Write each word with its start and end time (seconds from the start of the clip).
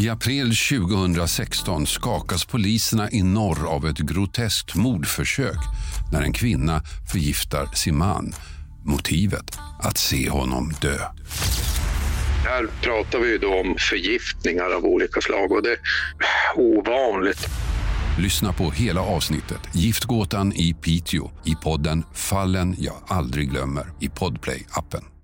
I 0.00 0.08
april 0.08 0.56
2016 0.56 1.86
skakas 1.86 2.44
poliserna 2.44 3.10
i 3.10 3.22
norr 3.22 3.66
av 3.66 3.86
ett 3.86 3.98
groteskt 3.98 4.74
mordförsök 4.74 5.58
när 6.12 6.22
en 6.22 6.32
kvinna 6.32 6.82
förgiftar 7.12 7.66
sin 7.74 7.98
man. 7.98 8.34
Motivet? 8.84 9.58
Att 9.80 9.98
se 9.98 10.30
honom 10.30 10.72
dö. 10.80 10.98
Här 12.44 12.66
pratar 12.82 13.18
vi 13.18 13.38
då 13.38 13.60
om 13.60 13.76
förgiftningar 13.78 14.70
av 14.76 14.84
olika 14.84 15.20
slag 15.20 15.52
och 15.52 15.62
det 15.62 15.70
är 15.70 15.78
ovanligt. 16.56 17.48
Lyssna 18.18 18.52
på 18.52 18.70
hela 18.70 19.00
avsnittet 19.00 19.60
Giftgåtan 19.72 20.52
i 20.52 20.74
Piteå 20.74 21.30
i 21.44 21.54
podden 21.54 22.04
Fallen 22.14 22.76
jag 22.78 22.96
aldrig 23.06 23.50
glömmer 23.50 23.92
i 24.00 24.08
Podplay-appen. 24.08 25.19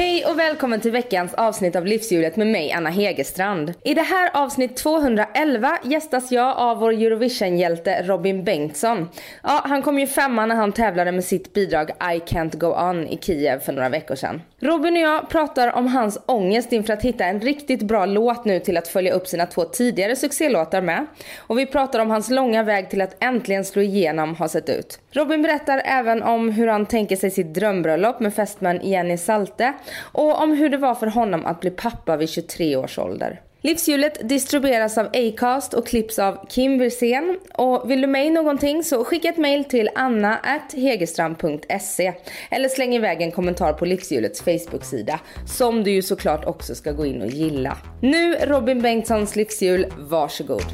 Hey, 0.00 0.19
Hej 0.20 0.30
och 0.30 0.38
välkommen 0.38 0.80
till 0.80 0.90
veckans 0.90 1.34
avsnitt 1.34 1.76
av 1.76 1.86
Livshjulet 1.86 2.36
med 2.36 2.46
mig 2.46 2.72
Anna 2.72 2.90
Hegerstrand. 2.90 3.74
I 3.84 3.94
det 3.94 4.02
här 4.02 4.30
avsnitt 4.34 4.76
211 4.76 5.78
gästas 5.84 6.32
jag 6.32 6.56
av 6.56 6.78
vår 6.78 6.92
Eurovision-hjälte 6.92 8.02
Robin 8.02 8.44
Bengtsson. 8.44 9.08
Ja, 9.42 9.60
han 9.64 9.82
kom 9.82 9.98
ju 9.98 10.06
femma 10.06 10.46
när 10.46 10.54
han 10.54 10.72
tävlade 10.72 11.12
med 11.12 11.24
sitt 11.24 11.52
bidrag 11.52 11.90
I 11.90 12.18
Can't 12.32 12.56
Go 12.56 12.66
On 12.66 13.06
i 13.06 13.18
Kiev 13.22 13.58
för 13.60 13.72
några 13.72 13.88
veckor 13.88 14.14
sedan. 14.14 14.42
Robin 14.58 14.96
och 14.96 15.02
jag 15.02 15.28
pratar 15.28 15.72
om 15.72 15.86
hans 15.86 16.18
ångest 16.26 16.72
inför 16.72 16.92
att 16.92 17.02
hitta 17.02 17.24
en 17.24 17.40
riktigt 17.40 17.82
bra 17.82 18.06
låt 18.06 18.44
nu 18.44 18.60
till 18.60 18.76
att 18.76 18.88
följa 18.88 19.12
upp 19.12 19.26
sina 19.26 19.46
två 19.46 19.64
tidigare 19.64 20.16
succélåtar 20.16 20.80
med. 20.80 21.06
Och 21.38 21.58
vi 21.58 21.66
pratar 21.66 22.00
om 22.00 22.10
hans 22.10 22.30
långa 22.30 22.62
väg 22.62 22.90
till 22.90 23.00
att 23.00 23.16
äntligen 23.24 23.64
slå 23.64 23.82
igenom 23.82 24.34
har 24.34 24.48
sett 24.48 24.68
ut. 24.68 25.00
Robin 25.10 25.42
berättar 25.42 25.82
även 25.84 26.22
om 26.22 26.48
hur 26.50 26.66
han 26.66 26.86
tänker 26.86 27.16
sig 27.16 27.30
sitt 27.30 27.54
drömbröllop 27.54 28.20
med 28.20 28.34
fästmön 28.34 28.80
Jenny 28.82 29.16
Salte 29.16 29.72
och 30.12 30.42
om 30.42 30.52
hur 30.52 30.68
det 30.68 30.78
var 30.78 30.94
för 30.94 31.06
honom 31.06 31.46
att 31.46 31.60
bli 31.60 31.70
pappa 31.70 32.16
vid 32.16 32.28
23 32.28 32.76
års 32.76 32.98
ålder. 32.98 33.40
Livshjulet 33.62 34.28
distribueras 34.28 34.98
av 34.98 35.06
Acast 35.06 35.74
och 35.74 35.86
klipps 35.86 36.18
av 36.18 36.46
Kim 36.48 36.78
Wirsén. 36.78 37.38
Och 37.54 37.90
vill 37.90 38.00
du 38.00 38.06
mig 38.06 38.30
någonting 38.30 38.84
så 38.84 39.04
skicka 39.04 39.28
ett 39.28 39.36
mail 39.36 39.64
till 39.64 39.90
anna.hegerstrand.se 39.94 42.12
eller 42.50 42.68
släng 42.68 42.94
iväg 42.94 43.22
en 43.22 43.32
kommentar 43.32 43.72
på 43.72 43.84
Livshjulets 43.84 44.42
Facebook-sida 44.42 45.20
som 45.46 45.84
du 45.84 45.90
ju 45.90 46.02
såklart 46.02 46.44
också 46.44 46.74
ska 46.74 46.92
gå 46.92 47.06
in 47.06 47.22
och 47.22 47.28
gilla. 47.28 47.78
Nu 48.00 48.34
Robin 48.34 48.82
Bengtssons 48.82 49.36
livshjul, 49.36 49.86
varsågod. 49.98 50.66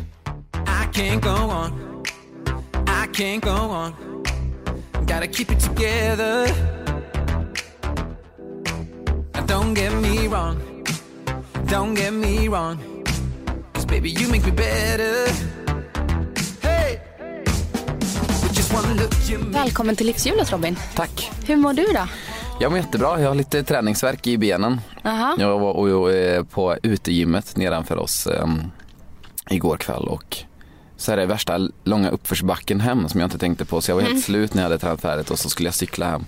I 0.55 0.99
can't 0.99 1.23
go 1.23 1.31
on. 1.31 2.03
I 2.87 3.07
can't 3.13 3.41
go 3.41 3.75
on. 3.75 3.93
Gotta 5.07 5.27
keep 5.27 5.53
it 5.53 5.65
together. 5.65 6.86
Don't 9.45 9.75
get 9.75 9.93
me 9.93 10.29
wrong. 10.29 10.57
Don't 11.71 11.95
get 11.97 12.13
me 12.13 12.49
wrong. 12.49 12.79
Cause 13.73 13.87
baby, 13.87 14.09
you 14.11 14.29
make 14.31 14.45
me 14.47 14.51
better. 14.53 15.31
Hey! 16.63 17.01
With 18.43 18.55
just 18.57 18.73
one 18.75 18.97
look, 18.97 19.13
you 19.31 19.39
make 19.39 19.53
Välkommen 19.59 19.97
till 19.97 20.07
livshjulet 20.07 20.53
Robin. 20.53 20.77
Tack. 20.95 21.31
Hur 21.47 21.57
mår 21.57 21.73
du 21.73 21.83
då? 21.83 22.09
Jag 22.61 22.71
mår 22.73 22.79
jättebra. 22.79 23.21
Jag 23.21 23.29
har 23.29 23.35
lite 23.35 23.63
träningsverk 23.63 24.27
i 24.27 24.39
benen. 24.39 24.81
Aha. 25.05 25.37
Jag 25.39 25.59
var 25.59 25.73
och, 25.73 26.01
och, 26.01 26.13
eh, 26.13 26.45
på 26.45 26.77
utegymmet 26.83 27.57
nedanför 27.57 27.97
oss 27.97 28.27
eh, 28.27 28.47
igår 29.51 29.77
kväll 29.77 30.09
och 30.09 30.37
så 30.97 31.13
är 31.13 31.17
det 31.17 31.27
värsta 31.27 31.69
långa 31.85 32.11
uppförsbacken 32.11 32.81
hem 32.81 33.09
som 33.09 33.21
jag 33.21 33.27
inte 33.27 33.39
tänkte 33.39 33.65
på 33.65 33.81
så 33.81 33.91
jag 33.91 33.97
var 33.97 34.03
Mm. 34.03 34.13
helt 34.13 34.25
slut 34.25 34.55
när 34.55 34.63
jag 34.63 34.69
hade 34.71 34.79
tränat 34.79 35.01
färdigt 35.01 35.31
och 35.31 35.39
så 35.39 35.49
skulle 35.49 35.67
jag 35.67 35.75
cykla 35.75 36.07
hem. 36.11 36.25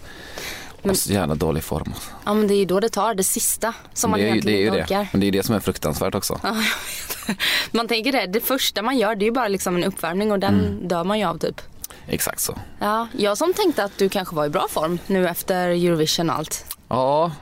Men- 0.82 0.96
så 0.96 1.12
jävla 1.12 1.34
dålig 1.34 1.64
form. 1.64 1.94
Ja 2.24 2.34
men 2.34 2.46
det 2.48 2.54
är 2.54 2.58
ju 2.58 2.64
då 2.64 2.80
det 2.80 2.88
tar, 2.88 3.14
det 3.14 3.24
sista 3.24 3.74
som 3.94 4.10
man 4.10 4.20
ju- 4.20 4.26
egentligen 4.26 4.56
det 4.58 4.62
är 4.62 4.64
ju 4.64 4.78
det. 4.78 4.82
orkar. 4.84 5.08
Men 5.12 5.20
det 5.20 5.26
är 5.26 5.32
det 5.32 5.42
som 5.42 5.54
är 5.54 5.60
fruktansvärt 5.60 6.14
också. 6.14 6.40
Ja, 6.42 6.56
man 7.70 7.88
tänker 7.88 8.12
det, 8.12 8.26
det 8.26 8.40
första 8.40 8.82
man 8.82 8.98
gör 8.98 9.14
det 9.16 9.24
är 9.24 9.26
ju 9.26 9.32
bara 9.32 9.48
liksom 9.48 9.76
en 9.76 9.84
uppvärmning 9.84 10.32
och 10.32 10.38
den 10.38 10.54
Mm. 10.60 10.88
dör 10.88 11.04
man 11.04 11.18
ju 11.18 11.24
av 11.24 11.38
typ. 11.38 11.60
Exakt 12.06 12.40
så. 12.40 12.58
Ja, 12.78 13.08
jag 13.16 13.38
som 13.38 13.54
tänkte 13.54 13.84
att 13.84 13.98
du 13.98 14.08
kanske 14.08 14.34
var 14.36 14.46
i 14.46 14.48
bra 14.48 14.66
form 14.70 14.98
nu 15.06 15.28
efter 15.28 15.68
Eurovision 15.68 16.30
och 16.30 16.36
allt. 16.36 16.76
Ja, 16.88 17.32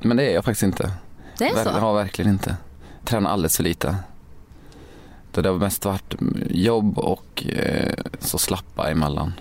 men 0.00 0.16
det 0.16 0.30
är 0.30 0.34
jag 0.34 0.44
faktiskt 0.44 0.62
inte. 0.62 0.90
Det 1.38 1.44
är 1.44 1.54
Ver- 1.54 1.64
så? 1.64 1.70
Ja, 1.78 1.92
verkligen 1.92 2.30
inte. 2.30 2.56
Tränar 3.04 3.30
alldeles 3.30 3.56
för 3.56 3.62
lite. 3.64 3.96
Det 5.32 5.48
har 5.48 5.56
mest 5.56 5.84
varit 5.84 6.14
jobb 6.50 6.98
och 6.98 7.44
eh, 7.46 7.94
så 8.20 8.38
slappa 8.38 8.90
emellan. 8.90 9.32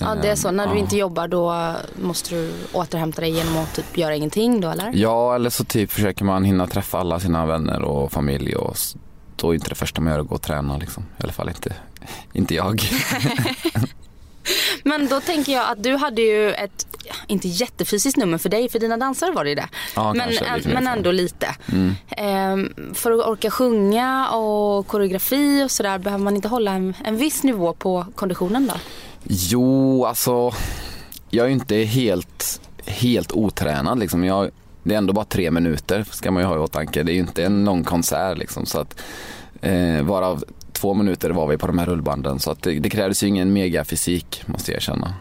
Ja 0.00 0.14
det 0.22 0.28
är 0.28 0.34
så, 0.36 0.50
när 0.50 0.66
du 0.66 0.72
Ja. 0.72 0.78
inte 0.78 0.96
jobbar 0.96 1.28
då 1.28 1.74
måste 2.02 2.34
du 2.34 2.52
återhämta 2.72 3.20
dig 3.20 3.30
genom 3.30 3.56
att 3.56 3.74
typ 3.74 3.98
göra 3.98 4.14
ingenting 4.14 4.60
då 4.60 4.68
eller? 4.70 4.90
Ja, 4.94 5.34
eller 5.34 5.50
så 5.50 5.64
typ 5.64 5.92
försöker 5.92 6.24
man 6.24 6.44
hinna 6.44 6.66
träffa 6.66 6.98
alla 6.98 7.20
sina 7.20 7.46
vänner 7.46 7.82
och 7.82 8.12
familj 8.12 8.56
och 8.56 8.76
då 9.36 9.50
är 9.50 9.54
inte 9.54 9.68
det 9.68 9.74
första 9.74 10.00
man 10.00 10.12
gör 10.12 10.20
att 10.20 10.28
gå 10.28 10.34
och 10.34 10.42
träna 10.42 10.76
liksom. 10.76 11.02
I 11.02 11.22
alla 11.22 11.32
fall 11.32 11.48
inte, 11.48 11.72
inte 12.32 12.54
jag. 12.54 12.82
Men 14.82 15.06
då 15.08 15.20
tänker 15.20 15.52
jag 15.52 15.70
att 15.70 15.82
du 15.82 15.96
hade 15.96 16.22
ju 16.22 16.52
ett, 16.52 16.86
inte 17.26 17.48
jättefysiskt 17.48 18.16
nummer 18.16 18.38
för 18.38 18.48
dig, 18.48 18.68
för 18.68 18.78
dina 18.78 18.96
dansare 18.96 19.30
var 19.32 19.44
det 19.44 19.50
ju 19.50 19.56
det. 19.56 19.68
Ja, 19.96 20.12
men, 20.14 20.26
kanske, 20.28 20.56
lite 20.56 20.68
men 20.68 20.86
ändå 20.86 21.10
lite. 21.12 21.54
Mm. 21.72 21.94
Ehm, 22.08 22.94
för 22.94 23.12
att 23.12 23.26
orka 23.26 23.50
sjunga 23.50 24.28
och 24.30 24.86
koreografi 24.86 25.64
och 25.64 25.70
sådär, 25.70 25.98
behöver 25.98 26.24
man 26.24 26.36
inte 26.36 26.48
hålla 26.48 26.72
en, 26.72 26.94
en 27.04 27.16
viss 27.16 27.42
nivå 27.42 27.72
på 27.72 28.06
konditionen 28.14 28.66
då? 28.66 28.74
Jo, 29.24 30.04
alltså 30.04 30.52
jag 31.30 31.44
är 31.44 31.48
ju 31.48 31.54
inte 31.54 31.76
helt, 31.76 32.60
helt 32.86 33.32
otränad 33.32 33.98
liksom. 33.98 34.24
Jag, 34.24 34.50
det 34.82 34.94
är 34.94 34.98
ändå 34.98 35.12
bara 35.12 35.24
tre 35.24 35.50
minuter 35.50 36.04
ska 36.10 36.30
man 36.30 36.42
ju 36.42 36.46
ha 36.46 36.54
i 36.54 36.58
åtanke. 36.58 37.02
Det 37.02 37.12
är 37.12 37.14
ju 37.14 37.20
inte 37.20 37.44
en 37.44 37.64
lång 37.64 37.84
konsert 37.84 38.38
liksom. 38.38 38.66
Så 38.66 38.80
att, 38.80 39.02
eh, 39.60 40.02
varav 40.02 40.44
två 40.72 40.94
minuter 40.94 41.30
var 41.30 41.46
vi 41.46 41.58
på 41.58 41.66
de 41.66 41.78
här 41.78 41.86
rullbanden. 41.86 42.38
Så 42.38 42.50
att 42.50 42.62
det, 42.62 42.78
det 42.78 42.90
krävdes 42.90 43.22
ju 43.22 43.26
ingen 43.26 43.52
megafysik 43.52 44.42
måste 44.46 44.70
jag 44.70 44.76
erkänna. 44.76 45.14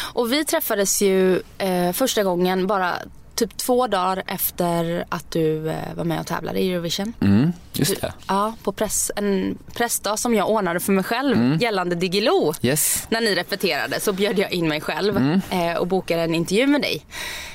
Och 0.00 0.32
vi 0.32 0.44
träffades 0.44 1.02
ju 1.02 1.42
eh, 1.58 1.92
första 1.92 2.22
gången 2.22 2.66
bara 2.66 2.94
typ 3.34 3.56
två 3.56 3.86
dagar 3.86 4.22
efter 4.26 5.04
att 5.08 5.30
du 5.30 5.70
eh, 5.70 5.94
var 5.96 6.04
med 6.04 6.20
och 6.20 6.26
tävlade 6.26 6.58
i 6.58 6.72
Eurovision. 6.72 7.12
Mm, 7.20 7.52
just 7.78 8.00
det. 8.00 8.12
Ja, 8.28 8.54
på 8.62 8.72
press, 8.72 9.10
en 9.16 9.58
pressdag 9.74 10.18
som 10.18 10.34
jag 10.34 10.50
ordnade 10.50 10.80
för 10.80 10.92
mig 10.92 11.04
själv 11.04 11.36
Mm. 11.36 11.58
gällande 11.58 11.94
Digilo. 11.96 12.54
Yes. 12.62 13.06
När 13.08 13.20
ni 13.20 13.34
repeterade 13.34 14.00
så 14.00 14.12
bjöd 14.12 14.38
jag 14.38 14.52
in 14.52 14.68
mig 14.68 14.80
själv 14.80 15.16
Mm. 15.16 15.40
eh, 15.50 15.76
och 15.76 15.86
bokade 15.86 16.22
en 16.22 16.34
intervju 16.34 16.66
med 16.66 16.80
dig. 16.80 17.04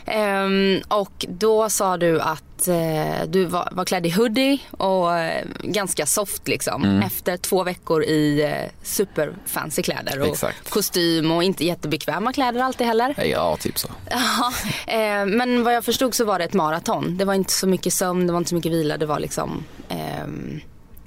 Ehm, 0.06 0.82
och 0.88 1.26
då 1.30 1.70
sa 1.70 1.98
du 1.98 2.22
att 2.22 2.68
eh, 2.68 3.28
du 3.28 3.46
var, 3.46 3.70
var 3.72 3.86
klädd 3.86 4.06
i 4.06 4.10
hoodie 4.10 4.58
och 4.72 5.18
eh, 5.18 5.46
ganska 5.64 6.06
soft 6.06 6.48
liksom. 6.48 6.84
Mm. 6.84 7.02
Efter 7.02 7.38
två 7.38 7.64
veckor 7.64 8.04
i 8.04 8.42
eh, 8.44 8.72
superfancy 8.84 9.82
kläder 9.82 10.22
och 10.22 10.28
Exakt. 10.28 10.70
kostym 10.70 11.32
och 11.32 11.44
inte 11.44 11.66
jättebekväma 11.66 12.34
kläder 12.34 12.62
alltid 12.62 12.88
heller. 12.88 13.16
Ja, 13.26 13.58
typ 13.60 13.80
så. 13.80 13.88
Ja, 14.10 14.54
eh, 14.94 15.26
men 15.26 15.64
vad 15.64 15.74
jag 15.76 15.86
förstod 15.86 16.16
så 16.16 16.26
var 16.26 16.40
det 16.40 16.46
ett 16.46 16.54
maraton. 16.54 17.18
Det 17.18 17.26
var 17.26 17.34
inte 17.34 17.54
så 17.54 17.68
mycket 17.68 17.94
sömn, 17.94 18.28
det 18.28 18.34
var 18.34 18.38
inte 18.38 18.50
så 18.50 18.56
mycket 18.56 18.72
vila. 18.72 18.98
Det 18.98 19.06
var 19.06 19.20
liksom 19.20 19.64
ehm, 19.90 20.09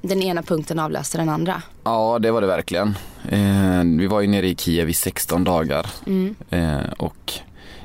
den 0.01 0.21
ena 0.23 0.41
punkten 0.41 0.79
avlöste 0.79 1.17
den 1.17 1.29
andra. 1.29 1.61
Ja, 1.83 2.19
det 2.19 2.31
var 2.31 2.41
det 2.41 2.47
verkligen. 2.47 2.87
Eh, 3.29 3.83
vi 3.99 4.07
var 4.07 4.21
ju 4.21 4.27
nere 4.27 4.47
i 4.47 4.55
Kiev 4.55 4.89
i 4.89 4.93
16 4.93 5.43
dagar 5.43 5.85
Mm. 6.05 6.35
eh, 6.49 6.91
och 6.97 7.33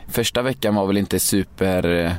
första 0.09 0.43
veckan 0.43 0.75
var 0.75 0.87
väl 0.87 0.97
inte 0.97 1.21
super 1.21 2.05
eh, 2.05 2.13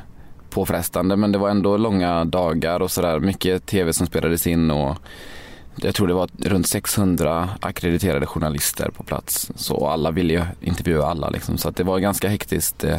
påfrestande 0.49 1.15
men 1.15 1.31
det 1.31 1.37
var 1.37 1.49
ändå 1.49 1.77
långa 1.77 2.25
dagar 2.25 2.79
och 2.79 2.91
sådär. 2.91 3.19
Mycket 3.19 3.65
tv 3.65 3.93
som 3.93 4.07
spelades 4.07 4.47
in 4.47 4.71
och 4.71 4.97
jag 5.75 5.95
tror 5.95 6.07
det 6.07 6.13
var 6.13 6.29
runt 6.45 6.67
600 6.67 7.49
akkrediterade 7.59 8.25
journalister 8.25 8.89
på 8.97 9.03
plats. 9.03 9.51
Så 9.55 9.87
alla 9.87 10.11
ville 10.11 10.33
ju 10.33 10.43
intervjua 10.61 11.05
alla 11.05 11.29
liksom. 11.29 11.57
Så 11.57 11.69
det 11.71 11.83
var 11.83 11.99
ganska 11.99 12.29
hektiskt 12.29 12.83
eh, 12.83 12.97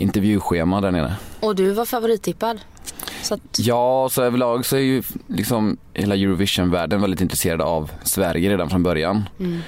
intervjuschema 0.00 0.80
där 0.80 0.90
nere. 0.90 1.14
Och 1.40 1.56
du 1.56 1.70
var 1.72 1.84
favorittippad. 1.84 2.60
Så 3.22 3.34
att, 3.34 3.40
Ja, 3.58 4.08
så 4.12 4.22
överlag 4.22 4.66
så 4.66 4.76
är 4.76 4.80
ju 4.80 5.02
liksom 5.26 5.76
hela 5.94 6.14
Eurovision-världen 6.14 7.00
väldigt 7.00 7.20
intresserad 7.20 7.60
av 7.60 7.90
Sverige 8.04 8.50
redan 8.50 8.70
från 8.70 8.82
början. 8.82 9.28
mm, 9.40 9.60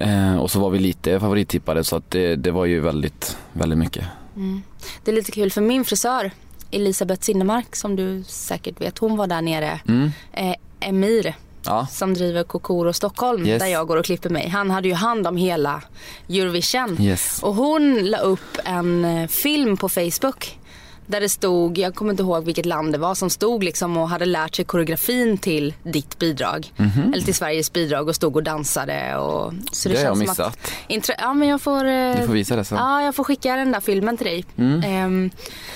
Eh, 0.00 0.38
och 0.38 0.50
så 0.50 0.60
var 0.60 0.70
vi 0.70 0.78
lite 0.78 1.20
favorittippade 1.20 1.84
så 1.84 1.96
att 1.96 2.10
det, 2.10 2.36
det 2.36 2.50
var 2.50 2.64
ju 2.64 2.80
väldigt, 2.80 3.36
väldigt 3.52 3.78
mycket. 3.78 4.04
mm. 4.36 4.62
Det 5.04 5.10
är 5.10 5.14
lite 5.14 5.32
kul 5.32 5.50
för 5.50 5.60
min 5.60 5.84
frisör 5.84 6.30
Elisabeth 6.70 7.22
Sinnemark 7.22 7.76
som 7.76 7.96
du 7.96 8.24
säkert 8.26 8.80
vet, 8.80 8.98
hon 8.98 9.16
var 9.16 9.26
där 9.26 9.42
nere. 9.42 9.80
Mm. 9.88 10.10
Eh, 10.32 10.54
Emir 10.80 11.34
Ja, 11.64 11.86
som 11.90 12.14
driver 12.14 12.42
Kokoro 12.42 12.92
Stockholm 12.92 13.46
Yes. 13.46 13.62
där 13.62 13.66
jag 13.68 13.86
går 13.86 13.96
och 13.96 14.04
klipper 14.04 14.30
mig. 14.30 14.48
Han 14.48 14.70
hade 14.70 14.88
ju 14.88 14.94
hand 14.94 15.26
om 15.26 15.36
hela 15.36 15.82
Eurovision. 16.28 16.96
yes. 17.00 17.42
Och 17.42 17.54
hon 17.54 17.98
la 18.04 18.18
upp 18.18 18.58
en 18.64 19.04
eh, 19.04 19.28
film 19.28 19.76
på 19.76 19.88
Facebook. 19.88 20.58
Där 21.06 21.20
det 21.20 21.28
stod, 21.28 21.78
jag 21.78 21.94
kommer 21.94 22.10
inte 22.10 22.22
ihåg 22.22 22.44
vilket 22.44 22.66
land 22.66 22.92
det 22.92 22.98
var, 22.98 23.14
som 23.14 23.30
stod 23.30 23.64
liksom 23.64 23.96
och 23.96 24.08
hade 24.08 24.24
lärt 24.26 24.54
sig 24.56 24.64
koreografin 24.64 25.38
till 25.38 25.74
ditt 25.82 26.18
bidrag. 26.18 26.72
Eller 27.14 27.20
till 27.24 27.34
Sveriges 27.34 27.72
bidrag 27.72 28.08
och 28.08 28.14
stod 28.14 28.36
och 28.36 28.42
dansade. 28.42 29.16
Och, 29.16 29.52
så 29.72 29.88
Mhm. 29.88 29.94
Det 29.94 30.00
har 30.02 30.06
jag 30.08 30.18
missat. 30.18 30.40
Att, 30.40 30.72
intre, 30.88 31.14
ja 31.18 31.34
men 31.34 31.48
jag 31.48 31.60
får, 31.60 31.84
eh, 31.84 32.16
Du 32.20 32.26
får 32.26 32.32
visa 32.32 32.56
det 32.56 32.64
sen. 32.64 32.78
Ja, 32.78 33.02
jag 33.02 33.14
får 33.14 33.24
skicka 33.24 33.56
den 33.56 33.72
där 33.72 33.80
filmen 33.80 34.16
till 34.16 34.26
dig. 34.26 34.44
Mm. 34.58 34.82
Ehm, 34.84 35.30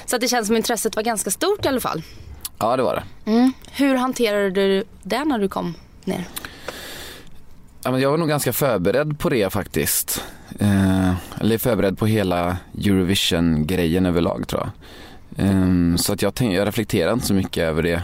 så 0.07 0.17
att 0.17 0.23
det 0.23 0.29
känns 0.29 0.47
som 0.47 0.57
intresset 0.57 0.97
var 0.97 1.03
ganska 1.03 1.31
stort 1.31 1.65
i 1.65 1.69
alla 1.69 1.81
fall. 1.81 2.03
Ja, 2.63 2.77
det 2.77 2.83
var 2.83 2.95
det. 2.95 3.31
Mm. 3.31 3.53
Hur 3.73 3.95
hanterade 3.95 4.51
du 4.51 4.85
det 5.03 5.25
när 5.25 5.39
du 5.39 5.49
kom 5.49 5.75
ner? 6.05 6.25
Ja, 7.85 7.91
men 7.91 8.01
jag 8.01 8.11
var 8.11 8.19
nog 8.19 8.29
ganska 8.29 8.53
förberedd 8.53 9.19
på 9.19 9.29
det 9.29 9.53
faktiskt. 9.53 10.25
Eh, 10.59 11.15
eller 11.41 11.59
förberedd 11.59 11.99
på 11.99 12.07
hela 12.07 12.57
Eurovision-grejen 12.79 14.07
överlag 14.07 14.49
tror 14.49 14.63
jag. 14.63 15.47
Eh, 15.47 15.97
så 15.97 16.13
att 16.13 16.23
jag, 16.23 16.35
tänk, 16.35 16.55
jag 16.55 16.67
reflekterade 16.67 17.13
inte 17.13 17.27
så 17.27 17.35
mycket 17.35 17.63
över 17.63 17.83
det 17.83 18.03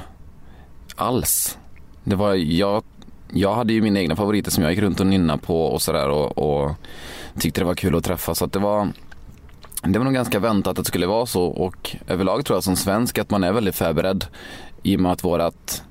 alls. 0.97 1.59
Det 2.05 2.17
var, 2.17 2.35
jag, 2.35 2.83
jag 3.33 3.55
hade 3.55 3.73
ju 3.73 3.83
mina 3.83 4.01
egna 4.01 4.17
favoriter 4.17 4.51
som 4.51 4.63
jag 4.63 4.73
gick 4.73 4.83
runt 4.83 5.01
och 5.01 5.07
nynnade 5.07 5.39
på 5.39 5.65
och 5.65 5.83
sådär 5.83 6.09
och, 6.09 6.39
och 6.39 6.75
tyckte 7.39 7.61
det 7.61 7.65
var 7.65 7.75
kul 7.75 7.97
att 7.97 8.05
träffa. 8.05 8.35
Så 8.35 8.45
att 8.45 8.53
det 8.53 8.59
var 8.59 8.89
det 9.83 9.99
var 9.99 10.05
nog 10.05 10.15
ganska 10.15 10.39
väntat 10.39 10.71
att 10.71 10.85
det 10.85 10.89
skulle 10.89 11.07
vara 11.07 11.27
så 11.27 11.45
och 11.45 11.97
överlag 12.07 12.45
tror 12.45 12.57
jag 12.57 12.65
som 12.65 12.77
svensk 12.77 13.19
att 13.19 13.31
man 13.31 13.45
är 13.45 13.53
väldigt 13.53 13.77
förberedd 13.77 14.27
i 14.83 14.97
och 14.97 15.01
med 15.01 15.13
att 15.13 15.25
vårat, 15.25 15.83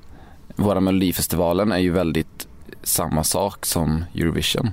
våra 0.56 0.80
Melodifestivalen 0.80 1.72
är 1.72 1.78
ju 1.78 1.90
väldigt 1.90 2.48
samma 2.82 3.24
sak 3.24 3.66
som 3.66 4.04
Eurovision. 4.14 4.70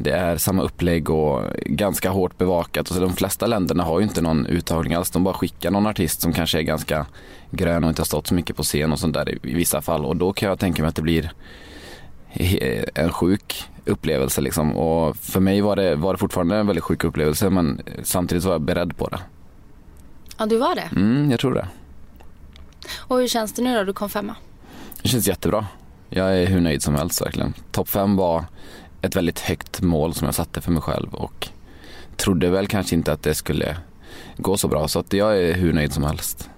Det 0.00 0.10
är 0.10 0.36
samma 0.36 0.62
upplägg 0.62 1.10
och 1.10 1.42
ganska 1.66 2.10
hårt 2.10 2.38
bevakat. 2.38 2.88
Och 2.88 2.94
så 2.94 3.00
de 3.00 3.12
flesta 3.12 3.46
länderna 3.46 3.84
har 3.84 4.00
ju 4.00 4.04
inte 4.04 4.22
någon 4.22 4.46
uttagning 4.46 4.94
alls. 4.94 5.10
De 5.10 5.24
bara 5.24 5.34
skickar 5.34 5.70
någon 5.70 5.86
artist 5.86 6.20
som 6.20 6.32
kanske 6.32 6.58
är 6.58 6.62
ganska 6.62 7.06
grön 7.50 7.84
och 7.84 7.88
inte 7.90 8.00
har 8.00 8.06
stått 8.06 8.26
så 8.26 8.34
mycket 8.34 8.56
på 8.56 8.62
scen 8.62 8.92
och 8.92 8.98
sånt 8.98 9.14
där 9.14 9.46
i, 9.46 9.54
vissa 9.54 9.82
fall. 9.82 10.04
Och 10.04 10.16
då 10.16 10.32
kan 10.32 10.48
jag 10.48 10.58
tänka 10.58 10.82
mig 10.82 10.88
att 10.88 10.96
det 10.96 11.02
blir 11.02 11.32
en 12.94 13.12
sjuk 13.12 13.64
upplevelse 13.84 14.40
liksom. 14.40 14.76
Och 14.76 15.16
för 15.16 15.40
mig 15.40 15.60
var 15.60 15.76
det, 15.76 15.96
var 15.96 16.12
det 16.12 16.18
fortfarande 16.18 16.56
en 16.56 16.66
väldigt 16.66 16.84
sjuk 16.84 17.04
upplevelse 17.04 17.50
men 17.50 17.80
samtidigt 18.02 18.44
var 18.44 18.52
jag 18.52 18.60
beredd 18.60 18.96
på 18.96 19.08
det. 19.08 19.20
Ja, 20.38 20.46
du 20.46 20.56
var 20.56 20.74
det. 20.74 20.88
Mm, 20.96 21.30
jag 21.30 21.40
tror 21.40 21.54
det. 21.54 21.68
Och 22.96 23.18
hur 23.18 23.28
känns 23.28 23.52
det 23.52 23.62
nu 23.62 23.74
då? 23.74 23.84
Du 23.84 23.92
kom 23.92 24.08
femma. 24.08 24.36
Det 25.02 25.08
känns 25.08 25.28
jättebra. 25.28 25.66
Jag 26.08 26.38
är 26.38 26.46
hur 26.46 26.60
nöjd 26.60 26.82
som 26.82 26.94
helst 26.94 27.22
verkligen. 27.22 27.54
Topp 27.70 27.88
fem 27.88 28.16
var 28.16 28.44
ett 29.02 29.16
väldigt 29.16 29.40
högt 29.40 29.80
mål 29.80 30.14
som 30.14 30.24
jag 30.24 30.34
satte 30.34 30.60
för 30.60 30.72
mig 30.72 30.82
själv 30.82 31.14
och 31.14 31.48
trodde 32.16 32.50
väl 32.50 32.66
kanske 32.66 32.94
inte 32.94 33.12
att 33.12 33.22
det 33.22 33.34
skulle 33.34 33.76
gå 34.36 34.56
så 34.56 34.68
bra 34.68 34.88
så 34.88 34.98
att 34.98 35.12
jag 35.12 35.38
är 35.42 35.54
hur 35.54 35.72
nöjd 35.72 35.92
som 35.92 36.02
helst. 36.04 36.50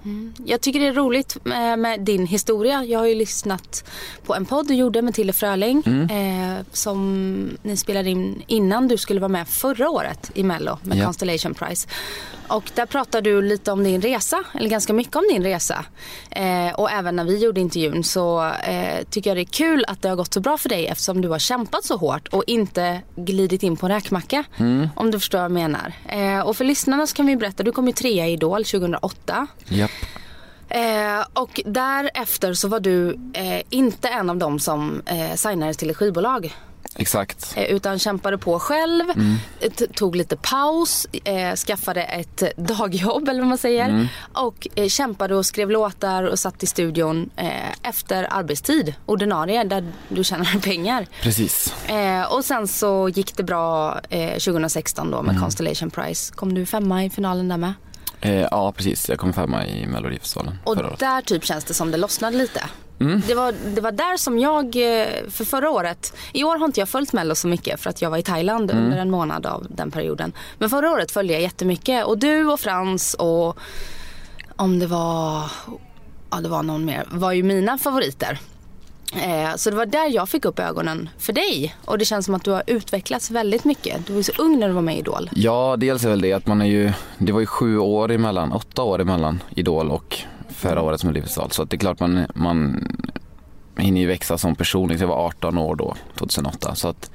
Jag 0.45 0.61
tycker 0.61 0.81
det 0.81 0.87
är 0.87 0.93
roligt 0.93 1.37
med, 1.45 2.01
din 2.01 2.27
historia. 2.27 2.85
Jag 2.85 2.99
har 2.99 3.07
ju 3.07 3.15
lyssnat 3.15 3.85
på 4.27 4.35
en 4.35 4.45
podd 4.45 4.69
du 4.69 4.75
gjorde 4.75 5.03
med 5.03 5.15
Tille 5.15 5.33
Fröling 5.33 5.83
eh, 6.11 6.65
som 6.73 7.59
ni 7.63 7.77
spelade 7.77 8.11
in 8.11 8.43
innan 8.47 8.89
du 8.89 8.97
skulle 8.97 9.21
vara 9.21 9.29
med 9.29 9.49
förra 9.49 9.91
året 9.91 10.31
i 10.35 10.43
Mello 10.43 10.79
med 10.83 10.99
Ja. 10.99 11.05
Constellation 11.05 11.55
Prize. 11.55 11.89
Och 12.49 12.71
där 12.75 12.87
pratade 12.87 13.31
du 13.31 13.43
lite 13.43 13.73
om 13.73 13.85
din 13.85 14.01
resa, 14.01 14.43
eller 14.55 14.69
ganska 14.71 14.93
mycket 14.93 15.17
om 15.17 15.25
din 15.31 15.43
resa. 15.43 15.85
Eh, 16.31 16.75
och 16.75 16.91
även 16.91 17.17
när 17.17 17.25
vi 17.25 17.39
gjorde 17.39 17.61
intervjun 17.61 18.05
så 18.05 18.45
eh, 18.47 19.05
tycker 19.11 19.31
jag 19.31 19.37
det 19.37 19.41
är 19.41 19.45
kul 19.45 19.85
att 19.89 20.03
det 20.03 20.09
har 20.09 20.17
gått 20.17 20.35
så 20.35 20.41
bra 20.41 20.59
för 20.59 20.69
dig 20.69 20.87
eftersom 20.87 21.21
du 21.21 21.29
har 21.29 21.39
kämpat 21.39 21.85
så 21.85 21.97
hårt 21.97 22.29
och 22.29 22.45
inte 22.47 23.01
glidit 23.17 23.63
in 23.63 23.77
på 23.77 23.87
en 23.87 23.93
räkmacka. 23.93 24.45
Om 24.97 25.11
du 25.11 25.19
förstår 25.19 25.39
vad 25.39 25.45
jag 25.45 25.53
menar. 25.53 25.93
Eh, 26.09 26.41
och 26.41 26.57
för 26.57 26.65
lyssnarna 26.65 27.07
så 27.07 27.17
kan 27.17 27.27
vi 27.27 27.37
berätta, 27.37 27.63
du 27.63 27.73
kom 27.73 27.87
ju 27.87 27.93
trea 27.93 28.29
i 28.29 28.33
Idol 28.33 28.65
2008. 28.65 29.47
Japp. 29.69 29.90
Eh, 30.69 31.25
och 31.33 31.61
därefter 31.65 32.55
så 32.55 32.69
var 32.69 32.81
du 32.81 33.19
eh, 33.35 33.63
inte 33.71 34.09
en 34.09 34.31
av 34.31 34.37
dem 34.37 34.59
som 34.61 35.03
eh, 35.07 35.35
signades 35.35 35.77
till 35.77 35.91
ett 35.91 35.97
skivbolag. 35.97 36.57
Exakt. 36.97 37.53
Eh, 37.57 37.65
utan 37.65 37.99
kämpade 37.99 38.39
på 38.39 38.59
själv, 38.59 39.11
eh, 39.61 39.71
t- 39.73 39.87
tog 39.95 40.17
lite 40.17 40.37
paus, 40.37 41.07
eh, 41.25 41.55
skaffade 41.55 42.03
ett 42.03 42.43
dagjobb 42.57 43.29
eller 43.29 43.41
vad 43.41 43.49
man 43.49 43.59
säger. 43.59 44.09
Och 44.33 44.69
eh, 44.75 44.89
kämpade 44.89 45.35
och 45.35 45.47
skrev 45.47 45.71
låtar 45.71 46.23
och 46.23 46.39
satt 46.39 46.63
i 46.63 46.67
studion 46.67 47.31
eh, 47.37 47.71
efter 47.83 48.27
arbetstid, 48.31 48.95
ordinarie, 49.07 49.65
där 49.65 49.93
du 50.09 50.25
tjänade 50.25 50.59
pengar. 50.63 51.07
Precis. 51.23 51.75
Eh, 51.89 52.33
och 52.33 52.45
sen 52.45 52.69
så 52.69 53.09
gick 53.09 53.37
det 53.37 53.43
bra 53.43 54.01
eh, 54.09 54.33
2016 54.33 55.11
då 55.11 55.23
med 55.23 55.41
Constellation 55.41 55.91
Prize. 55.91 56.33
Kom 56.35 56.55
du 56.55 56.67
femma 56.67 57.05
i 57.05 57.11
finalen 57.11 57.49
där 57.49 57.57
med? 57.57 57.73
Eh, 58.21 58.35
ja 58.51 58.73
precis, 58.73 59.09
jag 59.09 59.19
kom 59.19 59.33
femma 59.33 59.67
i 59.67 59.87
Melodifestivalen 59.87 60.59
Och 60.65 60.77
förra 60.77 60.87
året. 60.87 60.99
där 60.99 61.21
typ 61.23 61.45
känns 61.45 61.65
det 61.65 61.75
som 61.75 61.91
det 61.91 61.97
lossnade 61.99 62.37
lite. 62.37 62.63
Mm. 63.01 63.23
Det, 63.27 63.35
var, 63.35 63.55
det 63.75 63.81
var 63.81 63.93
där 63.93 64.17
som 64.17 64.39
jag, 64.39 64.65
eh, 64.67 65.07
för 65.31 65.45
förra 65.45 65.71
året, 65.71 66.13
i 66.33 66.45
år 66.45 66.57
har 66.59 66.67
inte 66.67 66.81
jag 66.81 66.89
följt 66.89 67.13
Mello 67.13 67.35
så 67.35 67.49
mycket 67.49 67.81
för 67.81 67.91
att 67.91 68.03
jag 68.03 68.11
var 68.11 68.19
i 68.19 68.23
Thailand 68.23 68.71
Mm. 68.71 68.85
under 68.85 68.99
en 68.99 69.11
månad 69.11 69.47
av 69.47 69.67
den 69.71 69.91
perioden. 69.91 70.33
Men 70.59 70.71
förra 70.71 70.91
året 70.91 71.11
följde 71.11 71.33
jag 71.35 71.43
jättemycket 71.43 72.05
och 72.07 72.19
du 72.19 72.45
och 72.47 72.61
Frans 72.61 73.15
och 73.15 73.59
om 74.57 74.79
det 74.79 74.87
var, 74.87 75.51
ja 76.31 76.37
det 76.41 76.49
var 76.49 76.63
någon 76.63 76.85
mer, 76.85 77.05
var 77.11 77.33
ju 77.33 77.43
mina 77.43 77.79
favoriter. 77.79 78.39
Eh, 79.15 79.57
så 79.57 79.71
det 79.71 79.77
var 79.77 79.87
där 79.87 80.15
jag 80.15 80.29
fick 80.29 80.45
upp 80.45 80.59
ögonen 80.59 81.09
för 81.19 81.33
dig 81.33 81.75
och 81.85 81.99
det 81.99 82.05
känns 82.05 82.27
som 82.27 82.35
att 82.35 82.45
du 82.45 82.51
har 82.51 82.63
utvecklats 82.67 83.31
väldigt 83.31 83.65
mycket. 83.65 84.07
Du 84.07 84.13
var 84.13 84.19
ju 84.19 84.25
så 84.25 84.33
ung 84.39 84.59
när 84.59 84.69
du 84.69 84.75
var 84.75 84.83
med 84.83 84.97
i 84.97 84.99
Idol. 84.99 85.31
Ja, 85.35 85.77
dels 85.79 86.05
är 86.05 86.09
väl 86.09 86.21
det 86.21 86.33
att 86.33 86.47
man 86.47 86.61
är 86.61 86.67
ju, 86.67 86.93
det 87.19 87.33
var 87.33 87.41
ju 87.41 87.47
sju 87.47 87.79
år 87.79 88.11
emellan, 88.11 88.53
åtta 88.53 88.83
år 88.83 89.01
emellan 89.01 89.43
Idol 89.51 89.91
och 89.91 90.19
förra 90.49 90.71
året 90.71 90.81
som 90.81 90.89
årets 90.89 91.05
Melodifestival. 91.05 91.51
Så 91.51 91.63
att 91.63 91.71
det 91.71 91.77
är 91.77 91.79
klart 91.79 92.01
man, 92.01 92.27
man 92.35 92.87
hinner 93.77 94.01
ju 94.01 94.07
växa 94.07 94.39
som 94.39 94.55
person. 94.55 94.97
Jag 94.99 95.09
var 95.09 95.27
18 95.27 95.59
år 95.59 95.75
då, 95.75 95.97
2008. 96.19 96.75
Så 96.75 96.89
att 96.89 97.11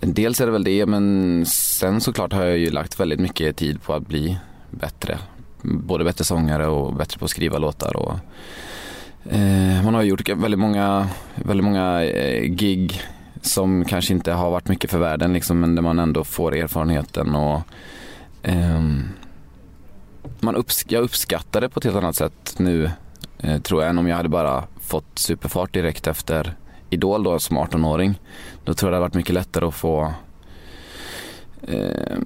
dels 0.00 0.40
är 0.40 0.46
det 0.46 0.52
väl 0.52 0.64
det, 0.64 0.86
men 0.86 1.44
sen 1.46 2.00
såklart 2.00 2.32
har 2.32 2.44
jag 2.44 2.58
ju 2.58 2.70
lagt 2.70 3.00
väldigt 3.00 3.20
mycket 3.20 3.56
tid 3.56 3.82
på 3.82 3.94
att 3.94 4.06
bli 4.06 4.38
bättre. 4.70 5.18
Både 5.62 6.04
bättre 6.04 6.24
sångare 6.24 6.66
och 6.66 6.94
bättre 6.94 7.18
på 7.18 7.24
att 7.24 7.30
skriva 7.30 7.58
låtar. 7.58 7.96
Och, 7.96 8.14
Eh, 9.30 9.84
man 9.84 9.94
har 9.94 10.02
gjort 10.02 10.28
väldigt 10.28 10.60
många, 10.60 11.08
väldigt 11.34 11.64
många 11.64 12.04
eh, 12.04 12.42
gig 12.44 13.00
som 13.42 13.84
kanske 13.84 14.12
inte 14.14 14.32
har 14.32 14.50
varit 14.50 14.68
mycket 14.68 14.90
för 14.90 14.98
världen 14.98 15.32
liksom, 15.32 15.60
men 15.60 15.74
där 15.74 15.82
man 15.82 15.98
ändå 15.98 16.24
får 16.24 16.54
erfarenheten 16.56 17.34
och 17.34 17.60
ehm, 18.42 19.02
man 20.40 20.56
upps- 20.56 20.86
jag 20.88 21.02
uppskattar 21.02 21.60
det 21.60 21.68
på 21.68 21.78
ett 21.78 21.84
helt 21.84 21.96
annat 21.96 22.16
sätt 22.16 22.54
nu 22.56 22.90
eh, 23.40 23.58
tror 23.60 23.82
jag 23.82 23.90
än 23.90 23.98
om 23.98 24.06
jag 24.08 24.16
hade 24.16 24.28
bara 24.28 24.64
fått 24.80 25.18
superfart 25.18 25.72
direkt 25.72 26.06
efter 26.06 26.54
Idol 26.90 27.22
då 27.22 27.38
som 27.38 27.58
18-åring. 27.58 28.18
Då 28.64 28.74
tror 28.74 28.88
jag 28.88 28.92
det 28.92 28.96
hade 28.96 29.06
varit 29.08 29.14
mycket 29.14 29.34
lättare 29.34 29.64
att 29.66 29.74
få 29.74 30.12
eh, 31.62 32.16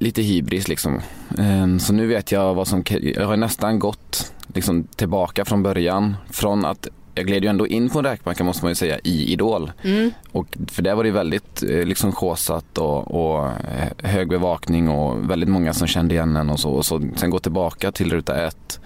lite 0.00 0.22
hybris 0.22 0.68
liksom. 0.68 1.00
Eh, 1.38 1.78
så 1.78 1.92
nu 1.92 2.06
vet 2.06 2.32
jag 2.32 2.54
vad 2.54 2.68
som, 2.68 2.84
jag 3.02 3.26
har 3.26 3.36
nästan 3.36 3.78
gått 3.78 4.32
liksom 4.54 4.84
tillbaka 4.84 5.44
från 5.44 5.62
början. 5.62 6.16
Från 6.30 6.64
att 6.64 6.88
jag 7.14 7.26
gled 7.26 7.42
ju 7.42 7.48
ändå 7.48 7.66
in 7.66 7.90
på 7.90 7.98
en 7.98 8.04
räkmacka 8.04 8.44
måste 8.44 8.64
man 8.64 8.70
ju 8.70 8.74
säga 8.74 8.98
i 8.98 9.32
Idol. 9.32 9.72
Mm. 9.82 10.10
Och 10.32 10.58
för 10.68 10.82
det 10.82 10.94
var 10.94 11.04
det 11.04 11.10
väldigt 11.10 11.62
eh, 11.62 11.84
liksom 11.84 12.12
sjåsat 12.12 12.78
och, 12.78 13.14
och 13.14 13.46
eh, 13.46 13.88
hög 14.08 14.28
bevakning 14.28 14.88
och 14.88 15.30
väldigt 15.30 15.48
många 15.48 15.74
som 15.74 15.86
kände 15.86 16.14
igen 16.14 16.36
en 16.36 16.50
och 16.50 16.60
så. 16.60 16.70
Och 16.70 16.86
så 16.86 17.02
sen 17.16 17.30
gå 17.30 17.38
tillbaka 17.38 17.92
till 17.92 18.12
ruta 18.12 18.46
ett 18.46 18.80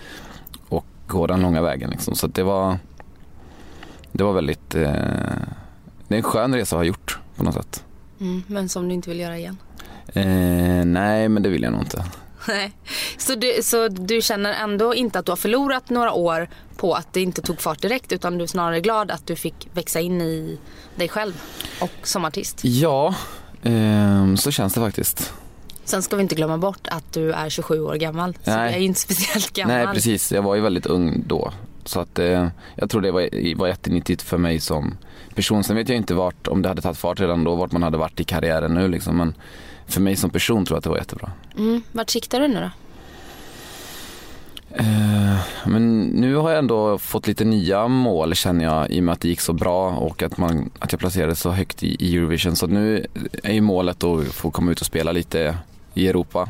och 0.69 0.87
gå 1.07 1.27
den 1.27 1.41
långa 1.41 1.63
vägen 1.63 1.91
liksom. 1.91 2.15
Så 2.15 2.27
att 2.27 2.35
det 2.35 2.43
var 2.43 2.79
det 4.13 4.25
var 4.25 4.33
väldigt, 4.33 4.75
eh, 4.75 4.83
det 6.09 6.15
är 6.15 6.17
en 6.17 6.23
skön 6.23 6.55
resa 6.55 6.77
att 6.77 6.81
ha 6.81 6.85
gjort 6.85 7.19
på 7.37 7.45
något 7.45 7.55
sätt. 7.55 7.85
Mm, 8.21 8.43
men 8.47 8.69
som 8.69 8.89
du 8.89 8.95
inte 8.95 9.11
vill 9.11 9.21
göra 9.21 9.39
igen. 9.39 9.57
Eh, 10.07 10.85
nej 10.85 11.29
men 11.29 11.43
det 11.43 11.49
vill 11.49 11.63
jag 11.63 11.73
nog 11.73 11.83
inte. 11.83 12.05
Nej. 12.49 12.73
Så 13.19 13.35
du, 13.35 13.63
så 13.63 13.89
du 13.89 14.23
känner 14.23 14.53
ändå 14.53 14.95
inte 14.95 15.19
att 15.19 15.27
du 15.27 15.33
har 15.33 15.37
förlorat 15.37 15.91
några 15.91 16.13
år 16.13 16.49
på 16.77 16.95
att 16.95 17.13
det 17.13 17.21
inte 17.21 17.43
tog 17.43 17.61
fart 17.61 17.83
direkt 17.83 18.13
utan 18.13 18.39
du 18.39 18.45
är 18.45 18.49
snarare 18.49 18.81
glad 18.81 19.11
att 19.11 19.27
du 19.27 19.37
fick 19.37 19.69
växa 19.73 20.01
in 20.01 20.21
i 20.21 20.59
dig 20.97 21.09
själv 21.09 21.41
och 21.81 21.93
som 22.03 22.25
artist? 22.25 22.61
Ja, 22.63 23.15
eh, 23.63 24.35
så 24.35 24.51
känns 24.51 24.75
det 24.75 24.81
faktiskt. 24.81 25.33
Sen 25.85 26.03
ska 26.03 26.17
vi 26.17 26.23
inte 26.23 26.35
glömma 26.35 26.59
bort 26.59 26.89
att 26.89 27.13
du 27.13 27.33
är 27.33 27.49
27 27.49 27.81
år 27.81 27.95
gammal. 27.95 28.35
Så 28.45 28.51
Nej. 28.51 28.71
du 28.71 28.77
är 28.77 28.81
ju 28.81 28.87
inte 28.87 29.01
speciellt 29.11 29.53
gammal. 29.53 29.77
Nej 29.77 29.87
precis, 29.95 30.33
jag 30.33 30.43
var 30.43 30.55
ju 30.55 30.61
väldigt 30.61 30.87
ung 30.87 31.25
då. 31.27 31.53
Så 31.85 32.01
att 32.01 32.19
eh, 32.19 32.49
jag 32.75 32.91
tror 32.91 33.01
det 33.01 33.13
var, 33.13 33.57
var 33.57 33.69
jättenyttigt 33.69 34.23
för 34.23 34.39
mig 34.39 34.61
som 34.61 34.97
person. 35.35 35.65
Sen 35.65 35.77
vet 35.77 35.89
jag 35.89 35.97
inte 35.97 36.15
vart, 36.15 36.49
om 36.49 36.63
det 36.63 36.69
hade 36.69 36.83
tagit 36.83 36.99
fart 36.99 37.21
redan 37.21 37.45
då, 37.45 37.55
vart 37.55 37.73
man 37.73 37.83
hade 37.83 37.99
varit 37.99 38.21
i 38.21 38.25
karriären 38.25 38.75
nu 38.75 38.89
liksom. 38.89 39.17
Men 39.17 39.35
för 39.87 40.01
mig 40.01 40.17
som 40.17 40.31
person 40.31 40.65
tror 40.65 40.75
jag 40.75 40.79
att 40.79 40.85
det 40.85 40.91
var 40.91 40.97
jättebra. 40.97 41.31
Mm. 41.59 41.83
Vart 41.93 42.11
siktar 42.11 42.41
du 42.41 42.49
nu 42.49 42.61
då? 42.61 42.71
Eh, 44.75 45.37
men 45.67 46.01
nu 46.01 46.35
har 46.35 46.51
jag 46.51 46.59
ändå 46.59 46.99
fått 46.99 47.27
lite 47.27 47.45
nya 47.45 47.89
mål 47.89 48.35
känner 48.35 48.65
jag 48.65 48.91
i 48.91 49.01
och 49.01 49.05
med 49.05 49.13
att 49.13 49.21
det 49.21 49.29
gick 49.29 49.41
så 49.41 49.53
bra 49.53 49.91
och 49.91 50.23
att, 50.23 50.39
man, 50.39 50.71
att 50.79 50.93
jag 50.93 50.99
placerades 50.99 51.41
så 51.41 51.51
högt 51.51 51.83
i, 51.83 51.97
i 51.99 52.17
Eurovision. 52.17 52.57
Så 52.57 52.67
nu 52.67 53.07
är 53.43 53.53
ju 53.53 53.61
målet 53.61 54.05
att 54.05 54.27
få 54.27 54.51
komma 54.51 54.73
ut 54.73 54.81
och 54.81 54.87
spela 54.87 55.13
lite 55.13 55.57
i 55.95 56.09
Europa. 56.09 56.49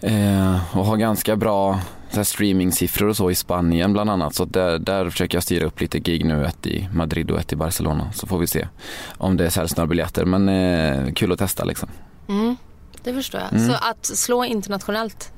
Eh, 0.00 0.76
och 0.76 0.84
ha 0.84 0.96
ganska 0.96 1.36
bra 1.36 1.80
streamingsiffror 2.24 3.08
och 3.08 3.16
så 3.16 3.30
i 3.30 3.34
Spanien 3.34 3.92
bland 3.92 4.10
annat. 4.10 4.34
Så 4.34 4.44
där, 4.44 4.78
där 4.78 5.10
försöker 5.10 5.36
jag 5.36 5.42
styra 5.42 5.66
upp 5.66 5.80
lite 5.80 5.98
gig 5.98 6.24
nu, 6.24 6.46
ett 6.46 6.66
i 6.66 6.88
Madrid 6.92 7.30
och 7.30 7.40
ett 7.40 7.52
i 7.52 7.56
Barcelona. 7.56 8.12
Så 8.14 8.26
får 8.26 8.38
vi 8.38 8.46
se 8.46 8.68
om 9.18 9.36
det 9.36 9.50
säljs 9.50 9.76
några 9.76 9.88
biljetter. 9.88 10.24
Men 10.24 10.48
eh, 10.48 11.12
kul 11.12 11.32
att 11.32 11.38
testa 11.38 11.64
liksom. 11.64 11.88
Mm. 12.28 12.56
Det 13.02 13.14
förstår 13.14 13.40
jag. 13.40 13.52
Mm. 13.52 13.68
Så 13.68 13.74
att 13.74 14.06
slå 14.06 14.44
internationellt. 14.44 15.32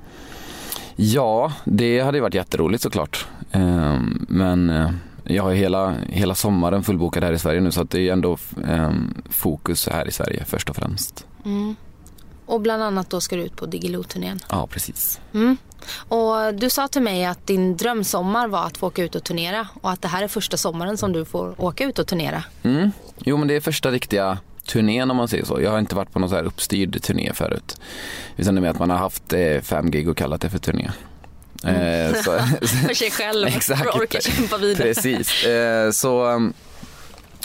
Ja, 0.96 1.52
det 1.64 2.00
hade 2.00 2.18
ju 2.18 2.22
varit 2.22 2.34
jätteroligt 2.34 2.82
såklart. 2.82 3.26
Ehm, 3.52 4.26
Men 4.28 4.70
eh, 4.70 4.90
jag 5.24 5.42
har 5.42 5.52
hela, 5.52 5.94
hela 6.08 6.34
sommaren 6.34 6.82
fullbokad 6.84 7.24
här 7.24 7.32
i 7.32 7.38
Sverige 7.38 7.60
nu 7.60 7.72
så 7.72 7.80
att 7.82 7.90
det 7.90 8.08
är 8.08 8.12
ändå 8.12 8.38
ehm, 8.68 9.14
fokus 9.30 9.88
här 9.88 10.08
i 10.08 10.12
Sverige 10.12 10.44
först 10.44 10.70
och 10.70 10.76
främst. 10.76 11.26
Mm. 11.44 11.76
Och 12.46 12.60
bland 12.60 12.82
annat 12.82 13.10
då 13.10 13.20
ska 13.20 13.36
du 13.36 13.42
ut 13.42 13.56
på 13.56 13.66
Diggiloo-turnén. 13.66 14.40
Ja, 14.50 14.66
precis. 14.66 15.20
Mm. 15.34 15.56
Och 16.08 16.54
du 16.54 16.70
sa 16.70 16.88
till 16.88 17.02
mig 17.02 17.24
att 17.24 17.46
din 17.46 17.76
drömsommar 17.76 18.48
var 18.48 18.66
att 18.66 18.76
få 18.76 18.86
åka 18.86 19.04
ut 19.04 19.14
och 19.14 19.24
turnera 19.24 19.68
och 19.80 19.90
att 19.90 20.02
det 20.02 20.08
här 20.08 20.22
är 20.22 20.28
första 20.28 20.56
sommaren 20.56 20.96
som 20.96 21.12
du 21.12 21.24
får 21.24 21.60
åka 21.60 21.84
ut 21.84 21.98
och 21.98 22.06
turnera. 22.06 22.44
Mm. 22.62 22.90
Jo, 23.18 23.36
men 23.36 23.48
det 23.48 23.56
är 23.56 23.60
första 23.60 23.90
riktiga 23.90 24.38
turnén 24.68 25.10
om 25.10 25.16
man 25.16 25.28
säger 25.28 25.44
så. 25.44 25.60
Jag 25.60 25.70
har 25.70 25.78
inte 25.78 25.94
varit 25.94 26.12
på 26.12 26.18
någon 26.18 26.28
så 26.28 26.36
här 26.36 26.44
uppstyrd 26.44 27.02
turné 27.02 27.32
förut. 27.34 27.80
Utan 28.36 28.54
det 28.54 28.58
är 28.58 28.62
med 28.62 28.70
att 28.70 28.78
man 28.78 28.90
har 28.90 28.96
haft 28.96 29.32
eh, 29.32 29.60
fem 29.62 29.90
gig 29.90 30.08
och 30.08 30.16
kallat 30.16 30.40
det 30.40 30.50
för 30.50 30.58
turné. 30.58 30.90
Eh, 31.64 32.14
så, 32.14 32.38
För 32.86 32.94
sig 32.94 33.10
själv, 33.10 33.48
Exakt. 33.56 33.82
för 33.82 33.88
att 33.88 33.96
orka 33.96 34.20
kämpa 34.20 34.56
vidare. 34.56 34.82
Precis. 34.82 35.44
Eh, 35.44 35.90
så 35.90 36.24
um, 36.26 36.52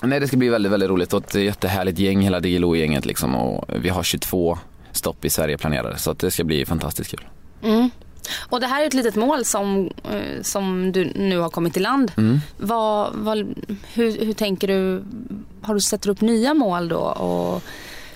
nej, 0.03 0.19
det 0.19 0.27
ska 0.27 0.37
bli 0.37 0.49
väldigt, 0.49 0.71
väldigt 0.71 0.89
roligt 0.89 1.13
och 1.13 1.23
ett 1.23 1.35
jättehärligt 1.35 1.99
gäng, 1.99 2.21
hela 2.21 2.39
Diggiloo-gänget 2.39 3.05
liksom. 3.05 3.35
Och 3.35 3.65
vi 3.83 3.89
har 3.89 4.03
22 4.03 4.57
stopp 4.91 5.25
i 5.25 5.29
Sverige 5.29 5.57
planerade 5.57 5.97
så 5.97 6.11
att 6.11 6.19
det 6.19 6.31
ska 6.31 6.43
bli 6.43 6.65
fantastiskt 6.65 7.11
kul. 7.11 7.27
Mm. 7.63 7.89
Och 8.49 8.59
det 8.59 8.67
här 8.67 8.83
är 8.83 8.87
ett 8.87 8.93
litet 8.93 9.15
mål 9.15 9.45
som, 9.45 9.89
eh, 10.11 10.41
som 10.41 10.91
du 10.91 11.05
nu 11.15 11.37
har 11.39 11.49
kommit 11.49 11.77
i 11.77 11.79
land. 11.79 12.11
Mm. 12.17 12.39
Vad, 12.57 13.11
vad, 13.13 13.37
hur, 13.93 14.25
hur 14.25 14.33
tänker 14.33 14.67
du? 14.67 15.03
Har 15.61 15.73
du 15.73 15.79
sätter 15.79 16.09
upp 16.09 16.21
nya 16.21 16.53
mål 16.53 16.87
då? 16.87 16.99
Och, 16.99 17.63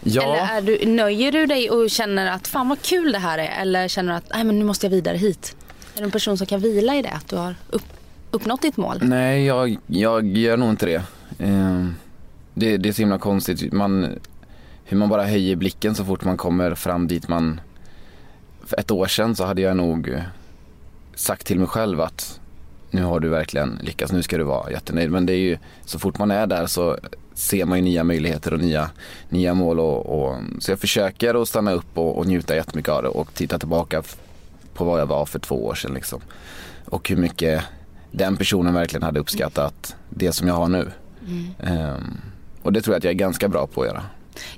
Ja. 0.03 0.23
Eller 0.23 0.57
är 0.57 0.61
du, 0.61 0.85
nöjer 0.85 1.31
du 1.31 1.45
dig 1.45 1.69
och 1.69 1.89
känner 1.89 2.31
att 2.31 2.47
fan 2.47 2.69
vad 2.69 2.81
kul 2.81 3.11
det 3.11 3.19
här 3.19 3.37
är? 3.37 3.61
Eller 3.61 3.87
känner 3.87 4.11
du 4.11 4.17
att 4.17 4.31
Nej, 4.33 4.43
men 4.43 4.59
nu 4.59 4.65
måste 4.65 4.85
jag 4.85 4.91
vidare 4.91 5.17
hit? 5.17 5.55
Är 5.95 5.99
du 5.99 6.05
en 6.05 6.11
person 6.11 6.37
som 6.37 6.47
kan 6.47 6.59
vila 6.59 6.95
i 6.95 7.01
det? 7.01 7.09
Att 7.11 7.27
du 7.27 7.35
har 7.35 7.55
upp, 7.69 7.83
uppnått 8.31 8.61
ditt 8.61 8.77
mål? 8.77 8.97
Nej, 9.01 9.45
jag, 9.45 9.77
jag 9.87 10.37
gör 10.37 10.57
nog 10.57 10.69
inte 10.69 10.85
det. 10.85 11.03
Eh, 11.39 11.85
det. 12.53 12.77
Det 12.77 12.89
är 12.89 12.93
så 12.93 13.01
himla 13.01 13.17
konstigt. 13.17 13.73
Man, 13.73 14.19
hur 14.85 14.97
man 14.97 15.09
bara 15.09 15.23
höjer 15.25 15.55
blicken 15.55 15.95
så 15.95 16.05
fort 16.05 16.23
man 16.23 16.37
kommer 16.37 16.75
fram 16.75 17.07
dit 17.07 17.27
man... 17.27 17.61
För 18.67 18.79
ett 18.79 18.91
år 18.91 19.07
sedan 19.07 19.35
så 19.35 19.45
hade 19.45 19.61
jag 19.61 19.77
nog 19.77 20.09
eh, 20.09 20.21
sagt 21.15 21.47
till 21.47 21.59
mig 21.59 21.67
själv 21.67 22.01
att 22.01 22.39
nu 22.91 23.03
har 23.03 23.19
du 23.19 23.29
verkligen 23.29 23.79
lyckats, 23.83 24.11
nu 24.11 24.23
ska 24.23 24.37
du 24.37 24.43
vara 24.43 24.71
jättenöjd. 24.71 25.11
Men 25.11 25.25
det 25.25 25.33
är 25.33 25.37
ju, 25.37 25.57
så 25.85 25.99
fort 25.99 26.17
man 26.17 26.31
är 26.31 26.47
där 26.47 26.65
så 26.65 26.97
ser 27.33 27.65
man 27.65 27.77
ju 27.77 27.83
nya 27.83 28.03
möjligheter 28.03 28.53
och 28.53 28.59
nya, 28.59 28.89
nya 29.29 29.53
mål. 29.53 29.79
Och, 29.79 30.05
och, 30.05 30.35
så 30.59 30.71
jag 30.71 30.79
försöker 30.79 31.41
att 31.41 31.47
stanna 31.47 31.71
upp 31.71 31.97
och, 31.97 32.17
och 32.17 32.27
njuta 32.27 32.55
jättemycket 32.55 32.91
av 32.91 33.03
det 33.03 33.09
och 33.09 33.33
titta 33.33 33.59
tillbaka 33.59 34.03
på 34.73 34.83
vad 34.83 34.99
jag 34.99 35.05
var 35.05 35.25
för 35.25 35.39
två 35.39 35.65
år 35.65 35.75
sedan. 35.75 35.93
Liksom. 35.93 36.21
Och 36.85 37.09
hur 37.09 37.17
mycket 37.17 37.63
den 38.11 38.37
personen 38.37 38.73
verkligen 38.73 39.03
hade 39.03 39.19
uppskattat 39.19 39.95
det 40.09 40.31
som 40.31 40.47
jag 40.47 40.55
har 40.55 40.67
nu. 40.67 40.91
Ehm, 41.59 42.21
och 42.61 42.73
det 42.73 42.81
tror 42.81 42.93
jag 42.93 42.97
att 42.97 43.03
jag 43.03 43.11
är 43.11 43.17
ganska 43.17 43.47
bra 43.47 43.67
på 43.67 43.81
att 43.81 43.87
göra. 43.87 44.03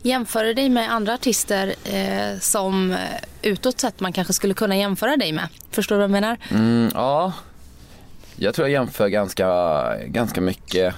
Jämför 0.02 0.44
du 0.44 0.54
dig 0.54 0.70
med 0.70 0.92
andra 0.92 1.14
artister 1.14 1.76
eh, 1.84 2.40
som 2.40 2.92
eh, 2.92 2.98
utåt 3.42 3.80
sett 3.80 4.00
man 4.00 4.14
kanske 4.14 4.34
skulle 4.34 4.54
kunna 4.54 4.78
jämföra 4.78 5.18
dig 5.18 5.32
med? 5.32 5.48
Förstår 5.72 5.96
du 5.96 6.00
vad 6.00 6.04
jag 6.04 6.12
menar? 6.12 6.38
Mm, 6.52 6.90
ja, 6.94 7.34
jag 8.36 8.54
tror 8.54 8.68
jag 8.68 8.74
jämför 8.74 9.08
ganska, 9.08 9.48
ganska 10.06 10.42
mycket 10.42 10.96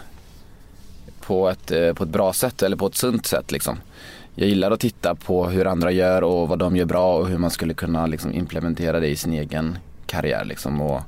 på 1.22 1.50
ett, 1.50 1.72
eh, 1.72 1.94
på 1.94 2.04
ett 2.04 2.10
bra 2.10 2.34
sätt 2.34 2.64
eller 2.64 2.78
på 2.78 2.88
ett 2.88 2.96
sunt 2.96 3.26
sätt. 3.26 3.52
Liksom. 3.52 3.78
Jag 4.36 4.50
gillar 4.50 4.72
att 4.72 4.80
titta 4.80 5.16
på 5.16 5.46
hur 5.46 5.68
andra 5.68 5.92
gör 5.92 6.22
och 6.22 6.48
vad 6.48 6.60
de 6.60 6.76
gör 6.76 6.86
bra 6.86 7.18
och 7.18 7.28
hur 7.28 7.38
man 7.38 7.52
skulle 7.52 7.74
kunna 7.74 8.06
liksom, 8.06 8.34
implementera 8.34 9.00
det 9.00 9.08
i 9.08 9.16
sin 9.16 9.34
egen 9.34 9.78
karriär. 10.06 10.46
Liksom. 10.46 10.82
Och, 10.82 11.02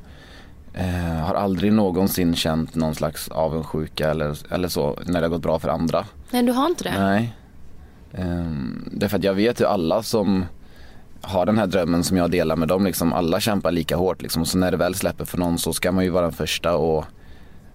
eh, 0.74 1.25
har 1.25 1.36
aldrig 1.36 1.74
någonsin 1.74 2.36
känt 2.36 2.75
någon 2.75 2.96
slags 2.96 3.27
avundsjuka 3.30 4.10
eller, 4.10 4.53
eller 4.53 4.68
så 4.68 5.00
när 5.06 5.22
det 5.22 5.25
har 5.27 5.32
gått 5.32 5.42
bra 5.42 5.60
för 5.60 5.70
andra. 5.70 6.06
Nej, 6.32 6.44
du 6.44 6.51
har 6.51 6.68
inte 6.68 6.84
det? 6.84 7.00
Nej. 7.00 7.34
Um, 8.17 8.89
därför 8.91 9.17
att 9.17 9.24
jag 9.24 9.34
vet 9.34 9.62
ju 9.62 9.65
alla 9.65 10.03
som 10.03 10.46
har 11.22 11.46
den 11.46 11.58
här 11.58 11.67
drömmen 11.67 12.03
som 12.03 12.17
jag 12.17 12.32
delar 12.32 12.55
med 12.55 12.67
dem, 12.67 12.86
liksom, 12.86 13.13
alla 13.13 13.39
kämpar 13.39 13.72
lika 13.72 13.96
hårt. 13.96 14.22
Liksom. 14.22 14.41
Och 14.41 14.48
så 14.48 14.58
när 14.58 14.72
det 14.72 14.77
väl 14.77 14.96
släpper 14.96 15.25
för 15.25 15.38
någon 15.38 15.60
så 15.60 15.74
ska 15.74 15.91
man 15.91 16.03
ju 16.03 16.10
vara 16.10 16.24
den 16.24 16.34
första 16.34 16.75
och 16.75 17.05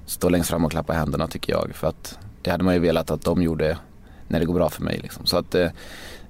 stå 0.06 0.28
längst 0.28 0.50
fram 0.50 0.64
och 0.64 0.70
klappa 0.70 0.92
händerna 0.92 1.26
tycker 1.26 1.52
jag. 1.52 1.70
För 1.74 1.88
att 1.88 2.18
det 2.42 2.50
hade 2.50 2.64
man 2.64 2.74
ju 2.74 2.80
velat 2.80 3.10
att 3.10 3.24
de 3.24 3.42
gjorde 3.42 3.78
när 4.28 4.40
det 4.40 4.46
går 4.46 4.54
bra 4.54 4.68
för 4.68 4.82
mig. 4.82 4.98
Liksom. 5.02 5.26
Så 5.26 5.36
att 5.38 5.54
eh, 5.54 5.70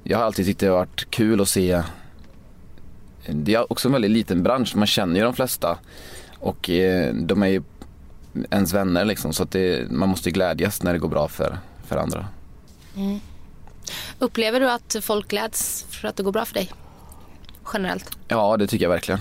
jag 0.03 0.19
har 0.19 0.25
alltid 0.25 0.47
tyckt 0.47 0.61
det 0.61 0.67
har 0.67 0.77
varit 0.77 1.11
kul 1.11 1.41
att 1.41 1.49
se 1.49 1.83
det 3.29 3.55
är 3.55 3.73
också 3.73 3.89
en 3.89 3.93
väldigt 3.93 4.11
liten 4.11 4.43
bransch, 4.43 4.77
man 4.77 4.87
känner 4.87 5.17
ju 5.17 5.23
de 5.23 5.35
flesta 5.35 5.79
och 6.39 6.71
eh, 6.71 7.15
de 7.15 7.43
är 7.43 7.47
ju 7.47 7.63
ens 8.51 8.73
vänner 8.73 9.05
liksom 9.05 9.33
så 9.33 9.43
att 9.43 9.51
det, 9.51 9.91
man 9.91 10.09
måste 10.09 10.29
ju 10.29 10.33
glädjas 10.33 10.83
när 10.83 10.93
det 10.93 10.99
går 10.99 11.09
bra 11.09 11.29
för, 11.29 11.59
för 11.87 11.97
andra. 11.97 12.27
Mm. 12.97 13.21
Upplever 14.19 14.61
du 14.61 14.71
att 14.71 14.97
folk 15.03 15.29
gläds 15.29 15.87
för 15.91 16.09
att 16.09 16.17
det 16.17 16.23
går 16.23 16.33
bra 16.33 16.45
för 16.45 16.55
dig? 16.55 16.73
Generellt? 17.73 18.19
Ja, 18.29 18.57
det 18.57 18.67
tycker 18.67 18.85
jag 18.85 18.91
verkligen. 18.91 19.21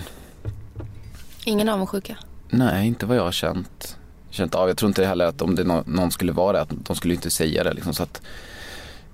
Ingen 1.44 1.68
avundsjuka? 1.68 2.16
Nej, 2.50 2.86
inte 2.86 3.06
vad 3.06 3.16
jag 3.16 3.22
har 3.24 3.32
känt, 3.32 3.96
känt 4.30 4.54
av. 4.54 4.68
Jag 4.68 4.76
tror 4.76 4.88
inte 4.88 5.06
heller 5.06 5.24
att 5.24 5.42
om 5.42 5.54
det 5.54 5.64
nå- 5.64 5.82
någon 5.86 6.10
skulle 6.10 6.32
vara 6.32 6.52
det, 6.52 6.60
att 6.60 6.68
de 6.70 6.96
skulle 6.96 7.14
inte 7.14 7.30
säga 7.30 7.64
det. 7.64 7.72
Liksom. 7.72 7.94
Så 7.94 8.02
att 8.02 8.22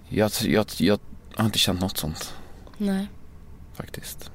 jag, 0.09 0.31
jag, 0.43 0.67
jag 0.79 0.99
har 1.37 1.45
inte 1.45 1.59
känt 1.59 1.81
något 1.81 1.99
sånt 1.99 2.35
Nej. 2.77 3.07
faktiskt. 3.75 4.31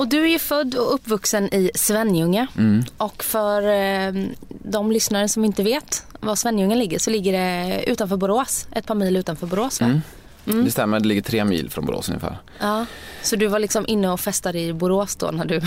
Och 0.00 0.08
du 0.08 0.22
är 0.24 0.28
ju 0.28 0.38
född 0.38 0.74
och 0.74 0.94
uppvuxen 0.94 1.54
i 1.54 1.70
Svenljunga. 1.74 2.46
Mm. 2.58 2.82
Och 2.96 3.24
för 3.24 3.62
eh, 3.62 4.24
de 4.48 4.92
lyssnare 4.92 5.28
som 5.28 5.44
inte 5.44 5.62
vet 5.62 6.06
var 6.20 6.36
Svenljunga 6.36 6.74
ligger 6.74 6.98
så 6.98 7.10
ligger 7.10 7.32
det 7.32 7.84
utanför 7.86 8.16
Borås. 8.16 8.66
Ett 8.72 8.86
par 8.86 8.94
mil 8.94 9.16
utanför 9.16 9.46
Borås 9.46 9.80
va? 9.80 9.86
Mm. 9.86 10.00
Mm. 10.46 10.64
Det 10.64 10.70
stämmer, 10.70 11.00
det 11.00 11.08
ligger 11.08 11.22
tre 11.22 11.44
mil 11.44 11.70
från 11.70 11.86
Borås 11.86 12.08
ungefär. 12.08 12.38
Ja. 12.60 12.86
Så 13.22 13.36
du 13.36 13.46
var 13.46 13.58
liksom 13.58 13.84
inne 13.86 14.08
och 14.10 14.20
festade 14.20 14.60
i 14.60 14.72
Borås 14.72 15.16
då 15.16 15.30
när 15.30 15.44
du... 15.44 15.60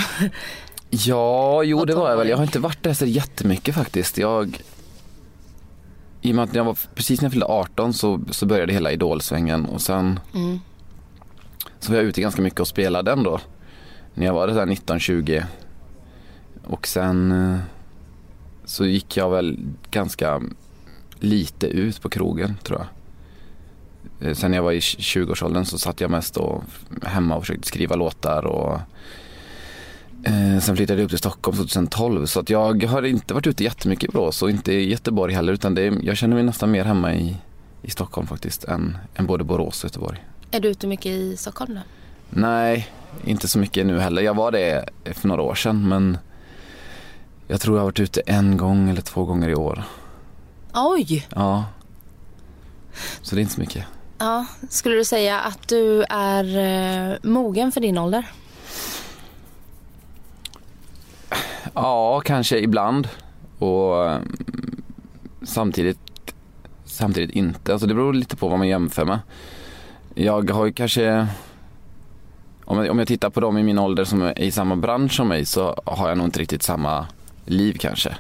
Ja, 0.89 1.63
jo 1.63 1.85
det 1.85 1.95
var 1.95 2.09
jag 2.09 2.17
väl. 2.17 2.29
Jag 2.29 2.37
har 2.37 2.43
inte 2.43 2.59
varit 2.59 2.83
där 2.83 2.93
så 2.93 3.05
jättemycket 3.05 3.75
faktiskt. 3.75 4.17
Jag, 4.17 4.61
I 6.21 6.31
och 6.31 6.35
med 6.35 6.43
att 6.43 6.55
jag 6.55 6.63
var, 6.63 6.77
precis 6.95 7.21
när 7.21 7.25
jag 7.25 7.31
fyllde 7.31 7.45
18 7.45 7.93
så, 7.93 8.21
så 8.31 8.45
började 8.45 8.73
hela 8.73 8.91
idolsvängen 8.91 9.65
och 9.65 9.81
sen 9.81 10.19
Mm. 10.33 10.59
så 11.79 11.91
var 11.91 11.97
jag 11.97 12.05
ute 12.05 12.21
ganska 12.21 12.41
mycket 12.41 12.59
och 12.59 12.67
spelade 12.67 13.11
ändå. 13.11 13.39
När 14.13 14.25
jag 14.25 14.33
var 14.33 14.47
där 14.47 14.65
19-20. 14.65 15.43
Och 16.63 16.87
sen 16.87 17.31
eh, 17.31 17.59
så 18.65 18.85
gick 18.85 19.17
jag 19.17 19.29
väl 19.29 19.59
ganska 19.91 20.41
lite 21.19 21.67
ut 21.67 22.01
på 22.01 22.09
krogen 22.09 22.55
tror 22.63 22.79
jag. 22.79 22.87
Eh, 24.29 24.35
Sen 24.35 24.51
när 24.51 24.57
jag 24.57 24.63
var 24.63 24.71
i 24.71 24.79
20-årsåldern 24.79 25.65
så 25.65 25.77
satt 25.77 26.01
jag 26.01 26.11
mest 26.11 26.37
och 26.37 26.63
hemma 27.03 27.35
och 27.35 27.41
försökte 27.43 27.67
skriva 27.67 27.95
låtar 27.95 28.45
och 28.45 28.79
eh, 30.23 30.59
sen 30.61 30.75
flyttade 30.75 30.99
jag 30.99 31.05
upp 31.05 31.09
till 31.11 31.17
Stockholm 31.19 31.57
2012 31.57 32.25
så 32.25 32.39
att 32.39 32.49
jag 32.49 32.83
har 32.83 33.03
inte 33.05 33.33
varit 33.33 33.47
ute 33.47 33.63
jättemycket 33.63 34.09
i 34.09 34.13
Borås 34.13 34.41
och 34.41 34.49
inte 34.49 34.73
i 34.73 34.89
Göteborg 34.89 35.33
heller 35.33 35.53
utan 35.53 35.75
det, 35.75 35.93
jag 36.01 36.17
känner 36.17 36.35
mig 36.35 36.43
nästan 36.43 36.71
mer 36.71 36.83
hemma 36.85 37.13
i, 37.13 37.37
i 37.81 37.89
Stockholm 37.91 38.27
faktiskt 38.27 38.63
än, 38.63 38.97
än 39.15 39.25
både 39.25 39.43
Borås 39.43 39.83
och 39.83 39.87
Göteborg. 39.87 40.23
Är 40.51 40.59
du 40.59 40.67
ute 40.69 40.87
mycket 40.87 41.05
i 41.11 41.37
Stockholm 41.37 41.73
nu? 41.73 41.81
Nej, 42.29 42.87
inte 43.23 43.47
så 43.47 43.59
mycket 43.59 43.85
nu 43.85 43.99
heller. 43.99 44.21
Jag 44.21 44.33
var 44.33 44.51
det 44.51 44.85
för 45.05 45.27
några 45.27 45.41
år 45.41 45.55
sedan 45.55 45.87
men 45.87 46.17
jag 47.47 47.61
tror 47.61 47.77
jag 47.77 47.81
har 47.81 47.87
varit 47.87 47.99
ute 47.99 48.21
en 48.25 48.57
gång 48.57 48.89
eller 48.89 49.01
två 49.01 49.25
gånger 49.25 49.49
i 49.49 49.55
år. 49.55 49.83
Oj! 50.73 51.27
Ja. 51.35 51.65
Så 53.21 53.35
det 53.35 53.41
är 53.41 53.43
inte 53.43 53.53
så 53.53 53.61
mycket. 53.61 53.85
Ja, 54.17 54.45
skulle 54.69 54.95
du 54.95 55.05
säga 55.05 55.39
att 55.39 55.67
du 55.67 56.03
är 56.09 56.57
eh, 56.57 57.17
mogen 57.23 57.71
för 57.71 57.81
din 57.81 57.97
ålder? 57.97 58.25
Ja, 61.73 62.21
kanske 62.25 62.59
ibland. 62.59 63.07
Och 63.59 64.09
eh, 64.09 64.21
samtidigt, 65.43 65.99
samtidigt 66.85 67.35
inte. 67.35 67.73
Alltså 67.73 67.87
det 67.87 67.93
beror 67.93 68.13
lite 68.13 68.35
på 68.35 68.47
vad 68.47 68.59
man 68.59 68.67
jämför 68.67 69.05
med. 69.05 69.19
Jag 70.15 70.49
har 70.51 70.65
ju 70.65 70.73
kanske, 70.73 71.27
om 72.65 72.77
jag, 72.77 72.91
om 72.91 72.99
jag 72.99 73.07
tittar 73.07 73.29
på 73.29 73.39
dem 73.39 73.57
i 73.57 73.63
min 73.63 73.79
ålder 73.79 74.03
som 74.03 74.21
är 74.21 74.39
i 74.39 74.51
samma 74.51 74.75
bransch 74.75 75.13
som 75.13 75.27
mig 75.27 75.45
så 75.45 75.81
har 75.85 76.09
jag 76.09 76.17
nog 76.17 76.27
inte 76.27 76.39
riktigt 76.39 76.63
samma 76.63 77.07
liv 77.45 77.77
kanske. 77.79 78.17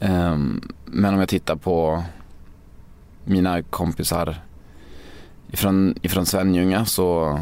Ehm, 0.00 0.72
men 0.84 1.14
om 1.14 1.20
jag 1.20 1.28
tittar 1.28 1.56
på 1.56 2.04
mina 3.24 3.62
kompisar 3.62 4.36
ifrån, 5.50 5.94
ifrån 6.02 6.26
Svenljunga 6.26 6.84
så, 6.84 7.40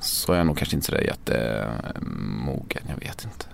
så 0.00 0.32
är 0.32 0.36
jag 0.36 0.46
nog 0.46 0.58
kanske 0.58 0.76
inte 0.76 0.86
sådär 0.86 1.00
jättemogen. 1.00 2.82
Jag 2.88 2.96
vet 2.96 3.24
inte. 3.24 3.46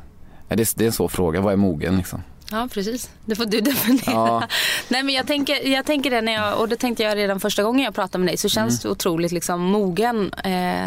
Det 0.49 0.55
är, 0.55 0.79
det 0.79 0.85
är 0.85 0.87
en 0.87 0.93
svår 0.93 1.09
fråga. 1.09 1.41
Vad 1.41 1.53
är 1.53 1.57
mogen 1.57 1.97
liksom? 1.97 2.23
Ja, 2.51 2.69
precis. 2.73 3.11
Det 3.25 3.35
får 3.35 3.45
du 3.45 3.61
definiera. 3.71 4.03
Ja. 4.07 4.43
Nej, 4.89 5.03
men 5.03 5.15
jag 5.15 5.27
tänker, 5.27 5.69
jag 5.69 5.85
tänker 5.85 6.11
det 6.11 6.21
när 6.21 6.33
jag, 6.33 6.61
och 6.61 6.69
det 6.69 6.77
tänkte 6.77 7.03
jag 7.03 7.17
redan 7.17 7.41
första 7.41 7.63
gången 7.63 7.85
jag 7.85 7.95
pratade 7.95 8.25
med 8.25 8.29
dig, 8.29 8.37
så 8.37 8.49
känns 8.49 8.81
du 8.81 8.89
otroligt 8.89 9.33
liksom 9.33 9.61
mogen. 9.61 10.33
Eh, 10.33 10.87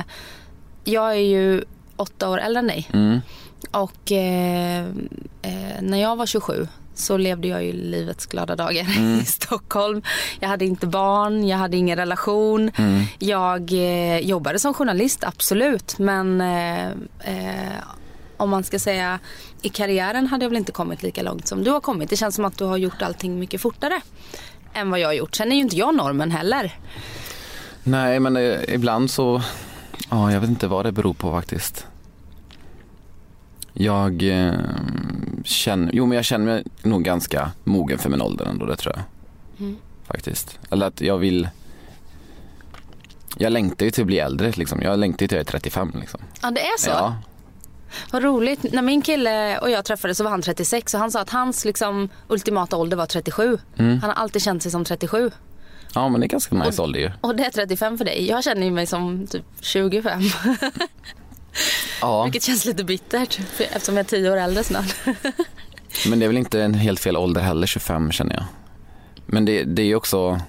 jag 0.83 1.11
är 1.11 1.21
ju 1.21 1.63
åtta 1.95 2.29
år 2.29 2.37
äldre 2.37 2.59
än 2.59 2.67
dig. 2.67 2.89
Mm. 2.93 3.21
Och 3.71 4.11
eh, 4.11 4.85
eh, 5.41 5.81
när 5.81 6.01
jag 6.01 6.15
var 6.15 6.25
27 6.25 6.67
så 6.95 7.17
levde 7.17 7.47
jag 7.47 7.63
ju 7.63 7.73
livets 7.73 8.25
glada 8.25 8.55
dagar 8.55 8.85
i 9.21 9.25
Stockholm. 9.25 10.01
Jag 10.39 10.49
hade 10.49 10.65
inte 10.65 10.87
barn, 10.87 11.47
jag 11.47 11.57
hade 11.57 11.77
ingen 11.77 11.97
relation. 11.97 12.71
Jag 13.19 13.71
eh, 13.71 14.19
jobbade 14.19 14.59
som 14.59 14.73
journalist, 14.73 15.23
absolut. 15.23 15.99
Men 15.99 16.41
eh, 16.41 16.87
eh, 17.19 17.83
om 18.37 18.49
man 18.49 18.63
ska 18.63 18.79
säga 18.79 19.19
i 19.61 19.69
karriären 19.69 20.27
hade 20.27 20.45
jag 20.45 20.49
väl 20.49 20.57
inte 20.57 20.71
kommit 20.71 21.03
lika 21.03 21.23
långt 21.23 21.47
som 21.47 21.63
du 21.63 21.71
har 21.71 21.81
kommit. 21.81 22.09
Det 22.09 22.15
känns 22.15 22.35
som 22.35 22.45
att 22.45 22.57
du 22.57 22.63
har 22.63 22.77
gjort 22.77 23.01
allting 23.01 23.39
mycket 23.39 23.61
fortare 23.61 24.01
än 24.73 24.91
vad 24.91 24.99
jag 24.99 25.07
har 25.07 25.13
gjort. 25.13 25.35
Sen 25.35 25.51
är 25.51 25.55
ju 25.55 25.61
inte 25.61 25.75
jag 25.77 25.95
normen 25.95 26.31
heller. 26.31 26.71
Nej, 27.83 28.19
men 28.19 28.37
eh, 28.37 28.59
ibland 28.67 29.11
så, 29.11 29.41
ja, 30.11 30.31
jag 30.31 30.39
vet 30.41 30.49
inte 30.49 30.67
vad 30.67 30.85
det 30.85 30.91
beror 30.91 31.13
på 31.13 31.31
faktiskt. 31.31 31.87
Jag 33.73 34.23
eh, 34.23 34.53
känner, 35.43 35.91
jo 35.93 36.05
men 36.05 36.15
jag 36.15 36.25
känner 36.25 36.45
mig 36.45 36.63
nog 36.81 37.03
ganska 37.03 37.51
mogen 37.63 37.97
för 37.97 38.09
min 38.09 38.21
ålder 38.21 38.45
ändå, 38.45 38.65
det 38.65 38.75
tror 38.75 38.95
jag. 38.95 39.03
Faktiskt. 40.07 40.59
Eller 40.69 40.87
att 40.87 41.01
jag 41.01 41.17
vill, 41.17 41.49
jag 43.37 43.51
längtar 43.51 43.85
ju 43.85 43.91
till 43.91 44.01
att 44.03 44.07
bli 44.07 44.19
äldre 44.19 44.51
liksom. 44.51 44.81
Jag 44.81 44.99
längtar 44.99 45.23
ju 45.23 45.27
till 45.27 45.37
att 45.37 45.47
jag 45.53 45.55
är 45.55 45.59
35 45.59 45.91
liksom. 45.99 46.19
Ja, 46.41 46.51
det 46.51 46.61
är 46.61 46.77
så. 46.79 46.89
Ja, 46.89 47.15
Vad 48.11 48.23
roligt. 48.23 48.73
När 48.73 48.81
min 48.81 49.01
kille 49.01 49.59
och 49.59 49.69
jag 49.69 49.85
träffades 49.85 50.17
så 50.17 50.23
var 50.23 50.31
han 50.31 50.41
36 50.41 50.93
och 50.93 50.99
han 50.99 51.11
sa 51.11 51.21
att 51.21 51.29
hans 51.29 51.65
liksom, 51.65 52.09
ultimata 52.27 52.77
ålder 52.77 52.97
var 52.97 53.05
37. 53.05 53.59
Han 53.77 53.99
har 54.03 54.13
alltid 54.13 54.41
känt 54.41 54.63
sig 54.63 54.71
som 54.71 54.85
37. 54.85 55.31
Ja 55.95 56.09
men 56.09 56.21
det 56.21 56.25
är 56.25 56.29
ganska 56.29 56.55
nice 56.55 56.81
ålder 56.81 56.99
ju. 56.99 57.11
Och 57.21 57.35
det 57.35 57.45
är 57.45 57.51
35 57.51 57.97
för 57.97 58.05
dig. 58.05 58.27
Jag 58.27 58.43
känner 58.43 58.63
ju 58.63 58.71
mig 58.71 58.85
som 58.85 59.27
typ 59.27 59.45
25. 59.61 60.21
Ja, 62.01 62.23
Vilket 62.23 62.43
känns 62.43 62.65
lite 62.65 62.83
bittert 62.83 63.39
eftersom 63.59 63.97
jag 63.97 64.03
är 64.03 64.09
10 64.09 64.31
år 64.31 64.37
äldre 64.37 64.63
snart. 64.63 64.95
men 66.09 66.19
det 66.19 66.25
är 66.25 66.27
väl 66.27 66.37
inte 66.37 66.63
en 66.63 66.73
helt 66.73 66.99
fel 66.99 67.17
ålder 67.17 67.41
heller, 67.41 67.67
25 67.67 68.11
känner 68.11 68.35
jag. 68.35 68.43
Men 69.25 69.45
det, 69.45 69.63
det 69.63 69.81
är 69.81 69.85
ju 69.85 69.95
också, 69.95 70.39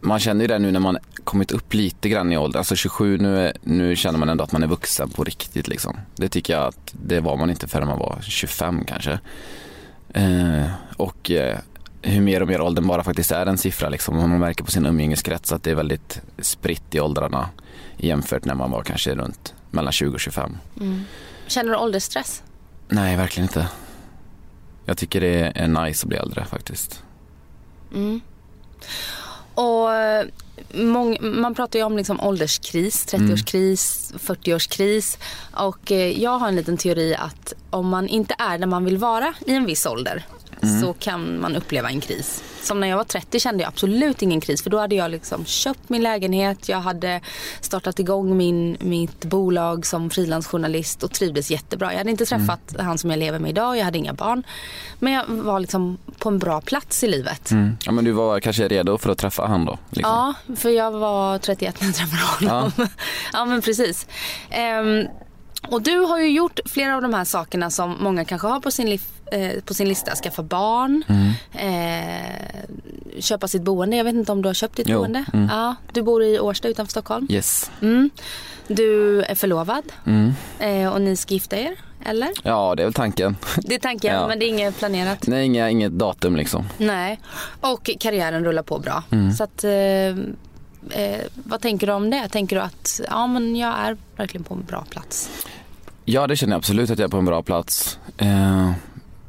man 0.00 0.18
känner 0.18 0.40
ju 0.40 0.48
det 0.48 0.58
nu 0.58 0.70
när 0.70 0.80
man 0.80 0.98
kommit 1.24 1.52
upp 1.52 1.74
lite 1.74 2.08
grann 2.08 2.32
i 2.32 2.36
ålder. 2.36 2.58
Alltså 2.58 2.76
27, 2.76 3.18
nu, 3.18 3.52
nu 3.62 3.96
känner 3.96 4.18
man 4.18 4.28
ändå 4.28 4.44
att 4.44 4.52
man 4.52 4.62
är 4.62 4.66
vuxen 4.66 5.10
på 5.10 5.24
riktigt 5.24 5.68
liksom. 5.68 5.96
Det 6.16 6.28
tycker 6.28 6.52
jag 6.52 6.64
att 6.64 6.94
det 7.02 7.20
var 7.20 7.36
man 7.36 7.50
inte 7.50 7.68
förrän 7.68 7.88
man 7.88 7.98
var 7.98 8.18
25 8.22 8.84
kanske. 8.84 9.18
Eh, 10.14 10.66
och 10.96 11.30
eh, 11.30 11.58
hur 12.04 12.20
mer 12.20 12.40
och 12.40 12.48
mer 12.48 12.60
åldern 12.60 12.86
bara 12.86 13.04
faktiskt 13.04 13.32
är 13.32 13.46
en 13.46 13.58
siffra 13.58 13.88
liksom. 13.88 14.18
Och 14.18 14.28
Man 14.28 14.40
märker 14.40 14.64
på 14.64 14.70
sin 14.70 14.86
umgängeskrets 14.86 15.52
att 15.52 15.62
det 15.62 15.70
är 15.70 15.74
väldigt 15.74 16.20
spritt 16.38 16.94
i 16.94 17.00
åldrarna 17.00 17.48
jämfört 17.96 18.44
när 18.44 18.54
man 18.54 18.70
var 18.70 18.82
kanske 18.82 19.14
runt 19.14 19.54
mellan 19.70 19.92
20 19.92 20.14
och 20.14 20.20
25. 20.20 20.58
Känner 21.46 21.70
du 21.70 21.76
åldersstress? 21.76 22.42
Nej, 22.88 23.16
verkligen 23.16 23.48
inte. 23.48 23.68
Jag 24.84 24.98
tycker 24.98 25.20
det 25.20 25.52
är 25.54 25.68
nice 25.68 26.04
att 26.04 26.08
bli 26.08 26.16
äldre 26.18 26.44
faktiskt. 26.44 27.02
Och 29.54 29.94
eh, 29.94 30.26
mång, 30.74 31.18
man 31.20 31.54
pratar 31.54 31.78
ju 31.78 31.84
om 31.84 31.96
liksom 31.96 32.20
ålderskris, 32.20 33.06
30-årskris, 33.14 34.14
40-årskris. 34.14 35.18
Och 35.52 35.92
eh, 35.92 36.22
jag 36.22 36.38
har 36.38 36.48
en 36.48 36.56
liten 36.56 36.76
teori 36.76 37.14
att 37.14 37.52
om 37.70 37.88
man 37.88 38.08
inte 38.08 38.34
är 38.38 38.58
där 38.58 38.66
man 38.66 38.84
vill 38.84 38.98
vara 38.98 39.34
i 39.46 39.54
en 39.54 39.66
viss 39.66 39.86
ålder 39.86 40.26
så 40.66 40.92
kan 40.92 41.40
man 41.40 41.56
uppleva 41.56 41.88
en 41.88 42.00
kris. 42.00 42.42
Som 42.62 42.80
när 42.80 42.88
jag 42.88 42.96
var 42.96 43.04
30 43.04 43.40
kände 43.40 43.62
jag 43.62 43.68
absolut 43.68 44.22
ingen 44.22 44.40
kris 44.40 44.62
för 44.62 44.70
då 44.70 44.78
hade 44.78 44.94
jag 44.94 45.10
liksom 45.10 45.44
köpt 45.44 45.88
min 45.88 46.02
lägenhet, 46.02 46.68
jag 46.68 46.80
hade 46.80 47.20
startat 47.60 47.98
igång 47.98 48.36
min, 48.36 48.76
mitt 48.80 49.24
bolag 49.24 49.86
som 49.86 50.10
frilansjournalist 50.10 51.02
och 51.02 51.12
trivdes 51.12 51.50
jättebra. 51.50 51.92
Jag 51.92 51.98
hade 51.98 52.10
inte 52.10 52.26
träffat 52.26 52.74
han 52.78 52.98
som 52.98 53.10
jag 53.10 53.18
lever 53.18 53.38
med 53.38 53.50
idag, 53.50 53.76
jag 53.76 53.84
hade 53.84 53.98
inga 53.98 54.12
barn. 54.12 54.42
Men 54.98 55.12
jag 55.12 55.24
var 55.26 55.60
liksom 55.60 55.98
på 56.18 56.28
en 56.28 56.38
bra 56.38 56.60
plats 56.60 57.04
i 57.04 57.08
livet. 57.08 57.50
Ja, 57.84 57.92
men 57.92 58.04
du 58.04 58.12
var 58.12 58.40
kanske 58.40 58.68
redo 58.68 58.98
för 58.98 59.10
att 59.10 59.18
träffa 59.18 59.46
han 59.46 59.64
då? 59.64 59.78
Liksom. 59.90 60.12
Ja, 60.12 60.34
för 60.56 60.70
jag 60.70 60.90
var 60.90 61.38
31 61.38 61.80
när 61.80 61.88
jag 61.88 61.94
träffade 61.94 62.48
honom. 62.48 62.72
Ja, 63.32 63.44
men 63.46 63.62
precis. 63.62 64.06
Ehm, 64.50 65.06
och 65.70 65.82
du 65.82 65.98
har 65.98 66.18
ju 66.18 66.28
gjort 66.30 66.60
flera 66.66 66.96
av 66.96 67.02
de 67.02 67.14
här 67.14 67.24
sakerna 67.24 67.70
som 67.70 67.96
många 68.00 68.24
kanske 68.24 68.46
har 68.48 68.60
på 68.60 68.70
sin, 68.70 68.98
eh, 69.32 69.60
på 69.64 69.74
sin 69.74 69.88
lista. 69.88 70.14
Skaffa 70.14 70.42
barn, 70.42 71.04
eh, 71.52 73.20
köpa 73.20 73.48
sitt 73.48 73.62
boende. 73.62 73.96
Jag 73.96 74.04
vet 74.04 74.14
inte 74.14 74.32
om 74.32 74.42
du 74.42 74.48
har 74.48 74.54
köpt 74.54 74.76
ditt 74.76 74.88
Jo, 74.88 74.98
boende? 74.98 75.24
mm. 75.32 75.48
Ja, 75.52 75.74
du 75.92 76.02
bor 76.02 76.22
i 76.24 76.38
Årsta 76.40 76.68
utanför 76.68 76.90
Stockholm. 76.90 77.26
Yes. 77.30 77.70
Mm. 77.82 78.10
Du 78.68 79.22
är 79.22 79.34
förlovad 79.34 79.84
Mm. 80.06 80.32
eh, 80.58 80.92
och 80.92 81.00
ni 81.00 81.16
ska 81.16 81.34
gifta 81.34 81.56
er, 81.58 81.72
eller? 82.06 82.28
Ja, 82.42 82.74
det 82.76 82.82
är 82.82 82.86
väl 82.86 82.94
tanken. 82.94 83.36
Det 83.56 83.74
är 83.74 83.78
tanken, 83.78 84.14
Ja. 84.14 84.28
men 84.28 84.38
det 84.38 84.44
är 84.46 84.48
inget 84.48 84.78
planerat. 84.78 85.26
Nej, 85.26 85.46
inga, 85.46 85.70
inget 85.70 85.92
datum 85.92 86.36
liksom. 86.36 86.64
Nej, 86.78 87.20
och 87.60 87.90
karriären 88.00 88.44
rullar 88.44 88.62
på 88.62 88.78
bra. 88.78 89.02
Mm. 89.10 89.32
Så 89.32 89.44
att, 89.44 89.64
eh, 90.90 91.20
vad 91.34 91.60
tänker 91.60 91.86
du 91.86 91.92
om 91.92 92.10
det? 92.10 92.28
Tänker 92.28 92.56
du 92.56 92.62
att 92.62 93.00
ja, 93.10 93.26
men 93.26 93.56
jag 93.56 93.78
är 93.78 93.96
verkligen 94.16 94.44
på 94.44 94.54
en 94.54 94.64
bra 94.64 94.84
plats? 94.90 95.30
Ja, 96.04 96.26
det 96.26 96.36
känner 96.36 96.52
jag 96.52 96.58
absolut 96.58 96.90
att 96.90 96.98
jag 96.98 97.06
är 97.06 97.10
på 97.10 97.16
en 97.16 97.24
bra 97.24 97.42
plats. 97.42 97.98
Eh, 98.16 98.72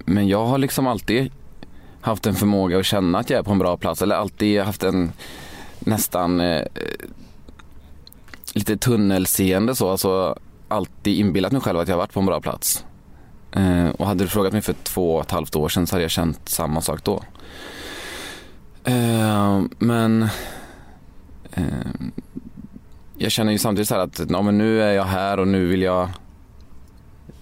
men 0.05 0.27
jag 0.27 0.45
har 0.45 0.57
liksom 0.57 0.87
alltid 0.87 1.31
haft 2.01 2.25
en 2.25 2.35
förmåga 2.35 2.79
att 2.79 2.85
känna 2.85 3.19
att 3.19 3.29
jag 3.29 3.39
är 3.39 3.43
på 3.43 3.51
en 3.51 3.59
bra 3.59 3.77
plats. 3.77 4.01
Eller 4.01 4.15
alltid 4.15 4.61
haft 4.61 4.83
en 4.83 5.11
nästan 5.79 6.39
eh, 6.39 6.65
lite 8.53 8.77
tunnelseende 8.77 9.75
så. 9.75 9.89
Alltså 9.89 10.39
alltid 10.67 11.19
inbillat 11.19 11.51
mig 11.51 11.61
själv 11.61 11.79
att 11.79 11.87
jag 11.87 11.95
har 11.95 12.01
varit 12.01 12.13
på 12.13 12.19
en 12.19 12.25
bra 12.25 12.41
plats. 12.41 12.85
Eh, 13.51 13.89
och 13.89 14.07
hade 14.07 14.23
du 14.23 14.27
frågat 14.27 14.53
mig 14.53 14.61
för 14.61 14.73
två 14.73 15.15
och 15.15 15.21
ett 15.21 15.31
halvt 15.31 15.55
år 15.55 15.69
sedan 15.69 15.87
så 15.87 15.95
hade 15.95 16.03
jag 16.03 16.11
känt 16.11 16.49
samma 16.49 16.81
sak 16.81 17.03
då. 17.03 17.23
Eh, 18.83 19.61
men 19.79 20.29
jag 23.17 23.31
känner 23.31 23.51
ju 23.51 23.57
samtidigt 23.57 23.87
så 23.87 23.95
här 23.95 24.01
att 24.01 24.21
ja, 24.29 24.41
men 24.41 24.57
nu 24.57 24.81
är 24.81 24.93
jag 24.93 25.03
här 25.03 25.39
och 25.39 25.47
nu 25.47 25.65
vill 25.65 25.81
jag 25.81 26.09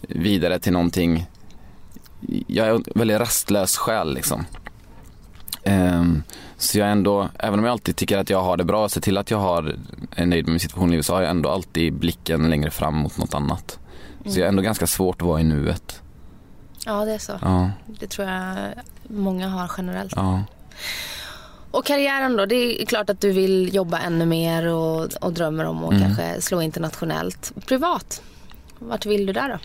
vidare 0.02 0.60
till 0.60 0.74
någonting. 0.74 1.26
Jag 2.48 2.68
är 2.68 2.72
en 2.76 2.84
väldigt 2.96 3.20
rastlös 3.20 3.78
själ 3.78 4.14
liksom. 4.14 4.46
Ehm, 5.64 6.24
så 6.58 6.80
jag 6.80 6.92
ändå, 6.92 7.30
även 7.40 7.60
om 7.60 7.66
jag 7.66 7.72
alltid 7.72 7.96
tycker 7.96 8.18
att 8.18 8.30
jag 8.30 8.42
har 8.44 8.58
det 8.58 8.64
bra 8.64 8.84
och 8.84 8.92
ser 8.92 9.02
till 9.02 9.18
att 9.18 9.32
jag 9.32 9.38
har, 9.38 9.76
är 10.16 10.26
nöjd 10.26 10.46
med 10.46 10.52
min 10.52 10.60
situation 10.60 10.88
i 10.88 10.92
livet 10.92 11.06
så 11.06 11.14
har 11.14 11.22
jag 11.22 11.30
ändå 11.32 11.50
alltid 11.50 11.94
blicken 11.94 12.50
längre 12.50 12.72
fram 12.72 12.96
mot 12.96 13.18
något 13.18 13.34
annat. 13.34 13.80
Så 14.26 14.40
jag 14.40 14.46
är 14.46 14.48
ändå 14.50 14.62
ganska 14.62 14.88
svårt 14.88 15.22
att 15.22 15.28
vara 15.28 15.40
i 15.42 15.44
nuet. 15.44 16.02
Ja, 16.86 17.06
det 17.06 17.14
är 17.14 17.18
så. 17.18 17.34
Ja, 17.42 17.72
Det 18.00 18.08
tror 18.08 18.28
jag 18.30 18.56
många 19.08 19.48
har 19.50 19.72
generellt. 19.78 20.14
ja. 20.16 20.44
Och 21.74 21.86
karriären 21.86 22.38
då? 22.38 22.46
Det 22.46 22.82
är 22.82 22.86
klart 22.86 23.10
att 23.10 23.22
du 23.22 23.32
vill 23.32 23.76
jobba 23.76 24.00
ännu 24.00 24.26
mer 24.26 24.68
och, 24.68 25.14
och 25.22 25.34
drömmer 25.34 25.66
om 25.66 25.84
att 25.84 25.92
Mm. 25.94 26.02
kanske 26.04 26.42
slå 26.42 26.62
internationellt. 26.62 27.54
Privat, 27.66 28.22
vart 28.80 29.06
vill 29.06 29.26
du 29.26 29.34
där 29.34 29.50
då? 29.50 29.58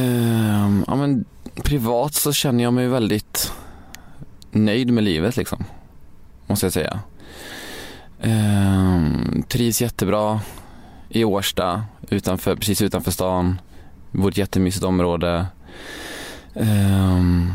Ehm, 0.00 0.84
ja 0.86 0.96
men 0.96 1.24
privat 1.64 2.14
så 2.14 2.32
känner 2.32 2.64
jag 2.64 2.72
mig 2.72 2.88
väldigt 2.88 3.52
nöjd 4.50 4.90
med 4.90 5.04
livet 5.04 5.36
liksom. 5.36 5.64
Måste 6.46 6.66
jag 6.66 6.72
säga. 6.72 7.00
Ehm, 8.22 9.42
trivs 9.48 9.80
jättebra 9.80 10.40
i 11.08 11.24
Årsta, 11.24 11.82
utanför, 12.10 12.56
precis 12.56 12.82
utanför 12.82 13.10
stan. 13.10 13.60
Bor 14.10 14.28
i 14.28 14.30
ett 14.30 14.36
jättemysigt 14.38 14.84
område. 14.84 15.46
Ehm, 16.54 17.52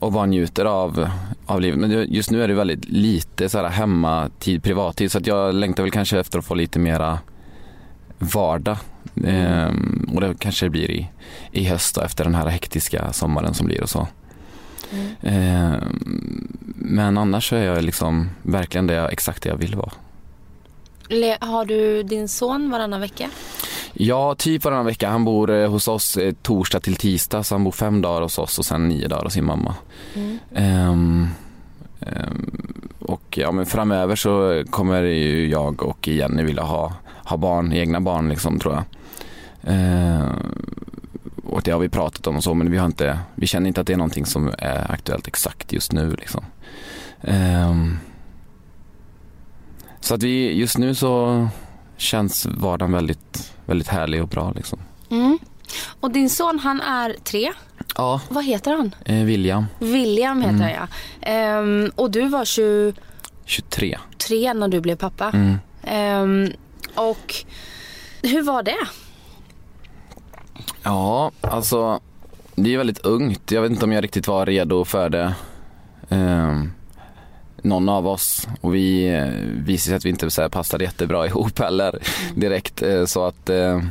och 0.00 0.12
bara 0.12 0.26
njuter 0.26 0.64
av, 0.64 1.08
av 1.46 1.60
livet. 1.60 1.78
Men 1.78 2.12
just 2.12 2.30
nu 2.30 2.42
är 2.42 2.48
det 2.48 2.54
väldigt 2.54 2.84
lite 2.88 3.48
så 3.48 3.58
här 3.58 3.68
hemmatid, 3.68 4.62
privattid. 4.62 5.12
Så 5.12 5.18
att 5.18 5.26
jag 5.26 5.54
längtar 5.54 5.82
väl 5.82 5.92
kanske 5.92 6.18
efter 6.20 6.38
att 6.38 6.44
få 6.44 6.54
lite 6.54 6.78
mera 6.78 7.18
vardag. 8.18 8.76
Ehm, 9.24 10.10
och 10.14 10.20
det 10.20 10.34
kanske 10.38 10.66
det 10.66 10.70
blir 10.70 10.90
i, 10.90 11.08
i 11.52 11.64
höst 11.64 11.94
då, 11.94 12.00
efter 12.00 12.24
den 12.24 12.34
här 12.34 12.46
hektiska 12.48 13.12
sommaren 13.12 13.54
som 13.54 13.66
blir 13.66 13.82
och 13.82 13.90
så. 13.90 14.08
Ehm, 15.22 16.48
men 16.74 17.18
annars 17.18 17.48
så 17.48 17.56
är 17.56 17.64
jag 17.64 17.84
liksom 17.84 18.30
verkligen 18.42 18.86
det 18.86 18.94
jag, 18.94 19.12
exakt 19.12 19.42
det 19.42 19.48
jag 19.48 19.56
vill 19.56 19.74
vara. 19.76 19.92
Le- 21.08 21.38
Har 21.40 21.64
du 21.64 22.02
din 22.02 22.28
son 22.28 22.70
varannan 22.70 23.00
vecka? 23.00 23.30
Ja, 23.92 24.34
typ 24.34 24.64
varannan 24.64 24.86
vecka. 24.86 25.10
Han 25.10 25.24
bor 25.24 25.50
eh, 25.50 25.70
hos 25.70 25.88
oss 25.88 26.16
eh, 26.16 26.32
torsdag 26.42 26.80
till 26.80 26.96
tisdag 26.96 27.42
så 27.42 27.54
han 27.54 27.64
bor 27.64 27.72
fem 27.72 28.02
dagar 28.02 28.22
hos 28.22 28.38
oss 28.38 28.58
och 28.58 28.64
sen 28.64 28.88
nio 28.88 29.08
dagar 29.08 29.24
hos 29.24 29.32
sin 29.32 29.44
mamma. 29.44 29.74
Ehm, 30.54 31.28
ehm, 32.00 32.50
och 32.98 33.38
ja, 33.38 33.52
men 33.52 33.66
framöver 33.66 34.16
så 34.16 34.64
kommer 34.70 35.02
ju 35.02 35.48
jag 35.48 35.82
och 35.82 36.08
Jenny 36.08 36.42
vilja 36.42 36.62
ha, 36.62 36.92
ha 37.24 37.36
barn, 37.36 37.72
egna 37.72 38.00
barn 38.00 38.28
liksom 38.28 38.58
tror 38.58 38.74
jag. 38.74 38.84
Ehm, 39.62 40.54
och 41.44 41.62
det 41.62 41.70
har 41.70 41.78
vi 41.78 41.88
pratat 41.88 42.26
om 42.26 42.36
och 42.36 42.44
så 42.44 42.54
men 42.54 42.70
vi 42.70 42.78
har 42.78 42.86
inte, 42.86 43.18
vi 43.34 43.46
känner 43.46 43.68
inte 43.68 43.80
att 43.80 43.86
det 43.86 43.92
är 43.92 43.96
någonting 43.96 44.26
som 44.26 44.52
är 44.58 44.92
aktuellt 44.92 45.26
exakt 45.28 45.72
just 45.72 45.92
nu 45.92 46.10
liksom. 46.10 46.44
Ehm, 47.22 47.98
så 50.00 50.14
att 50.14 50.22
vi, 50.22 50.58
just 50.58 50.78
nu 50.78 50.94
så 50.94 51.48
känns 51.96 52.46
vardagen 52.46 52.92
väldigt, 52.92 53.52
väldigt 53.68 53.88
härlig 53.88 54.22
och 54.22 54.28
bra 54.28 54.52
liksom. 54.56 54.78
Mm. 55.10 55.38
Och 56.00 56.10
din 56.10 56.30
son 56.30 56.58
han 56.58 56.80
är 56.80 57.16
tre. 57.24 57.52
Ja, 57.96 58.20
Vad 58.28 58.44
heter 58.44 58.76
han? 58.76 58.94
eh, 59.04 59.24
William, 59.24 59.66
William 59.78 60.42
heter 60.42 60.58
han 60.58 60.70
ja. 60.72 60.86
Ehm, 61.20 61.90
och 61.94 62.10
du 62.10 62.28
var 62.28 62.44
23 62.44 62.92
23. 63.44 64.54
när 64.54 64.68
du 64.68 64.80
blev 64.80 64.96
pappa. 64.96 65.30
Mm. 65.30 65.56
Ehm, 65.82 66.52
och 66.94 67.34
hur 68.22 68.42
var 68.42 68.62
det? 68.62 68.76
Ja, 70.82 71.30
alltså 71.40 72.00
det 72.54 72.74
är 72.74 72.78
väldigt 72.78 72.98
ungt. 72.98 73.50
Jag 73.52 73.62
vet 73.62 73.70
inte 73.70 73.84
om 73.84 73.92
jag 73.92 74.04
riktigt 74.04 74.28
var 74.28 74.46
redo 74.46 74.84
för 74.84 75.08
det. 75.10 75.34
Ehm, 76.08 76.72
någon 77.62 77.88
av 77.88 78.06
oss. 78.06 78.48
Och 78.60 78.74
vi 78.74 79.14
eh, 79.14 79.28
visade 79.64 79.78
sig 79.78 79.94
att 79.94 80.04
vi 80.04 80.08
inte 80.10 80.30
så 80.30 80.42
här, 80.42 80.48
passade 80.48 80.84
jättebra 80.84 81.26
ihop 81.26 81.58
heller 81.58 81.98
direkt. 82.34 82.82
Eh, 82.82 83.04
så 83.04 83.26
att 83.26 83.50
eh, 83.50 83.82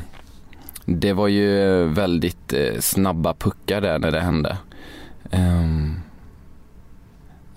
det 0.86 1.14
var 1.14 1.28
ju 1.28 1.84
väldigt 1.84 2.54
snabba 2.80 3.34
puckar 3.34 3.82
där 3.82 4.00
när 4.00 4.12
det 4.12 4.20
hände. 4.20 4.58
Ehm, 5.32 5.96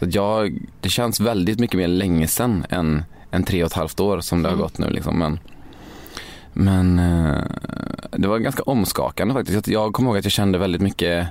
så 0.00 0.06
jag, 0.10 0.58
det 0.80 0.88
känns 0.88 1.20
väldigt 1.20 1.60
mycket 1.60 1.78
mer 1.78 1.88
länge 1.88 2.26
sedan 2.26 2.66
än, 2.70 3.04
än 3.30 3.44
tre 3.44 3.64
och 3.64 3.66
ett 3.66 3.76
halvt 3.76 4.00
år 4.00 4.20
som 4.20 4.42
det 4.42 4.48
har 4.48 4.56
gått 4.56 4.78
nu. 4.78 4.90
Liksom. 4.90 5.18
Men, 5.18 5.38
men 6.52 6.96
det 8.10 8.28
var 8.28 8.38
ganska 8.38 8.62
omskakande 8.62 9.34
faktiskt. 9.34 9.68
Jag 9.68 9.92
kommer 9.92 10.10
ihåg 10.10 10.18
att 10.18 10.24
jag 10.24 10.32
kände 10.32 10.58
väldigt 10.58 10.82
mycket 10.82 11.28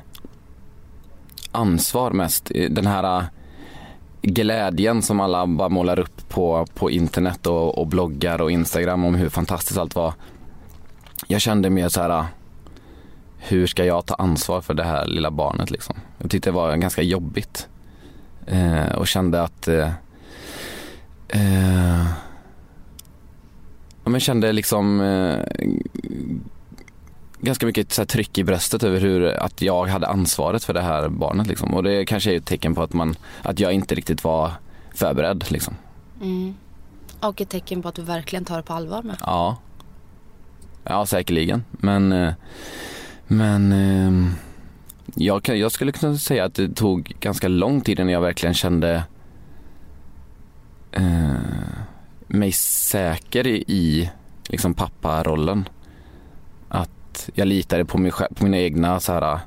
ansvar 1.52 2.12
mest. 2.12 2.52
Den 2.70 2.88
här 2.88 3.26
glädjen 4.22 5.02
som 5.02 5.20
alla 5.20 5.48
bara 5.48 5.70
målar 5.70 6.00
upp 6.00 6.30
på, 6.30 6.66
på 6.74 6.92
internet 6.92 7.48
och, 7.48 7.78
och 7.78 7.88
bloggar 7.88 8.42
och 8.42 8.52
Instagram 8.52 9.06
om 9.06 9.16
hur 9.16 9.30
fantastiskt 9.30 9.80
allt 9.80 9.96
var. 9.96 10.14
Jag 11.28 11.42
kände 11.42 11.70
mer 11.70 11.90
så 11.90 12.02
här, 12.02 12.26
hur 13.38 13.68
ska 13.68 13.86
jag 13.86 14.06
ta 14.06 14.16
ansvar 14.16 14.62
för 14.62 14.74
det 14.74 14.84
här 14.84 15.06
lilla 15.06 15.32
barnet 15.32 15.72
liksom? 15.72 15.96
Jag 16.18 16.32
tyckte 16.32 16.50
det 16.50 16.54
var 16.54 16.76
ganska 16.76 17.02
jobbigt. 17.02 17.68
Eh, 18.48 18.92
och 18.92 19.08
kände 19.08 19.42
att 19.42 19.68
eh, 19.68 19.92
eh, 21.28 22.06
men 24.04 24.20
kände 24.20 24.52
liksom 24.52 25.02
eh, 25.02 25.40
ganska 27.42 27.66
mycket 27.66 27.94
så 27.94 28.06
tryck 28.06 28.38
i 28.38 28.44
bröstet 28.44 28.84
över 28.84 29.00
hur, 29.00 29.26
att 29.26 29.62
jag 29.62 29.88
hade 29.88 30.08
ansvaret 30.08 30.64
för 30.64 30.74
det 30.74 30.82
här 30.82 31.10
barnet 31.10 31.48
liksom. 31.48 31.74
Och 31.74 31.84
det 31.84 32.06
kanske 32.06 32.34
är 32.34 32.38
ett 32.38 32.46
tecken 32.46 32.76
på 32.76 32.84
att, 32.84 32.94
man, 32.94 33.16
att 33.42 33.60
jag 33.60 33.74
inte 33.74 33.96
riktigt 33.96 34.24
var 34.24 34.52
förberedd 34.96 35.46
liksom. 35.52 35.76
Mm. 36.22 36.56
Och 37.20 37.42
ett 37.42 37.50
tecken 37.50 37.82
på 37.82 37.88
att 37.88 37.96
du 37.96 38.02
verkligen 38.02 38.46
tar 38.46 38.58
det 38.58 38.64
på 38.64 38.74
allvar 38.74 39.04
med. 39.04 39.16
Ja. 39.20 39.58
Ja, 40.84 41.06
säkerligen. 41.06 41.64
Men, 41.72 42.12
eh, 42.12 42.34
men 43.28 43.72
eh, 43.72 44.34
jag, 45.16 45.44
kan, 45.44 45.60
jag 45.60 45.72
skulle 45.72 45.92
kunna 45.92 46.18
säga 46.18 46.46
att 46.46 46.54
det 46.54 46.76
tog 46.76 47.14
ganska 47.20 47.48
lång 47.48 47.82
tid 47.82 48.00
innan 48.00 48.14
jag 48.14 48.22
verkligen 48.22 48.54
kände 48.54 49.04
eh, 50.92 51.34
mig 52.28 52.52
säker 52.52 53.48
i, 53.48 53.64
i 53.68 54.10
liksom 54.44 54.74
papparollen. 54.74 55.70
Att 57.10 57.30
jag 57.34 57.48
litade 57.48 57.86
på, 57.86 57.98
mig, 57.98 58.12
på 58.12 58.44
mina 58.44 58.58
egna 58.58 59.00
så 59.00 59.14
här, 59.14 59.40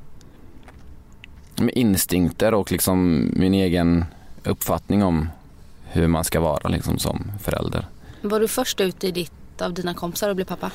med 1.57 1.75
instinkter 1.75 2.55
och 2.55 2.73
liksom 2.73 3.29
min 3.37 3.55
egen 3.55 4.05
uppfattning 4.45 5.05
om 5.05 5.29
hur 5.85 6.07
man 6.07 6.25
ska 6.25 6.41
vara 6.41 6.69
liksom 6.69 6.99
som 6.99 7.33
förälder. 7.43 7.87
Var 8.23 8.41
du 8.41 8.49
först 8.49 8.81
ut 8.81 9.05
i 9.05 9.11
ditt 9.11 9.63
av 9.63 9.75
dina 9.75 9.95
kompisar 9.95 10.31
att 10.31 10.37
bli 10.37 10.45
pappa? 10.45 10.71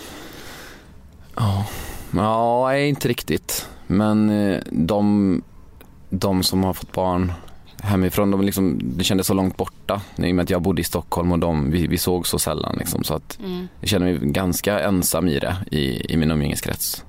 Ja, 1.36 1.66
nej, 2.12 2.90
inte 2.90 3.08
riktigt. 3.08 3.70
Men 3.88 4.30
eh, 4.30 4.62
de, 4.72 5.42
de 6.10 6.44
som 6.44 6.64
har 6.64 6.74
fått 6.74 6.92
barn 6.92 7.34
hemifrån, 7.84 8.32
de 8.32 8.42
liksom, 8.42 8.80
det 8.84 9.04
kändes 9.04 9.28
så 9.28 9.34
långt 9.34 9.58
borta. 9.58 10.02
I 10.16 10.32
och 10.32 10.36
med 10.36 10.44
att 10.44 10.50
jag 10.50 10.62
bodde 10.62 10.82
i 10.82 10.84
Stockholm 10.84 11.32
och 11.32 11.40
de, 11.40 11.72
vi, 11.72 11.88
vi 11.88 11.98
såg 11.98 12.28
så 12.28 12.40
sällan. 12.40 12.76
Liksom, 12.80 13.04
så 13.04 13.14
att 13.14 13.40
jag 13.80 13.90
känner 13.90 14.06
mig 14.06 14.20
ganska 14.32 14.80
ensam 14.80 15.28
i 15.28 15.40
det, 15.40 15.56
i, 15.72 16.14
i 16.14 16.18
min 16.18 16.32
umgängeskrets. 16.32 17.04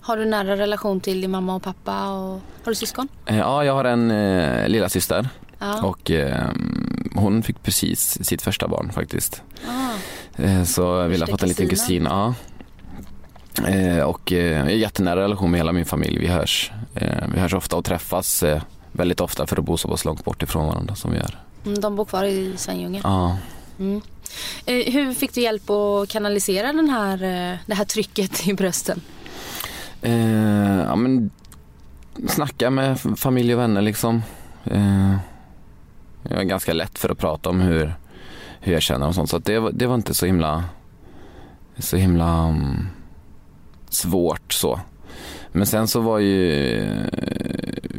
Har 0.00 0.16
du 0.16 0.24
nära 0.24 0.56
relation 0.56 1.00
till 1.00 1.20
din 1.20 1.30
mamma 1.30 1.54
och 1.54 1.62
pappa? 1.62 2.08
Och... 2.12 2.30
Har 2.64 2.70
du 2.70 2.74
syskon? 2.74 3.08
Eh, 3.26 3.38
Ja, 3.38 3.64
jag 3.64 3.72
har 3.74 3.84
en 3.84 4.10
eh, 4.10 4.68
lilla 4.68 4.88
syster 4.88 5.28
Ja. 5.58 5.82
och 5.82 6.10
eh, 6.10 6.48
hon 7.14 7.42
fick 7.42 7.62
precis 7.62 8.18
sitt 8.26 8.42
första 8.42 8.68
barn 8.68 8.92
faktiskt. 8.92 9.42
Ah. 9.68 10.42
Eh, 10.42 10.64
Så 10.64 10.82
jag 10.82 11.08
vill 11.08 11.20
ha 11.22 11.26
Första 11.26 11.32
fått 11.32 11.42
en 11.42 11.48
liten 11.48 11.68
kusin. 11.68 12.04
Ja. 12.10 12.34
Eh, 13.68 13.98
Och 14.02 14.32
eh, 14.32 14.52
jag 14.56 14.62
har 14.62 14.68
jättenära 14.70 15.20
relation 15.22 15.50
med 15.50 15.60
hela 15.60 15.72
min 15.72 15.84
familj. 15.86 16.18
Vi 16.18 16.26
hörs, 16.26 16.72
eh, 16.94 17.24
vi 17.34 17.40
hörs 17.40 17.54
ofta 17.54 17.76
och 17.76 17.84
träffas 17.84 18.42
eh, 18.42 18.62
väldigt 18.98 19.20
ofta 19.20 19.46
för 19.46 19.56
att 19.58 19.64
bo 19.64 19.76
så 19.76 19.88
pass 19.88 20.04
långt 20.04 20.24
bort 20.24 20.42
ifrån 20.42 20.66
varandra 20.66 20.94
som 20.94 21.10
vi 21.12 21.16
gör. 21.16 21.38
Mm, 21.66 21.80
De 21.80 21.96
bor 21.96 22.04
kvar 22.04 22.24
i 22.24 22.56
Svenljunga. 22.56 23.00
Ja. 23.04 23.36
Mm. 23.78 24.00
Eh, 24.66 24.92
Hur 24.92 25.14
fick 25.14 25.34
du 25.34 25.40
hjälp 25.40 25.70
att 25.70 26.08
kanalisera 26.08 26.72
den 26.72 26.88
här, 26.90 27.14
eh, 27.52 27.58
det 27.66 27.74
här 27.74 27.84
trycket 27.84 28.48
i 28.48 28.54
brösten? 28.54 29.00
Eh, 30.02 30.78
ja, 30.78 30.96
men 30.96 31.30
snacka 32.28 32.70
med 32.70 33.00
familj 33.16 33.54
och 33.54 33.60
vänner 33.60 33.82
liksom. 33.82 34.22
Eh, 34.64 35.16
jag 36.22 36.38
är 36.40 36.44
ganska 36.44 36.72
lätt 36.72 36.98
för 36.98 37.08
att 37.08 37.18
prata 37.18 37.48
om 37.50 37.60
hur, 37.60 37.94
hur 38.60 38.72
jag 38.72 38.82
känner 38.82 39.06
och 39.08 39.14
sånt. 39.14 39.30
Så 39.30 39.38
det, 39.38 39.58
var- 39.58 39.72
det 39.72 39.86
var 39.86 39.94
inte 39.94 40.14
så 40.14 40.26
himla, 40.26 40.64
så 41.78 41.96
himla 41.96 42.38
mm, 42.48 42.86
svårt 43.88 44.52
så. 44.52 44.80
Men 45.52 45.66
sen 45.66 45.88
så 45.88 46.00
var 46.00 46.18
ju 46.18 46.80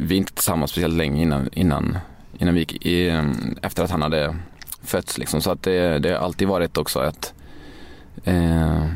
vi 0.00 0.16
inte 0.16 0.32
tillsammans 0.32 0.70
speciellt 0.70 0.94
länge 0.96 1.22
innan, 1.22 1.48
innan, 1.52 1.98
innan 2.38 2.54
vi 2.54 2.60
gick 2.60 2.86
i, 2.86 3.08
eh, 3.08 3.24
efter 3.62 3.84
att 3.84 3.90
han 3.90 4.02
hade 4.02 4.36
fötts 4.82 5.18
liksom. 5.18 5.40
Så 5.40 5.50
att 5.50 5.62
det, 5.62 5.98
det 5.98 6.08
har 6.08 6.16
alltid 6.16 6.48
varit 6.48 6.78
också 6.78 7.04
ett 7.04 7.34
eh, 8.24 8.84
eh, 8.84 8.88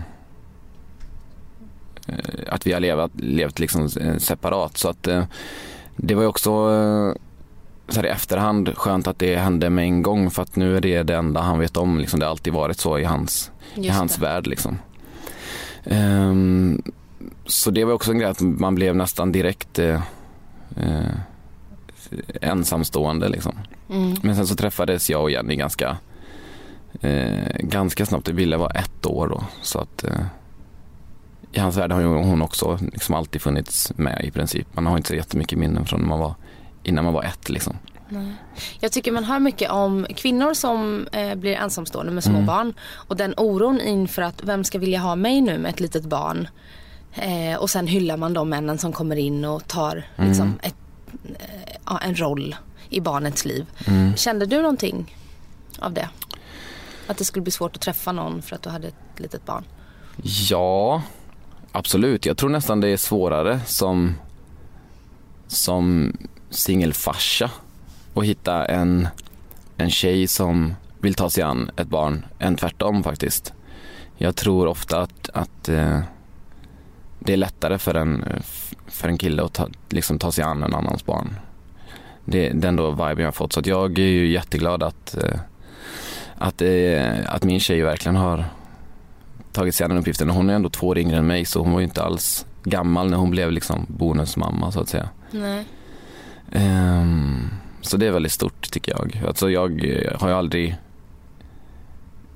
att 2.49 2.67
vi 2.67 2.73
har 2.73 2.81
levat, 2.81 3.11
levt 3.15 3.59
liksom 3.59 3.89
eh, 4.01 4.17
separat. 4.17 4.77
Så 4.77 4.89
att 4.89 5.07
eh, 5.07 5.25
det 5.97 6.15
var 6.15 6.23
ju 6.23 6.29
också 6.29 6.51
eh, 6.51 7.21
så 7.89 8.01
här 8.01 8.07
i 8.07 8.11
efterhand 8.11 8.77
skönt 8.77 9.07
att 9.07 9.19
det 9.19 9.37
hände 9.37 9.71
med 9.71 9.85
en 9.85 10.03
gång 10.03 10.31
för 10.31 10.43
att 10.43 10.57
nu 10.57 10.77
är 10.77 10.81
det 10.81 11.03
det 11.03 11.17
enda 11.17 11.41
han 11.41 11.59
vet 11.59 11.77
om. 11.77 11.99
Liksom. 11.99 12.21
Det 12.21 12.27
har 12.27 12.31
alltid 12.31 12.53
varit 12.53 12.79
så 12.79 12.99
i 12.99 13.05
hans, 13.05 13.51
i 13.75 13.89
hans 13.89 14.15
det. 14.15 14.21
värld. 14.21 14.47
Liksom. 14.47 14.79
Ehm, 15.85 16.83
så 17.47 17.71
det 17.71 17.85
var 17.85 17.93
också 17.93 18.11
en 18.11 18.19
grej 18.19 18.31
att 18.31 18.41
man 18.41 18.75
blev 18.75 18.97
nästan 18.97 19.33
direkt 19.33 19.79
eh, 19.79 20.03
eh, 20.77 21.15
ensamstående. 22.41 23.29
Liksom. 23.29 23.59
Mm. 23.91 24.15
Men 24.23 24.37
sen 24.37 24.47
så 24.47 24.55
träffades 24.55 25.11
jag 25.11 25.23
och 25.23 25.31
Jenny 25.31 25.57
ganska, 25.57 25.97
eh, 27.01 27.59
ganska 27.59 28.07
snabbt. 28.07 28.29
Ville 28.29 28.57
var 28.57 28.77
ett 28.77 29.07
år 29.07 29.29
då. 29.29 29.45
Så 29.63 29.79
att 29.79 30.05
eh, 30.05 30.21
i 31.53 31.61
hans 31.61 31.77
värld 31.77 31.93
har 31.93 32.03
hon 32.03 32.43
också 32.43 32.79
liksom 32.93 33.15
alltid 33.15 33.43
funnits 33.43 33.93
med 33.97 34.25
i 34.25 34.31
princip. 34.31 34.67
Man 34.73 34.87
har 34.87 34.97
inte 34.97 35.09
så 35.09 35.15
jättemycket 35.15 35.59
minnen 35.59 35.87
från 35.87 36.01
när 36.01 36.09
man 36.09 36.19
var, 36.19 36.35
innan 36.83 37.05
man 37.05 37.15
var 37.15 37.23
ett 37.23 37.49
liksom. 37.49 37.77
Jag 38.81 38.93
tycker 38.93 39.13
man 39.13 39.25
hör 39.25 39.39
mycket 39.39 39.71
om 39.71 40.07
kvinnor 40.17 40.55
som 40.55 41.07
eh, 41.13 41.35
blir 41.35 41.55
ensamstående 41.55 42.13
med 42.13 42.25
små 42.25 42.41
barn 42.41 42.75
och 42.81 43.17
den 43.17 43.35
oron 43.37 43.81
inför 43.81 44.23
att 44.23 44.45
vem 44.45 44.65
ska 44.65 44.79
vilja 44.79 44.99
ha 44.99 45.17
mig 45.17 45.41
nu 45.41 45.59
med 45.59 45.71
ett 45.71 45.81
litet 45.81 46.05
barn. 46.05 46.49
Eh, 47.15 47.57
och 47.57 47.71
sen 47.71 47.87
hyllar 47.87 48.17
man 48.17 48.33
de 48.33 48.49
männen 48.49 48.79
som 48.79 48.93
kommer 48.93 49.17
in 49.17 49.45
och 49.45 49.69
tar 49.69 50.07
liksom, 50.17 50.59
ett, 50.63 50.75
eh, 51.87 52.09
en 52.09 52.21
roll 52.21 52.57
i 52.89 53.01
barnets 53.01 53.45
liv. 53.45 53.67
Mm. 53.87 54.17
Kände 54.17 54.47
du 54.47 54.63
någonting 54.63 55.17
av 55.79 55.93
det? 55.93 56.09
Att 57.07 57.17
det 57.17 57.25
skulle 57.25 57.43
bli 57.43 57.53
svårt 57.53 57.77
att 57.77 57.83
träffa 57.83 58.13
någon 58.13 58.43
för 58.43 58.57
att 58.57 58.63
du 58.63 58.71
hade 58.71 58.89
ett 58.89 58.95
litet 59.17 59.47
barn? 59.47 59.65
Ja, 60.23 61.03
absolut. 61.73 62.27
Jag 62.27 62.37
tror 62.37 62.51
nästan 62.51 62.81
det 62.81 62.89
är 62.89 62.97
svårare 62.97 63.61
som, 63.67 64.15
som 65.47 66.13
singelfarsa 66.51 67.51
att 68.15 68.25
hitta 68.25 68.65
en, 68.65 69.09
en 69.77 69.91
tjej 69.91 70.27
som 70.27 70.75
vill 71.01 71.15
ta 71.15 71.31
sig 71.31 71.43
an 71.43 71.71
ett 71.77 71.89
barn 71.89 72.25
än 72.39 72.57
tvärtom 72.57 73.03
faktiskt. 73.03 73.53
Jag 74.17 74.37
tror 74.37 74.67
ofta 74.67 75.01
att, 75.01 75.31
att 75.33 75.69
eh, 75.69 76.01
det 77.25 77.33
är 77.33 77.37
lättare 77.37 77.79
för 77.79 77.95
en, 77.95 78.43
för 78.87 79.09
en 79.09 79.19
kille 79.19 79.43
att 79.43 79.53
ta, 79.53 79.69
liksom 79.89 80.19
ta 80.19 80.33
sig 80.33 80.45
an 80.45 80.63
en 80.63 80.75
annans 80.75 81.07
barn. 81.07 81.37
Det 82.25 82.49
är 82.49 82.55
den 82.55 82.77
då 82.77 82.91
viben 82.91 83.19
jag 83.19 83.27
har 83.27 83.33
fått. 83.33 83.53
Så 83.53 83.61
att 83.61 83.67
jag 83.67 83.99
är 83.99 84.03
ju 84.03 84.33
jätteglad 84.33 84.83
att, 84.83 85.17
eh, 85.17 85.41
att, 86.35 86.63
eh, 86.63 87.35
att 87.35 87.45
min 87.45 87.61
tjej 87.61 87.83
verkligen 87.83 88.17
har 88.17 88.45
tagit 89.53 89.75
sig 89.75 89.85
an 89.85 89.91
den 89.91 89.99
uppgiften. 89.99 90.31
Hon 90.31 90.51
är 90.51 90.55
ändå 90.55 90.71
två 90.71 90.87
år 90.89 90.99
yngre 90.99 91.17
än 91.17 91.27
mig 91.27 91.45
så 91.45 91.63
hon 91.63 91.73
var 91.73 91.81
ju 91.81 91.85
inte 91.85 92.03
alls 92.03 92.47
gammal 92.65 93.11
när 93.11 93.17
hon 93.17 93.31
blev 93.31 93.53
liksom 93.53 93.87
bonusmamma 93.89 94.73
så 94.73 94.81
att 94.81 94.89
säga. 94.89 95.09
Nej. 95.31 95.65
Ehm, 96.53 97.51
så 97.81 97.97
det 97.97 98.07
är 98.07 98.11
väldigt 98.11 98.33
stort 98.33 98.71
tycker 98.71 98.93
jag. 98.93 99.23
Alltså 99.27 99.51
jag 99.51 99.85
eh, 99.85 100.21
har 100.21 100.29
ju 100.29 100.35
aldrig 100.35 100.77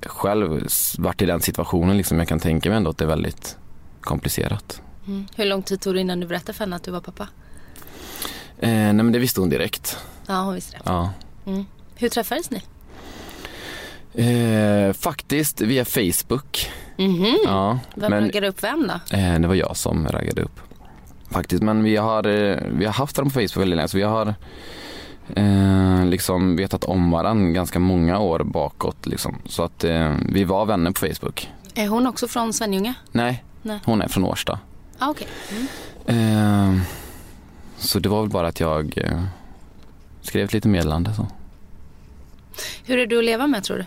själv 0.05 0.67
varit 0.97 1.21
i 1.21 1.25
den 1.25 1.41
situationen 1.41 1.97
liksom. 1.97 2.19
Jag 2.19 2.27
kan 2.27 2.39
tänka 2.39 2.69
mig 2.69 2.77
ändå 2.77 2.89
att 2.89 2.97
det 2.97 3.05
är 3.05 3.09
väldigt 3.09 3.57
komplicerat. 4.01 4.81
Mm. 5.07 5.27
Hur 5.35 5.45
lång 5.45 5.61
tid 5.63 5.81
tog 5.81 5.93
det 5.93 6.01
innan 6.01 6.19
du 6.19 6.27
berättade 6.27 6.53
för 6.53 6.63
henne 6.63 6.75
att 6.75 6.83
du 6.83 6.91
var 6.91 7.01
pappa? 7.01 7.27
Eh, 8.59 8.69
nej 8.69 8.93
men 8.93 9.11
det 9.11 9.19
visste 9.19 9.39
hon 9.41 9.49
direkt. 9.49 9.97
Ja, 10.27 10.41
hon 10.41 10.53
visste 10.55 10.77
det. 10.77 10.81
Ja. 10.85 11.13
Mm. 11.45 11.65
Hur 11.95 12.09
träffades 12.09 12.49
ni? 12.51 12.61
Eh, 14.13 14.93
faktiskt 14.93 15.61
via 15.61 15.85
Facebook. 15.85 16.69
Mhm. 16.97 17.37
Ja, 17.45 17.79
Vem 17.95 18.11
men 18.11 18.23
raggade 18.23 18.47
upp 18.47 18.63
vem 18.63 18.87
då? 18.87 19.17
eh, 19.17 19.39
det 19.39 19.47
var 19.47 19.55
jag 19.55 19.77
som 19.77 20.07
raggade 20.07 20.41
upp. 20.41 20.59
Faktiskt, 21.31 21.63
men 21.63 21.83
vi 21.83 21.95
har, 21.95 22.27
eh, 22.27 22.57
vi 22.71 22.85
har 22.85 22.93
haft 22.93 23.17
varandra 23.17 23.29
på 23.33 23.39
Facebook 23.39 23.57
väldigt 23.61 23.77
länge. 23.77 23.87
Så 23.87 23.97
vi 23.97 24.03
har 24.03 24.35
eh, 25.35 26.05
liksom 26.05 26.55
vetat 26.55 26.83
om 26.83 27.11
varandra 27.11 27.51
ganska 27.51 27.79
många 27.79 28.19
år 28.19 28.39
bakåt. 28.43 29.05
Liksom. 29.07 29.35
Så 29.45 29.63
att 29.63 29.83
eh, 29.83 30.15
vi 30.29 30.43
var 30.43 30.65
vänner 30.65 30.91
på 30.91 30.99
Facebook. 30.99 31.49
Är 31.75 31.87
hon 31.87 32.07
också 32.07 32.27
från 32.27 32.53
Svenljunga? 32.53 32.93
Nej, 33.11 33.43
Nej. 33.69 33.79
hon 33.85 34.01
är 34.01 34.07
från 34.07 34.23
Årsta. 34.25 34.59
Ah, 34.99 35.09
okej. 35.09 35.27
Mm. 36.07 36.75
Eh, 36.75 36.81
så 37.77 37.99
det 37.99 38.09
var 38.09 38.21
väl 38.21 38.29
bara 38.29 38.47
att 38.47 38.59
jag 38.59 38.97
eh, 38.97 39.23
skrev 40.21 40.45
ett 40.45 40.53
litet 40.53 40.71
meddelande. 40.71 41.13
Så. 41.13 41.27
Hur 42.83 42.97
är 42.97 43.05
du 43.07 43.17
att 43.19 43.25
leva 43.25 43.47
med 43.47 43.63
tror 43.63 43.77
du? 43.77 43.85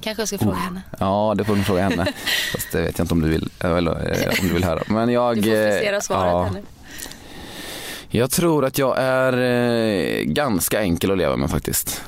Kanske 0.00 0.20
jag 0.20 0.28
ska 0.28 0.38
fråga 0.38 0.56
henne. 0.56 0.82
Ja, 0.98 1.34
det 1.36 1.44
får 1.44 1.56
du 1.56 1.62
fråga 1.62 1.82
henne. 1.88 2.06
Fast 2.52 2.72
det 2.72 2.82
vet 2.82 2.98
jag 2.98 3.04
inte 3.04 3.14
om 3.14 3.20
du 3.20 3.28
vill, 3.28 3.50
eller, 3.60 3.90
eh, 3.90 4.40
om 4.40 4.48
du 4.48 4.54
vill 4.54 4.64
höra. 4.64 4.82
Men 4.86 5.08
jag, 5.08 5.36
Du 5.36 5.42
får 5.42 5.50
eh, 5.50 5.70
frisera 5.70 6.00
svaret 6.00 6.52
ja. 6.54 6.60
Jag 8.10 8.30
tror 8.30 8.64
att 8.64 8.78
jag 8.78 8.98
är 8.98 9.32
eh, 9.32 10.22
ganska 10.24 10.80
enkel 10.82 11.10
att 11.10 11.18
leva 11.18 11.36
med 11.36 11.50
faktiskt. 11.50 12.02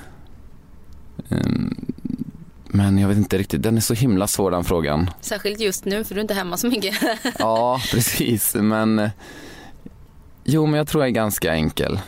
Men 2.72 2.98
jag 2.98 3.08
vet 3.08 3.16
inte 3.16 3.38
riktigt, 3.38 3.62
den 3.62 3.76
är 3.76 3.80
så 3.80 3.94
himla 3.94 4.26
svår 4.26 4.50
den 4.50 4.64
frågan. 4.64 5.10
Särskilt 5.20 5.60
just 5.60 5.84
nu 5.84 6.04
för 6.04 6.14
du 6.14 6.20
är 6.20 6.22
inte 6.22 6.34
hemma 6.34 6.56
så 6.56 6.66
mycket. 6.66 6.94
Ja, 7.38 7.80
precis. 7.90 8.54
Men 8.54 8.98
eh, 8.98 9.10
jo, 10.44 10.66
men 10.66 10.78
jag 10.78 10.88
tror 10.88 11.02
jag 11.02 11.08
är 11.08 11.12
ganska 11.14 11.52
enkel. 11.54 12.00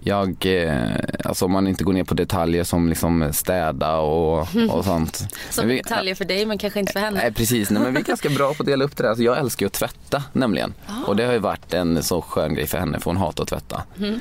Jag, 0.00 0.46
eh, 0.46 0.92
alltså 1.24 1.44
om 1.44 1.52
man 1.52 1.66
inte 1.66 1.84
går 1.84 1.92
ner 1.92 2.04
på 2.04 2.14
detaljer 2.14 2.64
som 2.64 2.88
liksom 2.88 3.32
städa 3.32 3.96
och, 3.98 4.38
och 4.70 4.84
sånt. 4.84 5.28
Som 5.50 5.68
vi- 5.68 5.76
detaljer 5.76 6.14
för 6.14 6.24
dig 6.24 6.46
men 6.46 6.58
kanske 6.58 6.80
inte 6.80 6.92
för 6.92 7.00
henne. 7.00 7.18
Nej 7.22 7.32
precis, 7.32 7.70
nej, 7.70 7.82
men 7.82 7.94
vi 7.94 8.00
är 8.00 8.04
ganska 8.04 8.28
bra 8.28 8.54
på 8.54 8.62
att 8.62 8.66
dela 8.66 8.84
upp 8.84 8.96
det 8.96 9.02
där. 9.02 9.08
Alltså, 9.10 9.22
jag 9.22 9.38
älskar 9.38 9.64
ju 9.64 9.66
att 9.66 9.72
tvätta 9.72 10.22
nämligen. 10.32 10.74
Och 11.06 11.16
det 11.16 11.24
har 11.24 11.32
ju 11.32 11.38
varit 11.38 11.74
en 11.74 12.02
så 12.02 12.22
skön 12.22 12.54
grej 12.54 12.66
för 12.66 12.78
henne 12.78 12.98
för 13.00 13.04
hon 13.10 13.16
hatar 13.16 13.42
att 13.42 13.48
tvätta. 13.48 13.82
Eh, 14.00 14.14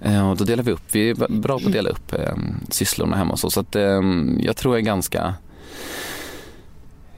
och 0.00 0.36
då 0.36 0.44
delar 0.44 0.62
vi 0.62 0.72
upp, 0.72 0.82
vi 0.92 1.10
är 1.10 1.14
bra 1.28 1.58
på 1.58 1.66
att 1.66 1.72
dela 1.72 1.90
upp 1.90 2.12
eh, 2.12 2.34
sysslorna 2.68 3.16
hemma 3.16 3.32
och 3.32 3.38
så. 3.38 3.50
Så 3.50 3.60
att, 3.60 3.76
eh, 3.76 4.00
jag 4.38 4.56
tror 4.56 4.74
jag 4.74 4.80
är 4.80 4.84
ganska, 4.84 5.34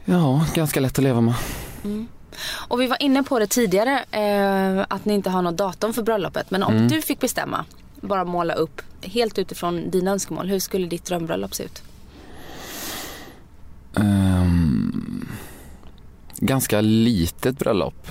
ja, 0.05 0.47
ganska 0.55 0.81
lätt 0.81 0.99
att 0.99 1.05
leva 1.05 1.21
med. 1.21 1.35
Och 2.69 2.81
vi 2.81 2.87
var 2.87 3.03
inne 3.03 3.23
på 3.23 3.39
det 3.39 3.47
tidigare 3.47 4.05
eh, 4.11 4.85
att 4.89 5.05
ni 5.05 5.15
inte 5.15 5.31
har 5.31 5.43
något 5.43 5.57
datum 5.57 5.93
för 5.93 6.03
bröllopet. 6.03 6.51
Men 6.51 6.63
om 6.63 6.89
du 6.89 7.03
fick 7.03 7.21
bestämma, 7.21 7.65
bara 8.01 8.25
måla 8.25 8.55
upp 8.55 8.83
helt 9.03 9.39
utifrån 9.39 9.91
dina 9.91 10.11
önskemål. 10.11 10.49
Hur 10.49 10.59
skulle 10.59 10.87
ditt 10.87 11.05
drömbröllop 11.05 11.55
se 11.55 11.65
ut? 11.65 11.83
Ehm, 13.97 15.29
ganska 16.37 16.81
litet 16.81 17.59
bröllop 17.59 18.11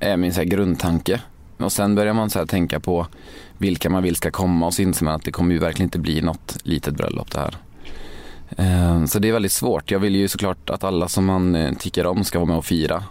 är 0.00 0.16
min 0.16 0.32
så 0.34 0.40
här, 0.40 0.44
grundtanke. 0.44 1.20
Och 1.56 1.72
sen 1.72 1.94
börjar 1.94 2.12
man 2.12 2.30
så 2.30 2.38
här, 2.38 2.46
tänka 2.46 2.80
på 2.80 3.06
vilka 3.60 3.90
man 3.90 4.02
vill 4.02 4.16
ska 4.16 4.30
komma 4.30 4.66
och 4.66 4.74
så 4.74 4.82
inser 4.82 5.04
man 5.04 5.14
att 5.14 5.22
det 5.24 5.32
kommer 5.32 5.52
ju 5.52 5.58
verkligen 5.58 5.86
inte 5.86 5.98
bli 5.98 6.20
något 6.20 6.56
litet 6.62 6.94
bröllop 6.94 7.30
det 7.30 7.38
här. 7.40 7.56
Ehm, 8.56 9.06
så 9.06 9.18
det 9.18 9.28
är 9.28 9.32
väldigt 9.32 9.52
svårt. 9.52 9.90
Jag 9.90 9.98
vill 9.98 10.14
ju 10.16 10.28
såklart 10.28 10.70
att 10.70 10.84
alla 10.84 11.08
som 11.08 11.24
man 11.24 11.54
eh, 11.54 11.72
tycker 11.74 12.06
om 12.06 12.24
ska 12.24 12.38
vara 12.38 12.46
med 12.46 12.56
och 12.56 12.64
fira. 12.64 13.04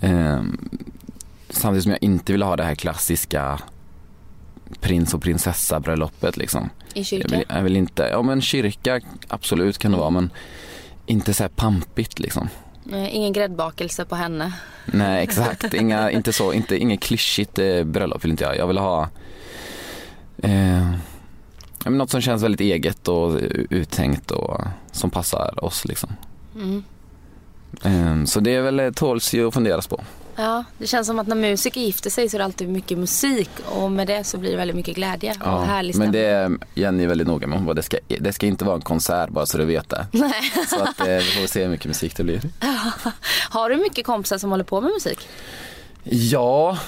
Ehm, 0.00 0.68
samtidigt 1.50 1.82
som 1.82 1.92
jag 1.92 2.02
inte 2.02 2.32
vill 2.32 2.42
ha 2.42 2.56
det 2.56 2.62
här 2.64 2.74
klassiska 2.74 3.60
prins 4.80 5.14
och 5.14 5.22
prinsessa 5.22 5.80
bröllopet 5.80 6.36
liksom. 6.36 6.70
I 6.94 6.98
Jag 6.98 7.06
kyrkan? 7.06 7.30
vill, 7.38 7.44
jag 7.48 7.62
vill 7.62 7.76
inte, 7.76 8.02
ja 8.02 8.22
men 8.22 8.40
kyrka 8.42 9.00
absolut 9.28 9.78
kan 9.78 9.92
det 9.92 9.98
vara 9.98 10.10
men 10.10 10.30
inte 11.06 11.34
så 11.34 11.42
här 11.42 11.48
pampigt 11.50 12.18
liksom. 12.18 12.48
Eh, 12.92 13.16
ingen 13.16 13.32
gräddbakelse 13.32 14.04
på 14.04 14.14
henne. 14.16 14.52
Nej 14.86 15.22
exakt, 15.24 15.74
Inga, 15.74 16.10
inte 16.10 16.32
så, 16.32 16.52
inte, 16.52 16.76
inget 16.78 17.00
klyschigt 17.00 17.58
eh, 17.58 17.84
bröllop 17.84 18.24
vill 18.24 18.30
inte 18.30 18.44
jag. 18.44 18.56
Jag 18.56 18.66
vill 18.66 18.78
ha 18.78 19.08
eh, 20.38 20.90
ja, 21.84 21.90
något 21.90 22.10
som 22.10 22.20
känns 22.20 22.42
väldigt 22.42 22.60
eget 22.60 23.08
och 23.08 23.40
uttänkt 23.70 24.30
och 24.30 24.60
som 24.92 25.10
passar 25.10 25.64
oss 25.64 25.84
liksom. 25.84 26.10
Mm. 26.54 26.84
Eh, 27.82 28.24
så 28.24 28.40
det 28.40 28.54
är 28.54 28.62
väl 28.62 28.80
eh, 28.80 28.90
tåls 28.90 29.34
ju 29.34 29.48
att 29.48 29.54
funderas 29.54 29.86
på. 29.86 30.04
Ja, 30.36 30.64
det 30.78 30.86
känns 30.86 31.06
som 31.06 31.18
att 31.18 31.26
när 31.26 31.36
musiker 31.36 31.80
gifter 31.80 32.10
sig 32.10 32.28
så 32.28 32.36
är 32.36 32.38
det 32.38 32.44
alltid 32.44 32.68
mycket 32.68 32.98
musik 32.98 33.50
och 33.66 33.92
med 33.92 34.06
det 34.06 34.24
så 34.24 34.38
blir 34.38 34.50
det 34.50 34.56
väldigt 34.56 34.76
mycket 34.76 34.94
glädje 34.94 35.34
och 35.40 35.66
härlig 35.66 35.96
men 35.96 36.12
det 36.12 36.24
är 36.24 36.58
Jenny 36.74 37.06
väldigt 37.06 37.26
noga 37.26 37.46
med. 37.46 37.58
Hon 37.58 37.66
bara, 37.66 37.74
det 37.74 37.82
ska, 37.82 37.96
det 38.20 38.32
ska 38.32 38.46
inte 38.46 38.64
vara 38.64 38.76
en 38.76 38.82
konsert 38.82 39.30
bara 39.30 39.46
så 39.46 39.58
du 39.58 39.64
vet 39.64 39.88
det. 39.88 40.06
Nej. 40.12 40.52
Så 40.68 40.82
att 40.82 41.00
eh, 41.00 41.06
vi 41.06 41.20
får 41.22 41.46
se 41.46 41.62
hur 41.62 41.68
mycket 41.68 41.86
musik 41.86 42.16
det 42.16 42.24
blir. 42.24 42.40
Har 43.50 43.70
du 43.70 43.76
mycket 43.76 44.06
kompisar 44.06 44.38
som 44.38 44.50
håller 44.50 44.64
på 44.64 44.80
med 44.80 44.92
musik? 44.92 45.28
Ja, 46.04 46.78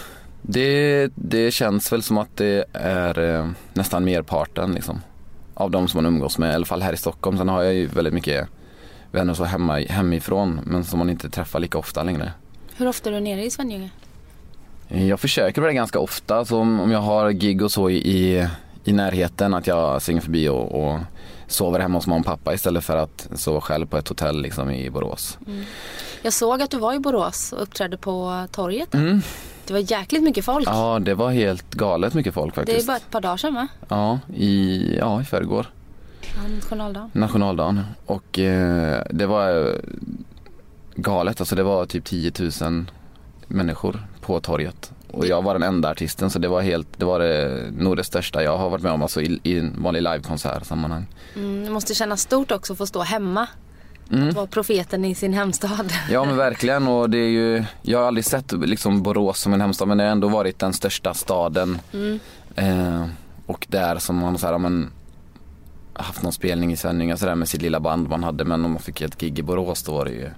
det, 0.50 1.10
det 1.14 1.50
känns 1.50 1.92
väl 1.92 2.02
som 2.02 2.18
att 2.18 2.36
det 2.36 2.64
är 2.72 3.18
eh, 3.18 3.48
nästan 3.74 4.04
merparten 4.04 4.72
liksom, 4.72 5.00
av 5.54 5.70
de 5.70 5.88
som 5.88 6.02
man 6.02 6.14
umgås 6.14 6.38
med, 6.38 6.52
i 6.52 6.54
alla 6.54 6.66
fall 6.66 6.82
här 6.82 6.92
i 6.92 6.96
Stockholm. 6.96 7.38
Sen 7.38 7.48
har 7.48 7.62
jag 7.62 7.74
ju 7.74 7.86
väldigt 7.86 8.14
mycket 8.14 8.48
vänner 9.12 9.34
så 9.34 9.44
hemma, 9.44 9.78
hemifrån 9.78 10.60
men 10.64 10.84
som 10.84 10.98
man 10.98 11.10
inte 11.10 11.30
träffar 11.30 11.60
lika 11.60 11.78
ofta 11.78 12.02
längre. 12.02 12.32
Hur 12.76 12.88
ofta 12.88 13.10
är 13.10 13.14
du 13.14 13.20
nere 13.20 13.44
i 13.44 13.50
Svenljunga? 13.50 13.88
Jag 14.88 15.20
försöker 15.20 15.60
vara 15.60 15.72
ganska 15.72 15.98
ofta, 15.98 16.44
så 16.44 16.58
om, 16.58 16.90
jag 16.90 17.00
har 17.00 17.30
gig 17.30 17.62
och 17.62 17.72
så 17.72 17.90
i, 17.90 18.48
i, 18.84 18.92
närheten 18.92 19.54
att 19.54 19.66
jag 19.66 20.02
svänger 20.02 20.20
förbi 20.20 20.48
och, 20.48 20.84
och 20.84 20.98
sover 21.46 21.80
hemma 21.80 21.98
hos 21.98 22.06
mamma 22.06 22.20
och 22.20 22.26
pappa 22.26 22.54
istället 22.54 22.84
för 22.84 22.96
att 22.96 23.28
sova 23.34 23.60
själv 23.60 23.86
på 23.86 23.96
ett 23.96 24.08
hotell 24.08 24.42
liksom, 24.42 24.70
i 24.70 24.90
Borås. 24.90 25.38
Jag 26.22 26.32
såg 26.32 26.62
att 26.62 26.70
du 26.70 26.78
var 26.78 26.94
i 26.94 26.98
Borås 26.98 27.52
och 27.52 27.62
uppträdde 27.62 27.96
på 27.96 28.46
torget. 28.52 28.94
Mm. 28.94 29.22
Det 29.68 29.74
var 29.74 29.92
jäkligt 29.92 30.22
mycket 30.22 30.44
folk. 30.44 30.68
Ja, 30.68 30.98
det 30.98 31.14
var 31.14 31.30
helt 31.30 31.70
galet 31.74 32.14
mycket 32.14 32.34
folk 32.34 32.54
det 32.54 32.60
är 32.60 32.64
faktiskt. 32.66 32.86
bara 32.86 32.96
ett 32.96 33.10
par 33.10 33.20
dagar 33.20 33.36
sedan 33.36 33.54
va? 33.54 33.68
Ja, 33.88 34.18
i, 34.34 34.96
ja, 34.98 35.20
i 35.20 35.24
förrgår. 35.24 35.66
Ja, 36.20 36.48
nationaldagen. 36.54 37.10
nationaldagen 37.12 37.80
och 38.06 38.38
eh, 38.38 39.02
det 39.10 39.26
var 39.26 39.66
eh, 39.66 39.74
galet. 40.94 41.40
Alltså 41.40 41.54
det 41.54 41.62
var 41.62 41.86
typ 41.86 42.04
10 42.04 42.32
000 42.60 42.84
människor 43.46 44.06
på 44.20 44.40
torget. 44.40 44.92
Och 45.10 45.26
jag 45.26 45.42
var 45.42 45.54
den 45.54 45.62
enda 45.62 45.90
artisten 45.90 46.30
så 46.30 46.38
det 46.38 46.48
var 46.48 46.60
helt, 46.60 46.88
det 46.98 47.04
var 47.04 47.18
det, 47.20 47.64
nog 47.72 47.96
det 47.96 48.04
största 48.04 48.42
jag 48.42 48.58
har 48.58 48.70
varit 48.70 48.82
med 48.82 48.92
om 48.92 49.02
alltså 49.02 49.20
i, 49.22 49.40
i 49.42 49.58
en 49.58 49.82
vanlig 49.82 50.02
livekonsert 50.02 50.66
sammanhang. 50.66 51.06
Mm, 51.36 51.64
det 51.64 51.70
måste 51.70 51.94
kännas 51.94 52.20
stort 52.20 52.50
också 52.50 52.72
att 52.72 52.78
få 52.78 52.86
stå 52.86 53.00
hemma. 53.02 53.46
Mm. 54.12 54.28
Att 54.28 54.34
vara 54.34 54.46
profeten 54.46 55.04
i 55.04 55.14
sin 55.14 55.32
hemstad. 55.32 55.92
Ja 56.10 56.24
men 56.24 56.36
verkligen 56.36 56.88
och 56.88 57.10
det 57.10 57.18
är 57.18 57.28
ju, 57.28 57.64
jag 57.82 57.98
har 57.98 58.06
aldrig 58.06 58.24
sett 58.24 58.52
liksom 58.52 59.02
Borås 59.02 59.40
som 59.40 59.52
en 59.52 59.60
hemstad 59.60 59.88
men 59.88 59.98
det 59.98 60.04
har 60.04 60.10
ändå 60.10 60.28
varit 60.28 60.58
den 60.58 60.72
största 60.72 61.14
staden. 61.14 61.78
Eh, 62.54 63.06
och 63.46 63.66
där 63.68 63.98
som 63.98 64.16
man 64.16 64.38
så 64.38 64.46
här, 64.46 64.54
ja, 64.54 64.58
men, 64.58 64.90
haft 65.92 66.22
någon 66.22 66.32
spelning 66.32 66.72
i 66.72 66.76
sändningar 66.76 67.16
sådär 67.16 67.34
med 67.34 67.48
sitt 67.48 67.62
lilla 67.62 67.80
band 67.80 68.08
man 68.08 68.24
hade 68.24 68.44
men 68.44 68.64
om 68.64 68.70
man 68.70 68.82
fick 68.82 69.00
ett 69.00 69.18
gig 69.18 69.38
i 69.38 69.42
Borås 69.42 69.82
då 69.82 69.92
var 69.92 70.04
det 70.04 70.10
ju 70.10 70.30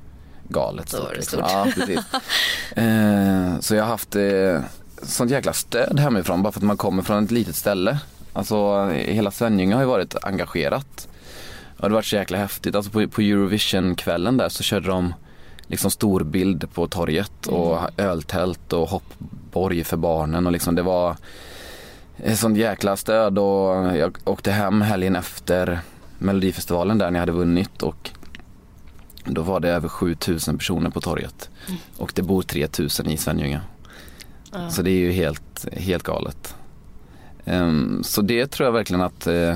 galet. 0.49 0.93
Då 0.93 1.03
var 1.03 1.11
det 1.11 1.17
liksom. 1.17 1.39
stort. 1.39 1.51
Ja, 1.51 1.67
precis. 1.75 1.99
eh, 2.77 3.61
så 3.61 3.75
jag 3.75 3.85
har 3.85 3.91
haft 3.91 4.17
eh, 4.17 4.61
sånt 5.03 5.31
jäkla 5.31 5.53
stöd 5.53 6.01
hemifrån 6.01 6.43
bara 6.43 6.53
för 6.53 6.61
att 6.61 6.65
man 6.65 6.77
kommer 6.77 7.03
från 7.03 7.25
ett 7.25 7.31
litet 7.31 7.57
ställe. 7.57 7.99
Alltså 8.33 8.87
hela 8.89 9.31
Svenljunga 9.31 9.77
har 9.77 9.83
ju 9.83 9.89
varit 9.89 10.25
engagerat. 10.25 11.09
Och 11.81 11.89
det 11.89 11.95
varit 11.95 12.07
så 12.07 12.17
jäkla 12.17 12.39
häftigt. 12.39 12.75
Alltså 12.75 12.91
på, 12.91 13.09
på 13.09 13.21
Eurovision-kvällen 13.21 14.37
där 14.37 14.49
så 14.49 14.63
körde 14.63 14.89
de 14.89 15.15
liksom 15.67 15.91
storbild 15.91 16.73
på 16.75 16.89
torget 16.89 17.47
och 17.47 17.79
öltält 17.97 18.73
och 18.73 18.89
hoppborg 18.89 19.85
för 19.85 19.97
barnen 19.97 20.47
och 20.47 20.53
liksom 20.53 20.75
det 20.75 20.83
var 20.83 21.17
ett 22.17 22.39
sånt 22.39 22.57
jäkla 22.57 22.97
stöd 22.97 23.39
och 23.39 23.97
jag 23.97 24.19
åkte 24.25 24.51
hem 24.51 24.83
helgen 24.83 25.17
efter 25.17 25.81
Melodifestivalen 26.19 26.99
där 26.99 27.11
när 27.11 27.19
jag 27.19 27.23
hade 27.23 27.33
vunnit 27.33 27.83
och 27.83 28.11
då 29.25 29.43
var 29.43 29.61
det 29.61 29.69
över 29.69 29.89
7000 29.89 30.59
personer 30.59 30.91
på 30.91 31.01
torget 31.01 31.51
och 31.97 32.13
det 32.15 32.23
bor 32.23 32.43
3000 32.43 33.07
i 33.07 33.17
Svenljunga. 33.17 33.61
Så 34.71 34.83
det 34.83 34.91
är 34.91 34.99
ju 34.99 35.13
helt, 35.13 35.67
helt 35.73 36.03
galet. 36.03 36.55
Ehm, 37.45 38.03
så 38.05 38.23
det 38.23 38.47
tror 38.47 38.67
jag 38.67 38.73
verkligen 38.73 39.03
att 39.03 39.27
eh, 39.27 39.55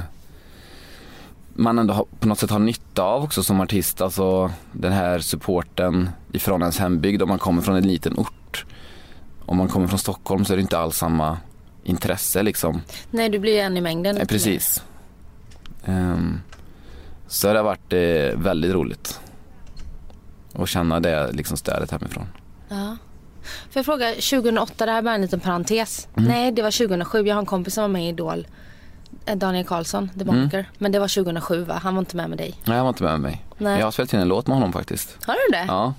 man 1.55 1.79
ändå 1.79 2.07
på 2.21 2.29
något 2.29 2.38
sätt 2.38 2.51
har 2.51 2.59
nytta 2.59 3.03
av 3.03 3.25
också 3.25 3.43
som 3.43 3.61
artist. 3.61 4.01
Alltså 4.01 4.51
den 4.73 4.93
här 4.93 5.19
supporten 5.19 6.11
ifrån 6.33 6.61
ens 6.61 6.79
hembygd 6.79 7.23
om 7.23 7.29
man 7.29 7.38
kommer 7.38 7.62
från 7.62 7.77
en 7.77 7.88
liten 7.88 8.19
ort. 8.19 8.64
Om 9.47 9.57
man 9.57 9.69
kommer 9.69 9.87
från 9.87 9.99
Stockholm 9.99 10.45
så 10.45 10.53
är 10.53 10.57
det 10.57 10.61
inte 10.61 10.79
alls 10.79 10.97
samma 10.97 11.38
intresse 11.85 12.43
liksom. 12.43 12.81
Nej, 13.11 13.29
du 13.29 13.38
blir 13.38 13.53
ju 13.53 13.59
en 13.59 13.77
i 13.77 13.81
mängden. 13.81 14.14
Nej, 14.14 14.27
precis. 14.27 14.85
Ehm, 15.85 16.40
så 17.27 17.53
det 17.53 17.59
har 17.59 17.64
varit 17.64 17.93
eh, 17.93 18.40
väldigt 18.43 18.73
roligt. 18.73 19.21
Att 20.53 20.69
känna 20.69 21.01
det 21.01 21.33
liksom 21.33 21.57
stödet 21.57 21.90
hemifrån. 21.90 22.27
Ja. 22.69 22.97
Får 23.45 23.81
jag 23.81 23.85
fråga, 23.85 24.09
2008, 24.09 24.87
det 24.87 24.93
här 24.93 24.99
är 24.99 25.03
bara 25.03 25.14
en 25.14 25.23
liten 25.23 25.40
parentes. 25.40 26.09
Mm. 26.17 26.29
Nej, 26.29 26.53
det 26.53 26.62
var 26.62 26.71
2007. 26.71 27.27
Jag 27.27 27.35
har 27.35 27.40
en 27.40 27.47
kompis 27.47 27.75
som 27.75 27.83
var 27.83 27.88
med 27.88 28.05
i 28.05 28.09
Idol. 28.09 28.47
Eh, 29.27 29.37
Daniel 29.37 29.65
Karlsson, 29.67 30.09
The 30.19 30.25
Mm. 30.25 30.27
Bonker. 30.41 30.67
Men 30.79 30.93
det 30.93 30.99
var 30.99 31.09
2007 31.09 31.65
va? 31.65 31.75
Han 31.83 31.95
var 31.95 32.01
inte 32.01 32.17
med 32.17 32.29
med 32.29 32.39
dig. 32.39 32.55
Nej, 32.67 32.77
han 32.77 32.85
var 32.85 32.93
inte 32.93 33.03
med 33.05 33.21
mig. 33.21 33.45
Nej. 33.59 33.79
Jag 33.79 33.87
har 33.87 33.90
spelat 33.90 34.12
in 34.12 34.21
en 34.21 34.29
låt 34.29 34.47
med 34.47 34.57
honom 34.57 34.73
faktiskt. 34.73 35.17
Har 35.27 35.35
du 35.35 35.53
det? 35.57 35.64
Ja. 35.69 35.95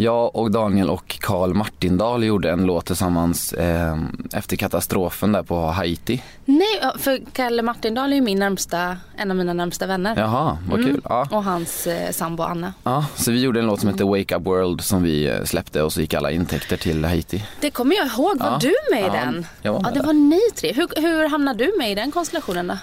Jag 0.00 0.36
och 0.36 0.50
Daniel 0.50 0.90
och 0.90 1.18
Karl 1.20 1.54
Martindal 1.54 2.24
gjorde 2.24 2.50
en 2.50 2.66
låt 2.66 2.86
tillsammans 2.86 3.52
eh, 3.52 3.98
efter 4.32 4.56
katastrofen 4.56 5.32
där 5.32 5.42
på 5.42 5.60
Haiti. 5.66 6.22
Nej, 6.44 6.78
ja, 6.82 6.94
för 6.98 7.20
Kalle 7.32 7.62
Martindal 7.62 8.10
är 8.12 8.16
ju 8.16 8.22
min 8.22 8.38
närmsta, 8.38 8.96
en 9.16 9.30
av 9.30 9.36
mina 9.36 9.52
närmsta 9.52 9.86
vänner. 9.86 10.16
Jaha, 10.16 10.58
vad 10.70 10.84
kul. 10.84 11.00
Ja. 11.04 11.28
Och 11.30 11.44
hans 11.44 11.86
eh, 11.86 12.10
sambo 12.12 12.42
Anna. 12.42 12.72
Ja, 12.82 13.04
så 13.16 13.30
vi 13.32 13.40
gjorde 13.42 13.60
en 13.60 13.66
låt 13.66 13.80
som 13.80 13.88
heter 13.88 14.04
Wake 14.04 14.36
Up 14.36 14.46
World 14.46 14.80
som 14.80 15.02
vi 15.02 15.26
eh, 15.28 15.44
släppte 15.44 15.82
och 15.82 15.92
så 15.92 16.00
gick 16.00 16.14
alla 16.14 16.30
intäkter 16.30 16.76
till 16.76 17.04
Haiti. 17.04 17.44
Det 17.60 17.70
kommer 17.70 17.96
jag 17.96 18.06
ihåg. 18.06 18.38
Var 18.38 18.46
Ja. 18.46 18.58
du 18.60 18.74
med 18.90 19.00
i 19.00 19.06
Ja, 19.06 19.12
den? 19.12 19.46
jag 19.62 19.72
var 19.72 19.78
ja, 19.78 19.82
med 19.82 19.92
det 19.94 19.98
där. 19.98 20.06
var 20.06 20.12
ni 20.12 20.40
tre. 20.56 20.72
Hur, 20.72 20.88
hur 20.96 21.28
hamnade 21.28 21.64
du 21.64 21.72
med 21.78 21.92
i 21.92 21.94
den 21.94 22.10
konstellationen 22.12 22.66
då? 22.66 22.78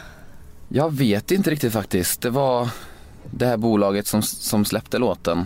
Jag 0.67 0.93
vet 0.93 1.31
inte 1.31 1.49
riktigt 1.49 1.73
faktiskt. 1.73 2.21
Det 2.21 2.29
var 2.29 2.69
det 3.37 3.45
här 3.45 3.57
bolaget 3.57 4.07
som, 4.07 4.21
som 4.21 4.65
släppte 4.65 4.97
låten 4.97 5.45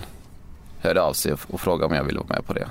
hörde 0.79 1.01
av 1.01 1.13
sig 1.13 1.33
och, 1.33 1.39
och 1.47 1.61
frågade 1.61 1.85
om 1.85 1.93
jag 1.93 2.03
ville 2.03 2.19
vara 2.19 2.27
med 2.29 2.45
på 2.45 2.53
det. 2.53 2.67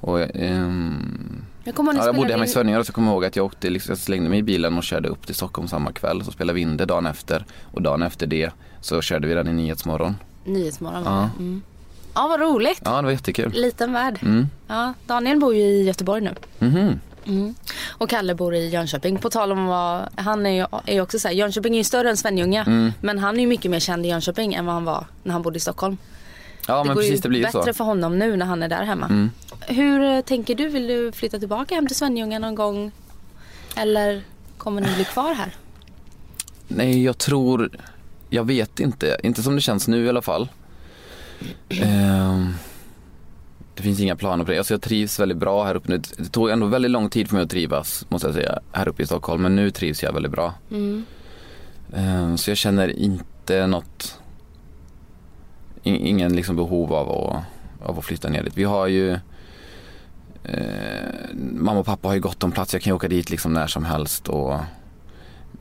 Och, 0.00 0.20
ehm, 0.20 1.44
Jag 1.64 1.74
ja, 1.78 2.04
jag 2.06 2.14
bodde 2.16 2.32
hemma 2.32 2.44
i 2.44 2.46
in- 2.46 2.52
Svenljunga 2.52 2.78
och 2.80 2.86
så 2.86 2.92
kommer 2.92 3.08
jag 3.08 3.14
ihåg 3.14 3.24
att 3.24 3.36
jag, 3.36 3.46
åkte, 3.46 3.70
liksom, 3.70 3.90
jag 3.92 3.98
slängde 3.98 4.30
mig 4.30 4.38
i 4.38 4.42
bilen 4.42 4.76
och 4.78 4.84
körde 4.84 5.08
upp 5.08 5.26
till 5.26 5.34
Stockholm 5.34 5.68
samma 5.68 5.92
kväll. 5.92 6.24
Så 6.24 6.32
spelade 6.32 6.54
vi 6.54 6.60
in 6.60 6.76
det 6.76 6.84
dagen 6.84 7.06
efter 7.06 7.44
och 7.72 7.82
dagen 7.82 8.02
efter 8.02 8.26
det 8.26 8.50
så 8.80 9.00
körde 9.02 9.28
vi 9.28 9.34
den 9.34 9.48
i 9.48 9.52
Nyhetsmorgon. 9.52 10.16
Nyhetsmorgon 10.44 11.02
Ja. 11.04 11.30
Mm. 11.38 11.62
Ja, 12.14 12.26
vad 12.28 12.40
roligt. 12.40 12.80
Ja, 12.84 12.96
det 12.96 13.02
var 13.02 13.10
jättekul. 13.10 13.52
Liten 13.52 13.92
värld. 13.92 14.18
Mm. 14.22 14.46
Ja, 14.66 14.94
Daniel 15.06 15.38
bor 15.40 15.54
ju 15.54 15.60
i 15.62 15.82
Göteborg 15.82 16.20
nu. 16.20 16.34
Mhm. 17.24 17.54
Och 17.88 18.10
Kalle 18.10 18.34
bor 18.34 18.54
i 18.54 18.68
Jönköping. 18.68 19.18
På 19.18 19.30
tal 19.30 19.52
om 19.52 19.66
vad, 19.66 20.08
han 20.16 20.46
är 20.46 20.50
ju 20.50 20.66
är 20.86 20.94
ju 20.94 21.00
också 21.00 21.18
så 21.18 21.28
här, 21.28 21.34
Jönköping 21.34 21.74
är 21.74 21.78
ju 21.78 21.84
större 21.84 22.10
än 22.10 22.16
Svenljunga. 22.16 22.64
Mm. 22.64 22.92
Men 23.00 23.18
han 23.18 23.36
är 23.36 23.40
ju 23.40 23.46
mycket 23.46 23.70
mer 23.70 23.80
känd 23.80 24.06
i 24.06 24.08
Jönköping 24.08 24.54
än 24.54 24.66
vad 24.66 24.74
han 24.74 24.84
var 24.84 25.06
när 25.22 25.32
han 25.32 25.42
bodde 25.42 25.56
i 25.56 25.60
Stockholm. 25.60 25.96
Ja, 26.66 26.78
det 26.78 26.84
men 26.84 26.94
går 26.94 27.02
precis 27.02 27.18
ju 27.18 27.20
det 27.22 27.28
blir 27.28 27.42
bättre 27.42 27.64
så. 27.64 27.72
för 27.72 27.84
honom 27.84 28.18
nu 28.18 28.36
när 28.36 28.46
han 28.46 28.62
är 28.62 28.68
där 28.68 28.84
hemma. 28.84 29.06
Mm. 29.06 29.30
Hur 29.60 30.02
eh, 30.02 30.20
tänker 30.20 30.54
du? 30.54 30.68
Vill 30.68 30.86
du 30.86 31.12
flytta 31.12 31.38
tillbaka 31.38 31.74
hem 31.74 31.86
till 31.86 31.96
Svenljunga 31.96 32.38
någon 32.38 32.54
gång? 32.54 32.92
Eller 33.76 34.22
kommer 34.58 34.80
ni 34.80 34.94
bli 34.94 35.04
kvar 35.04 35.34
här? 35.34 35.54
Nej, 36.68 37.04
jag 37.04 37.18
tror, 37.18 37.70
jag 38.30 38.44
vet 38.44 38.80
inte. 38.80 39.16
Inte 39.22 39.42
som 39.42 39.54
det 39.54 39.60
känns 39.60 39.88
nu 39.88 40.04
i 40.04 40.08
alla 40.08 40.22
fall. 40.22 40.48
Ehm, 41.68 42.54
det 43.80 43.84
finns 43.84 44.00
inga 44.00 44.16
planer 44.16 44.44
på 44.44 44.50
det. 44.50 44.58
Alltså 44.58 44.74
jag 44.74 44.82
trivs 44.82 45.20
väldigt 45.20 45.38
bra 45.38 45.64
här 45.64 45.74
uppe 45.74 45.90
nu. 45.90 45.98
Det 45.98 46.28
tog 46.28 46.50
ändå 46.50 46.66
väldigt 46.66 46.90
lång 46.90 47.10
tid 47.10 47.28
för 47.28 47.34
mig 47.36 47.44
att 47.44 47.50
trivas, 47.50 48.06
måste 48.08 48.28
jag 48.28 48.34
säga, 48.34 48.58
här 48.72 48.88
uppe 48.88 49.02
i 49.02 49.06
Stockholm. 49.06 49.42
Men 49.42 49.56
nu 49.56 49.70
trivs 49.70 50.02
jag 50.02 50.12
väldigt 50.12 50.32
bra. 50.32 50.54
Mm. 50.70 51.04
Ehm, 51.94 52.38
så 52.38 52.50
jag 52.50 52.56
känner 52.58 52.88
inte 52.88 53.66
något, 53.66 54.18
in- 55.82 56.06
ingen 56.06 56.36
liksom 56.36 56.56
behov 56.56 56.92
av 56.92 57.10
att, 57.10 57.44
av 57.88 57.98
att 57.98 58.04
flytta 58.04 58.28
ner 58.28 58.42
dit. 58.42 58.56
Vi 58.56 58.64
har 58.64 58.86
ju 58.86 59.18
Eh, 60.44 61.34
mamma 61.34 61.80
och 61.80 61.86
pappa 61.86 62.08
har 62.08 62.14
ju 62.14 62.20
gott 62.20 62.44
om 62.44 62.52
plats. 62.52 62.72
Jag 62.72 62.82
kan 62.82 62.90
ju 62.90 62.94
åka 62.94 63.08
dit 63.08 63.30
liksom 63.30 63.52
när 63.52 63.66
som 63.66 63.84
helst. 63.84 64.28
Och 64.28 64.58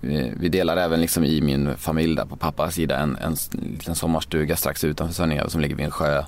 vi, 0.01 0.33
vi 0.39 0.49
delar 0.49 0.77
även 0.77 1.01
liksom 1.01 1.23
i 1.23 1.41
min 1.41 1.77
familj 1.77 2.15
där 2.15 2.25
på 2.25 2.35
pappas 2.35 2.75
sida 2.75 2.97
en, 2.97 3.15
en 3.15 3.35
liten 3.51 3.95
sommarstuga 3.95 4.55
strax 4.55 4.83
utanför 4.83 5.15
Svenljunga 5.15 5.49
som 5.49 5.61
ligger 5.61 5.75
vid 5.75 5.85
en 5.85 5.91
sjö. 5.91 6.23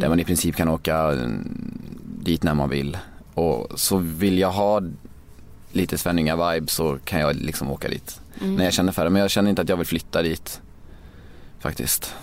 Där 0.00 0.08
man 0.08 0.20
i 0.20 0.24
princip 0.24 0.56
kan 0.56 0.68
åka 0.68 0.96
mm, 0.96 1.48
dit 2.02 2.42
när 2.42 2.54
man 2.54 2.68
vill. 2.68 2.98
Och 3.34 3.80
så 3.80 3.96
vill 3.96 4.38
jag 4.38 4.52
ha 4.52 4.82
lite 5.72 5.98
Svenljunga-vibe 5.98 6.66
så 6.66 6.98
kan 7.04 7.20
jag 7.20 7.36
liksom 7.36 7.70
åka 7.70 7.88
dit. 7.88 8.20
När 8.40 8.64
jag 8.64 8.72
känner 8.72 8.92
för 8.92 9.04
det. 9.04 9.10
Men 9.10 9.22
jag 9.22 9.30
känner 9.30 9.50
inte 9.50 9.62
att 9.62 9.68
jag 9.68 9.76
vill 9.76 9.86
flytta 9.86 10.22
dit. 10.22 10.60
Faktiskt. 11.58 12.14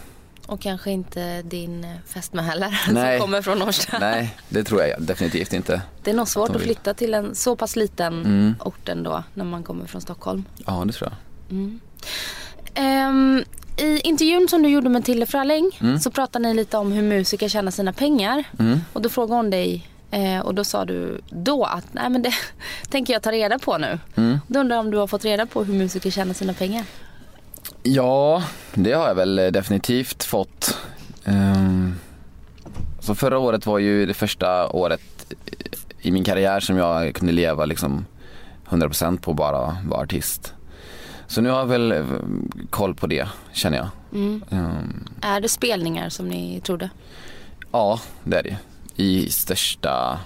Och 0.45 0.61
kanske 0.61 0.91
inte 0.91 1.41
din 1.41 1.83
eh, 1.83 1.89
fästmö 2.07 2.41
heller 2.41 2.81
Nej. 2.91 3.19
som 3.19 3.25
kommer 3.27 3.41
från 3.41 3.61
Årsta. 3.61 3.99
Nej, 3.99 4.37
det 4.49 4.63
tror 4.63 4.81
jag 4.81 5.01
definitivt 5.01 5.53
inte. 5.53 5.81
Det 6.03 6.11
är 6.11 6.15
nog 6.15 6.27
svårt 6.27 6.49
att 6.49 6.55
vill. 6.55 6.61
flytta 6.63 6.93
till 6.93 7.13
en 7.13 7.35
så 7.35 7.55
pass 7.55 7.75
liten 7.75 8.13
Mm. 8.25 8.55
ort 8.59 8.89
ändå 8.89 9.23
när 9.33 9.45
man 9.45 9.63
kommer 9.63 9.85
från 9.85 10.01
Stockholm. 10.01 10.43
Ja, 10.65 10.83
det 10.87 10.93
tror 10.93 11.09
jag. 11.09 11.79
Ehm, 12.73 13.43
I 13.77 13.99
intervjun 13.99 14.47
som 14.49 14.61
du 14.63 14.69
gjorde 14.69 14.89
med 14.89 15.05
Tille 15.05 15.25
Fröling 15.25 15.71
Mm. 15.81 15.99
så 15.99 16.11
pratade 16.11 16.47
ni 16.47 16.53
lite 16.53 16.77
om 16.77 16.91
hur 16.91 17.01
musiker 17.01 17.47
tjänar 17.47 17.71
sina 17.71 17.93
pengar. 17.93 18.43
Och 18.93 19.01
då 19.01 19.09
frågade 19.09 19.33
hon 19.35 19.49
dig 19.49 19.87
eh, 20.11 20.39
och 20.39 20.55
då 20.55 20.63
sa 20.63 20.85
du 20.85 21.21
då 21.29 21.63
att 21.65 21.85
nej 21.91 22.09
men 22.09 22.21
det 22.21 22.33
tänker 22.89 23.13
jag 23.13 23.21
ta 23.21 23.31
reda 23.31 23.59
på 23.59 23.77
nu. 23.77 23.99
Mm. 24.15 24.39
Då 24.47 24.59
undrar 24.59 24.75
jag 24.75 24.85
om 24.85 24.91
du 24.91 24.97
har 24.97 25.07
fått 25.07 25.25
reda 25.25 25.45
på 25.45 25.63
hur 25.63 25.73
musiker 25.73 26.09
tjänar 26.11 26.33
sina 26.33 26.53
pengar. 26.53 26.83
Ja, 27.83 28.43
det 28.73 28.91
har 28.93 29.07
jag 29.07 29.15
väl 29.15 29.39
eh, 29.39 29.47
definitivt 29.47 30.23
fått. 30.23 30.77
Ehm, 31.25 31.95
så 32.99 33.15
förra 33.15 33.37
året 33.37 33.65
var 33.65 33.79
ju 33.79 34.05
det 34.05 34.13
första 34.13 34.67
året 34.69 35.01
i 36.01 36.11
min 36.11 36.23
karriär 36.23 36.59
som 36.59 36.77
jag 36.77 37.15
kunde 37.15 37.33
leva 37.33 37.65
liksom 37.65 38.05
100% 38.69 39.19
på 39.19 39.33
bara 39.33 39.77
vara 39.85 40.01
artist. 40.01 40.53
Så 41.27 41.41
nu 41.41 41.49
har 41.49 41.59
jag 41.59 41.65
väl 41.65 41.91
eh, 41.91 42.05
koll 42.69 42.95
på 42.95 43.07
det, 43.07 43.27
känner 43.51 43.77
jag. 43.77 43.87
Ehm, 44.51 45.07
Är 45.21 45.41
det 45.41 45.49
spelningar 45.49 46.09
som 46.09 46.27
ni 46.27 46.61
trodde? 46.61 46.89
ja, 47.71 47.99
det 48.23 48.37
är 48.37 48.43
det. 48.43 48.57
I 48.95 49.29
största, 49.29 50.19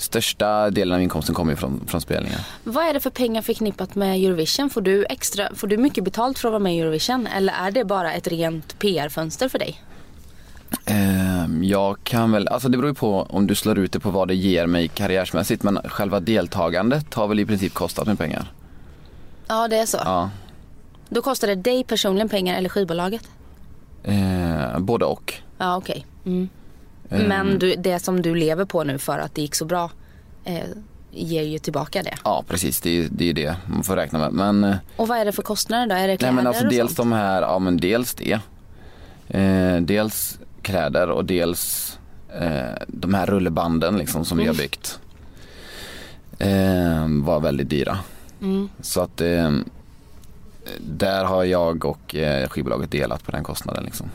största 0.00 0.70
delen 0.70 0.94
av 0.94 1.02
inkomsten 1.02 1.34
kommer 1.34 1.52
ju 1.52 1.56
från, 1.56 1.80
från 1.86 2.00
spelningar. 2.00 2.40
Vad 2.64 2.84
är 2.86 2.94
det 2.94 3.00
för 3.00 3.10
pengar 3.10 3.42
förknippat 3.42 3.94
med 3.94 4.16
Eurovision? 4.24 4.70
Får 4.70 4.80
du, 4.80 5.04
extra, 5.10 5.48
får 5.54 5.66
du 5.66 5.76
mycket 5.76 6.04
betalt 6.04 6.38
för 6.38 6.48
att 6.48 6.52
vara 6.52 6.58
med 6.62 6.76
i 6.76 6.80
Eurovision 6.80 7.26
eller 7.26 7.52
är 7.52 7.70
det 7.70 7.84
bara 7.84 8.12
ett 8.12 8.26
rent 8.26 8.78
PR-fönster 8.78 9.48
för 9.48 9.58
dig? 9.58 9.82
Ehm, 10.84 11.64
Jag 11.64 11.96
kan 12.04 12.32
väl, 12.32 12.48
alltså 12.48 12.68
det 12.68 12.76
beror 12.78 12.90
ju 12.90 12.94
på 12.94 13.22
om 13.30 13.46
du 13.46 13.54
slår 13.54 13.78
ut 13.78 13.92
det 13.92 14.00
på 14.00 14.10
vad 14.10 14.28
det 14.28 14.34
ger 14.34 14.66
mig 14.66 14.88
karriärsmässigt 14.88 15.62
men 15.62 15.78
själva 15.84 16.20
deltagandet 16.20 17.14
har 17.14 17.28
väl 17.28 17.38
i 17.40 17.46
princip 17.46 17.74
kostat 17.74 18.06
mig 18.06 18.16
pengar. 18.16 18.52
Ja, 19.48 19.68
det 19.68 19.76
är 19.76 19.86
så. 19.86 19.98
Ja. 20.04 20.30
Då 21.08 21.22
kostar 21.22 21.48
det 21.48 21.54
dig 21.54 21.84
personligen 21.84 22.28
pengar 22.28 22.58
eller 22.58 22.68
skivbolaget? 22.68 23.22
Eh, 24.02 24.78
både 24.78 25.04
och. 25.04 25.34
Ja, 25.58 25.76
okej. 25.76 26.06
Mm. 26.26 26.48
Ehm, 27.10 27.22
Men 27.28 27.58
du, 27.58 27.74
det 27.76 27.98
som 27.98 28.22
du 28.22 28.34
lever 28.34 28.64
på 28.64 28.84
nu 28.84 28.98
för 28.98 29.18
att 29.18 29.34
det 29.34 29.42
gick 29.42 29.54
så 29.54 29.64
bra 29.64 29.90
eh, 30.44 30.60
ger 31.10 31.42
ju 31.42 31.58
tillbaka 31.58 32.02
det. 32.02 32.14
Ja 32.24 32.44
precis, 32.48 32.80
det 32.80 32.90
är 32.98 33.08
det 33.10 33.30
är 33.30 33.34
det 33.34 33.56
man 33.66 33.84
får 33.84 33.96
räkna 33.96 34.18
med. 34.18 34.32
Men, 34.32 34.64
eh, 34.64 34.76
Och 34.96 35.08
vad 35.08 35.18
är 35.18 35.24
det 35.24 35.32
för 35.32 35.42
kostnader 35.42 35.86
då? 35.86 35.94
Är 35.94 36.00
det 36.00 36.06
nej, 36.06 36.16
kläder 36.18 36.34
men 36.34 36.46
alltså 36.46 36.64
och 36.64 36.70
dels 36.70 36.88
sånt? 36.94 36.96
de 37.10 37.12
här, 37.12 37.42
ja 37.42 37.58
men 37.58 37.76
dels 37.76 38.14
det. 38.14 38.40
Eh, 39.28 39.76
dels 39.80 40.38
kläder 40.62 41.10
och 41.10 41.24
dels 41.24 41.98
eh, 42.40 42.82
de 42.86 43.14
här 43.14 43.26
rullbanden 43.26 43.98
liksom 43.98 44.24
som 44.24 44.38
vi 44.38 44.46
har 44.46 44.54
byggt. 44.54 45.00
Eh, 46.38 47.06
var 47.08 47.40
väldigt 47.40 47.70
dyra. 47.70 47.98
Mm. 48.42 48.68
Så 48.80 49.00
att 49.00 49.20
eh, 49.20 49.50
där 50.78 51.24
har 51.24 51.44
jag 51.44 51.84
och 51.84 52.14
eh, 52.14 52.48
skivbolaget 52.48 52.90
delat 52.90 53.24
på 53.24 53.30
den 53.32 53.44
kostnaden 53.44 53.84
liksom. 53.84 54.10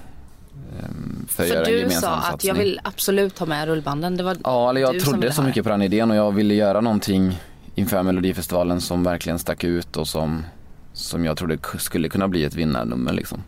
Eh, 0.80 0.86
för, 1.28 1.44
För 1.44 1.46
göra 1.54 1.60
en 1.66 1.72
du 1.72 1.78
gemensam 1.80 2.02
sa 2.02 2.10
att 2.18 2.26
satsning. 2.32 2.48
jag 2.48 2.56
vill 2.56 2.80
absolut 2.84 3.40
ha 3.40 3.46
med 3.46 3.68
rullbanden. 3.68 4.18
Det 4.18 4.24
var 4.24 4.38
Ja, 4.44 4.70
eller 4.70 4.82
jag 4.82 4.94
du 4.94 5.00
trodde 5.00 5.32
så 5.34 5.42
mycket 5.42 5.64
på 5.64 5.70
den 5.70 5.82
idén 5.82 6.12
och 6.12 6.18
jag 6.18 6.32
ville 6.32 6.54
göra 6.54 6.82
någonting 6.82 7.40
inför 7.76 8.04
Melodifestivalen 8.04 8.82
som 8.82 9.04
verkligen 9.04 9.40
stack 9.40 9.64
ut 9.64 9.98
och 9.98 10.08
som, 10.08 10.46
som 10.94 11.26
jag 11.26 11.38
trodde 11.38 11.58
skulle 11.78 12.10
kunna 12.10 12.28
bli 12.28 12.44
ett 12.44 12.56
vinnarnummer 12.56 13.14
liksom. 13.14 13.44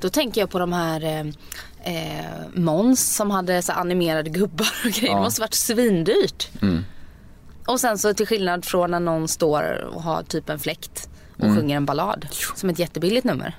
Då 0.00 0.08
tänker 0.08 0.40
jag 0.40 0.50
på 0.50 0.58
de 0.58 0.72
här 0.72 1.04
eh, 1.04 1.20
eh, 1.94 2.24
Måns 2.54 3.16
som 3.16 3.30
hade 3.30 3.62
så 3.62 3.72
animerade 3.72 4.30
gubbar 4.30 4.68
och 4.84 4.90
grejer. 4.90 5.06
Ja. 5.12 5.16
Det 5.16 5.22
måste 5.22 5.40
varit 5.40 5.54
svindyrt. 5.54 6.48
Mm. 6.62 6.84
Och 7.66 7.80
sen 7.80 7.98
så 7.98 8.14
till 8.14 8.26
skillnad 8.26 8.64
från 8.64 8.90
när 8.90 9.00
någon 9.00 9.28
står 9.28 9.84
och 9.94 10.02
har 10.02 10.22
typ 10.22 10.48
en 10.48 10.58
fläkt 10.58 11.08
och 11.36 11.44
Mm. 11.44 11.56
sjunger 11.56 11.76
en 11.76 11.86
ballad. 11.86 12.26
Som 12.54 12.70
ett 12.70 12.78
jättebilligt 12.78 13.24
nummer. 13.24 13.54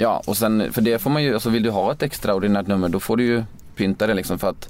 Ja, 0.00 0.22
och 0.26 0.36
sen 0.36 0.72
för 0.72 0.82
det 0.82 0.98
får 0.98 1.10
man 1.10 1.22
ju, 1.22 1.34
alltså 1.34 1.50
vill 1.50 1.62
du 1.62 1.70
ha 1.70 1.92
ett 1.92 2.02
extraordinärt 2.02 2.66
nummer 2.66 2.88
då 2.88 3.00
får 3.00 3.16
du 3.16 3.24
ju 3.24 3.44
pynta 3.76 4.06
det 4.06 4.14
liksom 4.14 4.38
för 4.38 4.48
att 4.48 4.68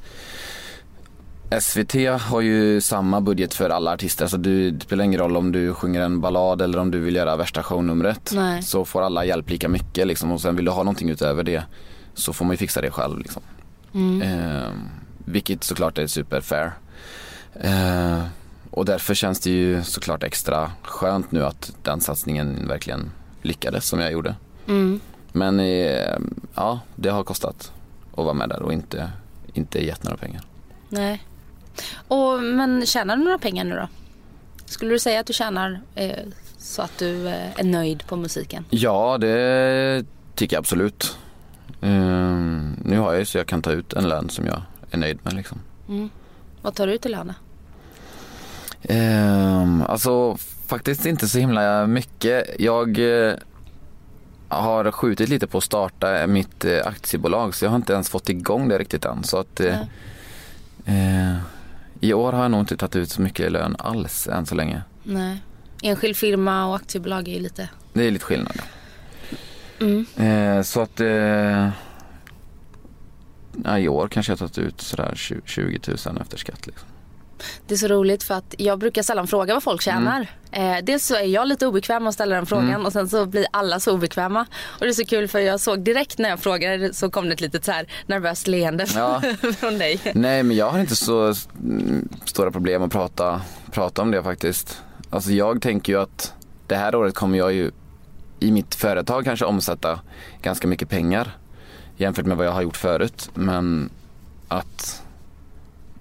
SVT 1.63 1.95
har 2.21 2.41
ju 2.41 2.81
samma 2.81 3.21
budget 3.21 3.55
för 3.55 3.71
alla 3.71 3.93
artister. 3.93 4.25
Alltså 4.25 4.37
du, 4.37 4.71
det 4.71 4.85
spelar 4.85 5.05
ingen 5.05 5.21
roll 5.21 5.37
om 5.37 5.53
du 5.53 5.75
sjunger 5.75 6.01
en 6.01 6.21
ballad 6.21 6.63
eller 6.63 6.79
om 6.79 6.91
du 6.91 6.99
vill 6.99 7.17
göra 7.17 7.37
värsta 7.37 7.63
shownumret. 7.63 8.33
Nej. 8.35 8.63
Så 8.63 8.85
får 8.85 9.03
alla 9.03 9.25
hjälp 9.25 9.51
lika 9.51 9.69
mycket 9.69 10.07
liksom. 10.07 10.33
Och 10.33 10.41
sen 10.41 10.57
vill 10.57 10.65
du 10.65 10.71
ha 10.71 10.83
någonting 10.83 11.11
utöver 11.11 11.43
det 11.43 11.63
så 12.15 12.33
får 12.33 12.45
man 12.45 12.53
ju 12.53 12.57
fixa 12.57 12.81
det 12.81 12.91
själv 12.91 13.19
liksom. 13.19 13.43
Eh, 14.23 14.73
vilket 15.25 15.65
såklart 15.65 15.99
är 15.99 16.07
super 16.07 16.41
fair. 16.41 16.73
Eh, 17.55 18.23
och 18.71 18.85
därför 18.85 19.15
känns 19.15 19.41
det 19.41 19.51
ju 19.51 19.83
såklart 19.83 20.23
extra 20.23 20.71
skönt 20.83 21.33
nu 21.33 21.45
att 21.45 21.73
den 21.83 22.01
satsningen 22.01 22.69
verkligen 22.69 23.11
lyckades 23.43 23.87
som 23.87 24.01
jag 24.01 24.13
gjorde. 24.13 24.35
Mm. 24.69 25.01
Men 25.33 25.61
eh, 25.61 26.19
ja, 26.55 26.81
det 26.97 27.09
har 27.09 27.25
kostat 27.25 27.73
att 28.13 28.25
vara 28.25 28.35
med 28.35 28.49
där 28.49 28.63
och 28.63 28.73
inte, 28.73 29.11
inte 29.55 29.85
gett 29.85 30.05
några 30.05 30.17
pengar. 30.17 30.43
Nej. 30.89 31.25
Och, 32.09 32.43
men 32.43 32.87
tjänar 32.87 33.17
du 33.17 33.25
några 33.25 33.39
pengar 33.39 33.65
nu 33.65 33.75
då? 33.75 33.89
Skulle 34.65 34.91
du 34.91 34.99
säga 34.99 35.21
att 35.21 35.27
du 35.27 35.33
tjänar 35.33 35.81
eh, 35.95 36.19
så 36.59 36.83
att 36.83 36.99
du 36.99 37.29
eh, 37.29 37.61
är 37.61 37.65
nöjd 37.65 38.07
på 38.07 38.17
musiken? 38.17 38.65
Ja, 38.71 39.19
det 39.19 40.05
tycker 40.35 40.57
jag 40.57 40.61
absolut. 40.61 41.19
Ehm, 41.81 42.77
nu 42.85 42.99
har 42.99 43.13
jag 43.13 43.19
ju 43.19 43.25
så 43.25 43.39
jag 43.39 43.47
kan 43.47 43.63
ta 43.63 43.73
ut 43.73 43.93
en 43.93 44.09
lön 44.09 44.29
som 44.29 44.47
jag 44.47 44.63
är 44.91 44.99
nöjd 44.99 45.19
med 45.23 45.33
liksom. 45.33 45.59
Vad 46.63 46.75
tar 46.75 46.87
du 46.87 46.93
ut 46.93 47.07
i 47.07 47.09
lön? 47.09 47.33
Um, 48.89 49.83
alltså 49.83 50.37
faktiskt 50.67 51.07
inte 51.07 51.29
så 51.29 51.39
himla 51.39 51.87
mycket. 51.87 52.47
Jag 52.59 52.99
eh, 52.99 53.35
har 54.51 54.91
skjutit 54.91 55.29
lite 55.29 55.47
på 55.47 55.59
att 55.59 55.65
starta 55.65 56.27
mitt 56.27 56.65
eh, 56.65 56.87
aktiebolag 56.87 57.55
så 57.55 57.65
jag 57.65 57.71
har 57.71 57.77
inte 57.77 57.93
ens 57.93 58.09
fått 58.09 58.29
igång 58.29 58.69
det 58.69 58.79
riktigt 58.79 59.05
än. 59.05 59.25
Så 59.25 59.39
att 59.39 59.61
eh, 59.61 59.81
eh, 60.85 61.37
i 62.01 62.13
år 62.13 62.33
har 62.33 62.43
jag 62.43 62.51
nog 62.51 62.61
inte 62.61 62.77
tagit 62.77 62.97
ut 62.97 63.11
så 63.11 63.23
mycket 63.23 63.53
lön 63.53 63.77
alls 63.79 64.29
än 64.29 64.47
så 64.47 64.55
länge. 64.55 64.83
Nej. 65.03 65.43
Enskild 65.83 66.17
firma 66.17 66.67
och 66.67 66.77
aktiebolag 66.77 67.29
är 67.29 67.33
ju 67.33 67.41
lite... 67.41 67.69
Det 67.93 68.07
är 68.07 68.11
lite 68.11 68.25
skillnad. 68.25 68.63
Mm. 69.81 70.07
Eh, 70.17 70.63
så 70.63 70.81
att 70.81 71.01
eh, 71.01 71.69
ja, 73.65 73.79
i 73.79 73.89
år 73.89 74.09
kanske 74.09 74.33
jag 74.33 74.37
har 74.39 74.49
tagit 74.49 74.59
ut 74.59 74.81
sådär 74.81 75.13
20 75.15 75.41
20 75.45 75.81
000 76.07 76.19
efter 76.21 76.39
skatt. 76.39 76.67
Liksom. 76.67 76.89
Det 77.67 77.75
är 77.75 77.79
så 77.79 77.89
roligt 77.89 78.23
för 78.23 78.35
att 78.35 78.55
jag 78.59 78.79
brukar 78.79 79.03
sällan 79.03 79.27
fråga 79.27 79.55
vad 79.55 79.63
folk 79.63 79.83
tjänar. 79.83 80.27
Eh, 80.53 80.77
dels 80.83 81.07
så 81.07 81.15
är 81.15 81.25
jag 81.25 81.49
lite 81.49 81.67
obekväm 81.67 82.07
att 82.07 82.15
ställa 82.15 82.35
den 82.35 82.47
frågan 82.47 82.87
och 82.87 82.93
sen 82.93 83.09
så 83.09 83.27
blir 83.27 83.47
alla 83.51 83.81
så 83.81 83.93
obekväma. 83.93 84.47
Och 84.65 84.81
det 84.81 84.89
är 84.89 84.93
så 84.93 85.05
kul 85.05 85.29
för 85.29 85.39
jag 85.39 85.61
såg 85.61 85.81
direkt 85.85 86.19
när 86.19 86.29
jag 86.29 86.41
frågade 86.41 86.95
så 86.95 87.11
kom 87.11 87.29
det 87.29 87.35
ett 87.35 87.41
litet 87.41 87.65
så 87.65 87.73
här 87.73 87.87
nervöst 88.07 88.47
leende 88.47 88.87
Ja. 88.95 89.23
från 89.59 89.79
dig. 89.79 90.01
Nej 90.15 90.43
men 90.43 90.57
jag 90.57 90.71
har 90.71 90.79
inte 90.79 90.97
så 90.97 91.35
mm, 91.61 92.09
stora 92.25 92.51
problem 92.51 92.83
att 92.83 92.93
prata, 92.93 93.41
prata 93.71 94.03
om 94.03 94.11
det 94.11 94.23
faktiskt. 94.23 94.83
Alltså 95.11 95.31
jag 95.31 95.63
tänker 95.63 95.93
ju 95.93 96.01
att 96.01 96.35
det 96.67 96.77
här 96.77 96.95
året 96.95 97.15
kommer 97.15 97.39
jag 97.39 97.53
ju 97.53 97.71
i 98.41 98.51
mitt 98.53 98.75
företag 98.75 99.25
kanske 99.25 99.45
omsätta 99.45 100.01
ganska 100.43 100.69
mycket 100.69 100.89
pengar 100.89 101.37
jämfört 101.97 102.27
med 102.27 102.37
vad 102.37 102.47
jag 102.47 102.53
har 102.53 102.63
gjort 102.63 102.77
förut. 102.77 103.31
Men 103.35 103.91
att 104.49 105.03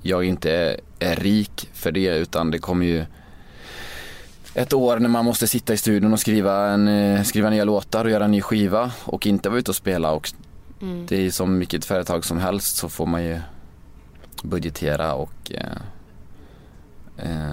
jag 0.02 0.24
inte 0.24 0.52
är, 0.52 0.80
är 1.00 1.16
rik 1.16 1.70
för 1.74 1.92
det 1.92 2.18
utan 2.18 2.52
det 2.52 2.60
kommer 2.60 2.86
ju 2.86 3.06
ett 4.54 4.74
år 4.74 5.00
när 5.00 5.10
man 5.10 5.26
måste 5.26 5.48
sitta 5.48 5.74
i 5.74 5.78
studion 5.78 6.14
och 6.14 6.20
skriva, 6.20 6.68
en, 6.68 6.88
eh, 6.88 7.24
skriva 7.24 7.50
nya 7.50 7.64
låtar 7.64 8.06
och 8.06 8.12
göra 8.12 8.26
en 8.26 8.32
ny 8.32 8.42
skiva 8.42 8.92
och 9.06 9.28
inte 9.28 9.50
vara 9.50 9.60
ute 9.60 9.72
och 9.72 9.76
spela. 9.76 10.12
Och 10.12 10.32
Det 11.08 11.26
är 11.26 11.32
som 11.32 11.60
vilket 11.60 11.86
företag 11.86 12.26
som 12.26 12.38
helst 12.38 12.76
så 12.76 12.90
får 12.90 13.06
man 13.06 13.24
ju 13.24 13.40
budgetera 14.44 15.14
och 15.14 15.52
eh, 15.52 15.82
eh, 17.18 17.52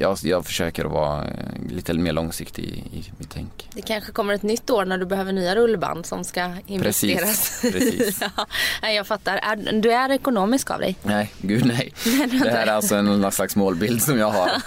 jag, 0.00 0.18
jag 0.22 0.46
försöker 0.46 0.84
att 0.84 0.90
vara 0.90 1.24
eh, 1.24 1.30
lite 1.70 1.94
mer 1.94 2.12
långsiktig 2.12 2.62
i, 2.62 2.98
i 2.98 3.12
mitt 3.18 3.30
tänk. 3.30 3.68
Det 3.74 3.82
kanske 3.82 4.12
kommer 4.12 4.34
ett 4.34 4.42
nytt 4.42 4.70
år 4.70 4.84
när 4.84 4.98
du 4.98 5.06
behöver 5.06 5.32
nya 5.32 5.56
rullband 5.56 6.06
som 6.06 6.24
ska 6.24 6.52
investeras. 6.66 7.60
precis. 7.62 8.20
ja, 8.36 8.46
nej, 8.82 8.96
jag 8.96 9.06
fattar. 9.06 9.36
Är, 9.36 9.80
du 9.80 9.92
är 9.92 10.10
ekonomisk 10.10 10.70
av 10.70 10.80
dig. 10.80 10.96
Nej, 11.02 11.32
gud 11.38 11.66
nej. 11.66 11.92
Det 12.42 12.50
här 12.50 12.66
är 12.66 12.72
alltså 12.72 12.94
en 12.96 13.32
slags 13.32 13.56
målbild 13.56 14.02
som 14.02 14.18
jag 14.18 14.30
har. 14.30 14.50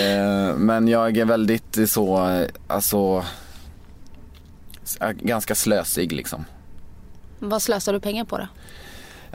Eh, 0.00 0.56
men 0.56 0.88
jag 0.88 1.16
är 1.16 1.24
väldigt 1.24 1.78
så, 1.90 2.28
eh, 2.28 2.48
alltså 2.66 3.24
äh, 5.00 5.10
ganska 5.10 5.54
slösig 5.54 6.12
liksom. 6.12 6.44
Vad 7.38 7.62
slösar 7.62 7.92
du 7.92 8.00
pengar 8.00 8.24
på 8.24 8.38
då? 8.38 8.46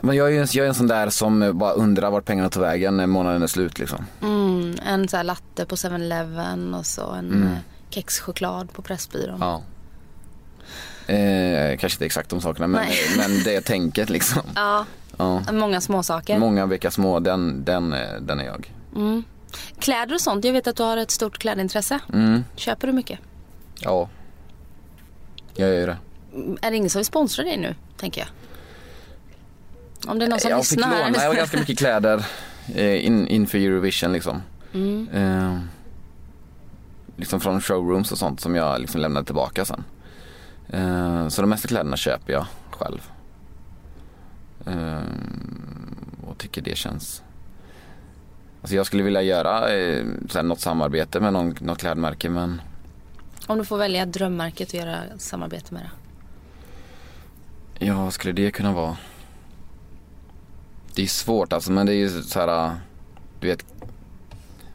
Men 0.02 0.16
jag 0.16 0.26
är, 0.28 0.32
ju 0.32 0.40
en- 0.40 0.48
jag 0.52 0.64
är 0.64 0.68
en 0.68 0.74
sån 0.74 0.86
där 0.86 1.10
som 1.10 1.58
bara 1.58 1.72
undrar 1.72 2.10
vart 2.10 2.24
pengarna 2.24 2.50
tar 2.50 2.60
vägen 2.60 2.96
när 2.96 3.06
månaden 3.06 3.42
är 3.42 3.46
slut 3.46 3.78
liksom. 3.78 4.06
Mm, 4.22 4.76
en 4.86 5.08
så 5.08 5.16
här 5.16 5.24
latte 5.24 5.66
på 5.66 5.76
7-Eleven 5.76 6.74
och 6.74 6.86
så 6.86 7.10
en 7.10 7.32
mm. 7.32 7.48
kexchoklad 7.90 8.72
på 8.72 8.82
Pressbyrån. 8.82 9.38
Ja. 9.40 9.62
Eh, 11.14 11.78
kanske 11.78 11.96
inte 11.96 12.06
exakt 12.06 12.30
de 12.30 12.40
sakerna 12.40 12.66
men, 12.66 12.80
Nej. 12.86 12.98
men 13.16 13.42
det 13.44 13.60
tänket 13.60 14.10
liksom. 14.10 14.42
Ja, 14.54 14.84
Ja. 15.16 15.42
många 15.52 15.80
småsaker. 15.80 16.38
Många 16.38 16.66
vilka 16.66 16.90
små, 16.90 17.20
den, 17.20 17.64
den, 17.64 17.92
eh, 17.92 18.14
den 18.20 18.40
är 18.40 18.44
jag. 18.44 18.72
Kläder 19.78 20.14
och 20.14 20.20
sånt, 20.20 20.44
jag 20.44 20.52
vet 20.52 20.66
att 20.66 20.76
du 20.76 20.82
har 20.82 20.96
ett 20.96 21.10
stort 21.10 21.38
klädintresse. 21.38 21.98
Mm. 22.12 22.44
Köper 22.56 22.86
du 22.86 22.92
mycket? 22.92 23.18
Ja. 23.80 24.08
Jag 25.54 25.68
gör 25.74 25.86
det. 25.86 25.96
Mm, 26.34 26.58
Är 26.62 26.70
det 26.70 26.76
ingen 26.76 26.90
som 26.90 26.98
vill 26.98 27.06
sponsra 27.06 27.44
dig 27.44 27.56
nu, 27.56 27.74
tänker 27.96 28.20
jag? 28.20 28.28
Om 30.06 30.18
det 30.18 30.24
är 30.24 30.28
någon 30.28 30.40
som 30.40 30.50
jag 30.50 30.66
fick 30.66 30.78
lyssnar. 30.78 31.04
låna 31.04 31.22
jag 31.22 31.28
har 31.28 31.34
ganska 31.34 31.58
mycket 31.58 31.78
kläder 31.78 32.26
eh, 32.74 33.06
in, 33.06 33.28
inför 33.28 33.58
Eurovision 33.58 34.12
liksom. 34.12 34.42
Mm. 34.74 35.08
Eh, 35.08 35.58
liksom 37.16 37.40
från 37.40 37.60
showrooms 37.60 38.12
och 38.12 38.18
sånt 38.18 38.40
som 38.40 38.54
jag 38.54 38.80
liksom 38.80 39.00
lämnade 39.00 39.26
tillbaka 39.26 39.64
sen. 39.64 39.84
Eh, 40.68 41.28
så 41.28 41.40
de 41.42 41.50
mesta 41.50 41.68
kläderna 41.68 41.96
köper 41.96 42.32
jag 42.32 42.46
själv. 42.70 43.10
Eh, 44.66 45.02
och 46.26 46.38
tycker 46.38 46.62
det 46.62 46.76
känns 46.76 47.22
Alltså 48.60 48.76
jag 48.76 48.86
skulle 48.86 49.02
vilja 49.02 49.22
göra 49.22 49.74
eh, 49.74 50.04
så 50.28 50.38
här, 50.38 50.42
något 50.42 50.60
samarbete 50.60 51.20
med 51.20 51.32
någon, 51.32 51.54
något 51.60 51.78
klädmärke 51.78 52.28
men 52.28 52.60
Om 53.46 53.58
du 53.58 53.64
får 53.64 53.78
välja 53.78 54.06
drömmärket 54.06 54.68
och 54.68 54.74
göra 54.74 54.96
samarbete 55.18 55.74
med 55.74 55.82
det. 55.82 55.90
Ja, 57.86 58.04
vad 58.04 58.12
skulle 58.12 58.32
det 58.32 58.50
kunna 58.50 58.72
vara? 58.72 58.96
Det 60.94 61.02
är 61.02 61.06
svårt 61.06 61.52
alltså, 61.52 61.72
men 61.72 61.86
det 61.86 61.92
är 61.92 61.96
ju 61.96 62.22
så 62.22 62.40
här, 62.40 62.76
du 63.40 63.46
vet, 63.46 63.64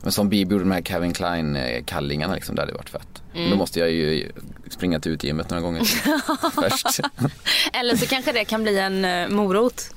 men 0.01 0.11
som 0.11 0.30
Bibi 0.30 0.53
gjorde 0.53 0.66
med 0.66 0.86
Calvin 0.86 1.14
Klein 1.14 1.55
eh, 1.55 1.84
kallingarna 1.84 2.36
liksom, 2.36 2.55
det 2.55 2.61
hade 2.61 2.74
varit 2.74 2.89
fett. 2.89 3.22
Men 3.34 3.49
Då 3.49 3.55
måste 3.55 3.80
jag 3.80 3.91
ju 3.91 4.32
springa 4.70 4.99
till 4.99 5.11
utgymmet 5.11 5.49
några 5.49 5.61
gånger 5.61 5.84
först. 6.70 6.99
Eller 7.74 7.95
så 7.95 8.05
kanske 8.05 8.32
det 8.32 8.45
kan 8.45 8.64
bli 8.64 8.80
en 8.80 9.05
eh, 9.05 9.30
morot 9.30 9.95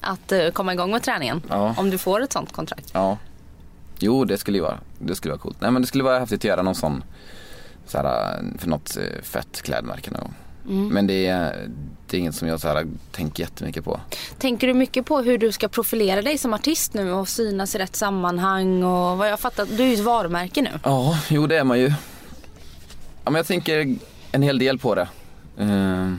att 0.00 0.32
eh, 0.32 0.48
komma 0.50 0.72
igång 0.72 0.90
med 0.90 1.02
träningen. 1.02 1.42
Ja. 1.48 1.74
Om 1.78 1.90
du 1.90 1.98
får 1.98 2.20
ett 2.22 2.32
sånt 2.32 2.52
kontrakt. 2.52 2.90
Ja. 2.92 3.18
Jo, 3.98 4.24
det 4.24 4.38
skulle 4.38 4.58
ju 4.58 4.62
vara, 4.62 4.78
det 4.98 5.14
skulle 5.14 5.32
vara 5.32 5.40
coolt. 5.40 5.60
Nej 5.60 5.70
men 5.70 5.82
det 5.82 5.88
skulle 5.88 6.04
vara 6.04 6.18
häftigt 6.18 6.40
att 6.40 6.44
göra 6.44 6.62
någon 6.62 6.74
sån, 6.74 7.04
så 7.86 7.98
här, 7.98 8.42
för 8.58 8.68
något 8.68 8.96
fett 9.22 9.62
klädmärke 9.62 10.10
någon 10.10 10.20
gång. 10.20 10.34
Men 10.62 11.06
det 11.06 11.26
är, 11.26 11.68
det 12.06 12.16
är 12.16 12.20
inget 12.20 12.34
som 12.34 12.48
jag 12.48 12.60
så 12.60 12.68
här, 12.68 12.86
tänker 13.12 13.42
jättemycket 13.42 13.84
på. 13.84 14.00
Tänker 14.38 14.66
du 14.66 14.74
mycket 14.74 15.06
på 15.06 15.20
hur 15.20 15.38
du 15.38 15.52
ska 15.52 15.68
profilera 15.68 16.22
dig 16.22 16.38
som 16.38 16.54
artist 16.54 16.94
nu 16.94 17.12
och 17.12 17.28
synas 17.28 17.74
i 17.74 17.78
rätt 17.78 17.96
sammanhang 17.96 18.82
och 18.82 19.18
vad 19.18 19.30
jag 19.30 19.40
fattar, 19.40 19.66
du 19.76 19.82
är 19.82 19.86
ju 19.86 19.94
ett 19.94 20.00
varumärke 20.00 20.62
nu. 20.62 20.70
Ja, 20.84 21.18
jo 21.28 21.46
det 21.46 21.58
är 21.58 21.64
man 21.64 21.78
ju. 21.78 21.88
Ja, 23.24 23.30
men 23.30 23.34
jag 23.34 23.46
tänker 23.46 23.96
en 24.32 24.42
hel 24.42 24.58
del 24.58 24.78
på 24.78 24.94
det. 24.94 25.08
Eh, 25.58 26.12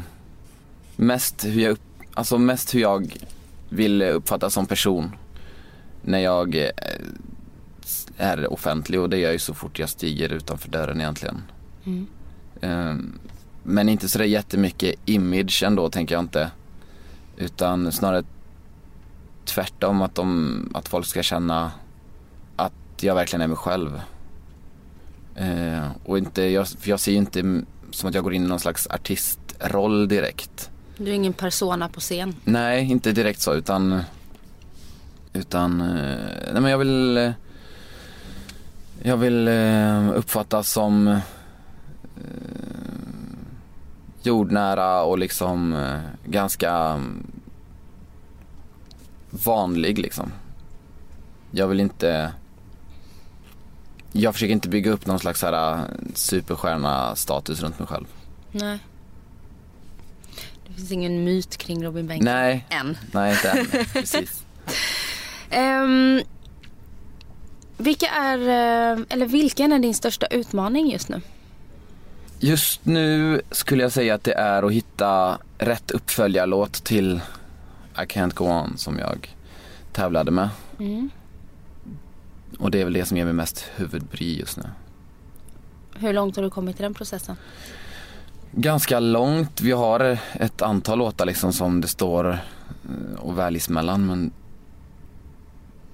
mest, 0.96 1.46
hur 1.46 1.62
jag 1.62 1.72
upp, 1.72 1.82
alltså 2.14 2.38
mest 2.38 2.76
hur 2.76 2.80
jag 2.80 3.14
vill 3.70 4.02
uppfattas 4.02 4.54
som 4.54 4.66
person 4.66 5.12
när 6.02 6.20
jag 6.20 6.56
eh, 6.56 6.70
är 8.18 8.54
offentlig 8.54 9.00
och 9.00 9.10
det 9.10 9.18
är 9.18 9.22
jag 9.22 9.32
ju 9.32 9.40
så 9.40 9.54
fort 9.54 9.80
jag 9.80 9.90
stiger 9.90 10.34
utanför 10.34 10.70
dörren 10.70 11.02
egentligen. 11.02 11.44
Eh, 12.62 12.96
men 13.70 13.90
inte 13.90 14.10
sådär 14.10 14.26
jättemycket 14.26 14.96
image 15.06 15.64
ändå 15.64 15.90
tänker 15.90 16.16
jag 16.16 16.24
inte. 16.24 16.52
Utan 17.38 17.92
snarare 17.92 18.24
tvärtom 19.46 20.02
att, 20.02 20.16
de, 20.16 20.72
att 20.74 20.88
folk 20.88 21.06
ska 21.06 21.24
känna 21.24 21.72
att 22.56 22.74
jag 23.02 23.16
verkligen 23.16 23.42
är 23.42 23.48
mig 23.48 23.58
själv. 23.58 24.02
Eh, 25.36 25.88
och 26.06 26.18
inte, 26.18 26.42
jag, 26.42 26.68
för 26.68 26.90
jag 26.90 27.00
ser 27.00 27.12
ju 27.12 27.18
inte 27.18 27.64
som 27.92 28.10
att 28.10 28.16
jag 28.16 28.24
går 28.24 28.34
in 28.34 28.46
i 28.46 28.48
någon 28.48 28.60
slags 28.60 28.88
artistroll 28.88 30.08
direkt. 30.08 30.70
Du 30.98 31.12
är 31.12 31.16
ingen 31.16 31.34
persona 31.34 31.90
på 31.90 32.00
scen. 32.00 32.36
Nej, 32.44 32.92
inte 32.92 33.12
direkt 33.12 33.42
så 33.42 33.54
utan 33.54 34.04
Utan, 35.34 35.82
eh, 35.82 36.54
nej 36.54 36.62
men 36.62 36.72
jag 36.72 36.78
vill 36.78 37.18
eh, 37.18 37.32
Jag 39.02 39.18
vill 39.18 39.48
eh, 39.48 40.10
uppfattas 40.16 40.72
som 40.72 41.20
Jordnära 44.30 45.04
och 45.04 45.20
liksom 45.20 45.74
eh, 45.74 46.00
ganska 46.26 46.72
mm, 46.72 47.32
Vanlig 49.30 50.00
liksom 50.00 50.32
Jag 51.52 51.68
vill 51.68 51.80
inte 51.80 52.34
Jag 54.12 54.34
försöker 54.34 54.54
inte 54.54 54.70
bygga 54.70 54.92
upp 54.92 55.06
någon 55.06 55.20
slags 55.20 55.42
här 55.42 55.74
eh, 55.74 55.82
superstjärna 56.14 57.16
status 57.16 57.62
runt 57.62 57.80
mig 57.80 57.88
själv 57.88 58.06
Nej. 58.52 58.80
Det 60.68 60.74
finns 60.74 60.92
ingen 60.92 61.24
myt 61.24 61.58
kring 61.58 61.84
Robin 61.84 62.08
Bengtsson. 62.08 62.34
Nej, 62.34 62.66
Än. 62.70 62.98
nej 63.12 63.32
inte 63.34 63.50
än, 63.50 63.86
precis 63.94 64.46
Ehm, 65.50 66.22
vilka 67.78 68.08
är, 68.08 68.38
eh, 68.40 69.04
eller 69.10 69.26
vilken 69.26 69.72
är 69.72 69.80
din 69.80 69.94
största 69.94 70.26
utmaning 70.26 70.92
just 70.92 71.10
nu? 71.10 71.22
Just 72.40 72.86
nu 72.86 73.42
skulle 73.52 73.84
jag 73.84 73.92
säga 73.92 74.16
att 74.16 74.24
det 74.24 74.34
är 74.34 74.64
att 74.64 74.72
hitta 74.72 75.38
rätt 75.58 75.92
uppföljarlåt 75.92 76.74
till 76.74 77.22
I 77.96 78.00
Can't 78.02 78.34
Go 78.36 78.46
On 78.46 78.78
som 78.78 79.00
jag 79.00 79.36
tävlade 79.92 80.32
med. 80.32 80.50
Mm. 80.80 81.10
Och 82.60 82.72
det 82.72 82.82
är 82.82 82.84
väl 82.84 82.94
det 82.94 83.06
som 83.06 83.18
ger 83.18 83.26
mig 83.26 83.34
mest 83.34 83.66
huvudbry 83.76 84.40
just 84.40 84.58
nu. 84.58 84.64
Hur 85.96 86.14
långt 86.14 86.36
har 86.36 86.44
du 86.44 86.50
kommit 86.50 86.80
i 86.80 86.84
den 86.84 86.94
processen? 86.94 87.36
Ganska 88.52 89.00
långt. 89.00 89.62
Vi 89.62 89.72
har 89.72 90.18
ett 90.34 90.62
antal 90.62 90.98
låtar 90.98 91.26
liksom 91.26 91.54
som 91.54 91.82
det 91.82 91.88
står 91.88 92.30
eh, 92.30 93.20
och 93.20 93.38
väljs 93.38 93.70
mellan 93.70 94.06
men 94.06 94.32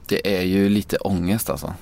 det 0.08 0.38
är 0.38 0.44
ju 0.44 0.70
lite 0.70 0.98
ångest 0.98 1.50
alltså. 1.50 1.74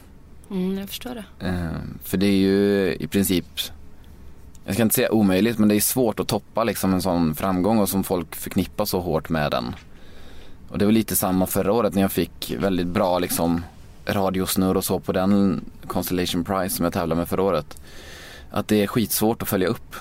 Mm, 0.51 0.77
jag 0.79 0.89
förstår 0.89 1.15
det. 1.15 1.47
Eh, 1.47 1.71
För 2.03 2.17
det 2.17 2.25
är 2.27 2.37
ju 2.37 2.93
i 2.99 3.07
princip, 3.07 3.45
jag 4.65 4.73
ska 4.75 4.83
inte 4.83 4.95
säga 4.95 5.11
omöjligt, 5.11 5.57
men 5.59 5.69
det 5.69 5.75
är 5.75 5.79
svårt 5.79 6.19
att 6.19 6.27
toppa 6.27 6.63
liksom 6.63 6.93
en 6.93 7.01
sån 7.01 7.35
framgång 7.35 7.79
och 7.79 7.89
som 7.89 8.03
folk 8.03 8.35
förknippar 8.35 8.85
så 8.85 8.99
hårt 8.99 9.29
med 9.29 9.51
den. 9.51 9.75
Och 10.69 10.77
det 10.77 10.85
var 10.85 10.91
lite 10.91 11.15
samma 11.15 11.45
förra 11.45 11.73
året 11.73 11.93
när 11.93 12.01
jag 12.01 12.11
fick 12.11 12.55
väldigt 12.59 12.87
bra 12.87 13.19
liksom 13.19 13.63
radiosnurr 14.05 14.77
och 14.77 14.85
så 14.85 14.99
på 14.99 15.11
den 15.11 15.61
Constellation 15.87 16.43
Prize 16.43 16.75
som 16.75 16.83
jag 16.83 16.93
tävlade 16.93 17.19
med 17.19 17.27
förra 17.27 17.41
året. 17.43 17.81
Att 18.51 18.67
det 18.67 18.83
är 18.83 18.87
skitsvårt 18.87 19.41
att 19.41 19.47
följa 19.47 19.67
upp. 19.67 19.95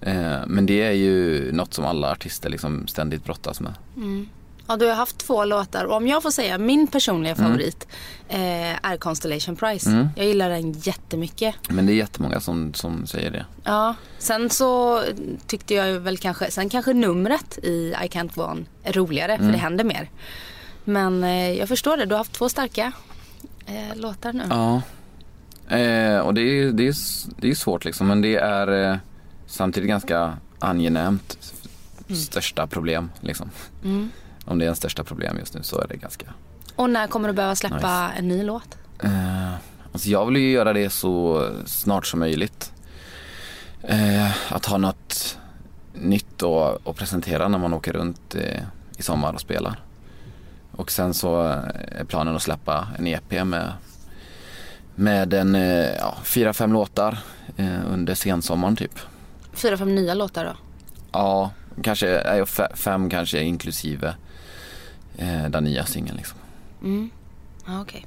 Eh, 0.00 0.46
Men 0.46 0.66
det 0.66 0.82
är 0.82 0.92
ju 0.92 1.52
något 1.52 1.74
som 1.74 1.84
alla 1.84 2.12
artister 2.12 2.50
liksom 2.50 2.86
ständigt 2.86 3.24
brottas 3.24 3.60
med. 3.60 3.74
Mm. 3.96 4.28
Ja, 4.70 4.76
du 4.76 4.86
har 4.86 4.94
haft 4.94 5.18
två 5.18 5.44
låtar 5.44 5.84
och 5.84 5.96
om 5.96 6.06
jag 6.06 6.22
får 6.22 6.30
säga 6.30 6.58
min 6.58 6.86
personliga 6.86 7.34
favorit 7.34 7.88
eh, 8.28 8.86
är 8.86 8.96
Constellation 8.96 9.56
Prize. 9.56 10.08
Jag 10.16 10.26
gillar 10.26 10.50
den 10.50 10.72
jättemycket. 10.72 11.54
Men 11.68 11.86
det 11.86 11.92
är 11.92 11.94
jättemånga 11.94 12.40
som, 12.40 12.74
som 12.74 13.06
säger 13.06 13.30
det. 13.30 13.46
Ja, 13.64 13.94
sen 14.18 14.50
så 14.50 15.02
tyckte 15.46 15.74
jag 15.74 15.88
ju 15.88 15.98
väl 15.98 16.18
kanske, 16.18 16.50
sen 16.50 16.68
kanske 16.68 16.92
numret 16.92 17.58
i 17.62 17.94
I 18.04 18.08
Can't 18.08 18.34
Go 18.34 18.42
On 18.42 18.66
är 18.82 18.92
roligare 18.92 19.38
för 19.38 19.52
det 19.52 19.58
händer 19.58 19.84
mer. 19.84 20.10
Men 20.84 21.24
eh, 21.24 21.52
jag 21.52 21.68
förstår 21.68 21.96
det, 21.96 22.04
du 22.04 22.14
har 22.14 22.18
haft 22.18 22.32
två 22.32 22.48
starka 22.48 22.92
eh, 23.66 23.96
låtar 23.96 24.32
nu. 24.32 24.44
Ja. 24.50 24.82
Eh, 25.76 26.18
och 26.18 26.34
det 26.34 26.42
är, 26.42 26.72
det, 26.72 26.88
är, 26.88 26.94
det 27.40 27.50
är 27.50 27.54
svårt 27.54 27.84
liksom 27.84 28.06
men 28.06 28.22
det 28.22 28.36
är 28.36 28.90
eh, 28.90 28.96
samtidigt 29.46 29.88
ganska 29.88 30.38
angenämt. 30.58 31.54
Största 32.14 32.66
problem 32.66 33.10
liksom. 33.20 33.50
Om 34.50 34.58
det 34.58 34.64
är 34.64 34.68
en 34.68 34.76
största 34.76 35.04
problem 35.04 35.36
just 35.38 35.54
nu 35.54 35.62
så 35.62 35.80
är 35.80 35.88
det 35.88 35.96
ganska. 35.96 36.26
Och 36.76 36.90
när 36.90 37.06
kommer 37.06 37.28
du 37.28 37.34
behöva 37.34 37.54
släppa 37.56 37.76
Nice. 38.08 38.18
en 38.18 38.28
ny 38.28 38.42
låt? 38.42 38.78
Eh, 39.02 39.52
alltså 39.92 40.08
jag 40.08 40.26
vill 40.26 40.36
ju 40.36 40.50
göra 40.50 40.72
det 40.72 40.90
så 40.90 41.48
snart 41.66 42.06
som 42.06 42.20
möjligt. 42.20 42.72
Eh, 43.82 44.52
att 44.52 44.66
ha 44.66 44.78
något 44.78 45.38
nytt 45.94 46.42
att, 46.42 46.96
presentera 46.96 47.48
när 47.48 47.58
man 47.58 47.74
åker 47.74 47.92
runt 47.92 48.34
eh, 48.34 48.62
i 48.98 49.02
sommar 49.02 49.32
och 49.32 49.40
spelar. 49.40 49.80
Och 50.72 50.90
sen 50.90 51.14
så 51.14 51.42
är 51.42 52.04
planen 52.08 52.36
att 52.36 52.42
släppa 52.42 52.88
en 52.98 53.06
EP 53.06 53.44
med, 53.44 53.72
med 54.94 55.34
en 55.34 55.54
ja, 55.98 56.16
fyra, 56.24 56.52
fem 56.52 56.72
låtar 56.72 57.18
eh, 57.56 57.92
under 57.92 58.14
sensommaren 58.14 58.76
typ. 58.76 58.98
Fyra, 59.52 59.76
fem 59.76 59.94
nya 59.94 60.14
låtar 60.14 60.44
då? 60.44 60.52
Ja, 61.12 61.50
kanske, 61.82 62.22
fe- 62.44 62.76
fem 62.76 63.10
kanske 63.10 63.40
inklusive 63.42 64.14
eh, 65.20 65.50
den 65.50 65.64
nya 65.64 65.86
singeln 65.86 66.16
liksom. 66.16 66.38
Ja, 67.66 67.80
okej. 67.80 68.06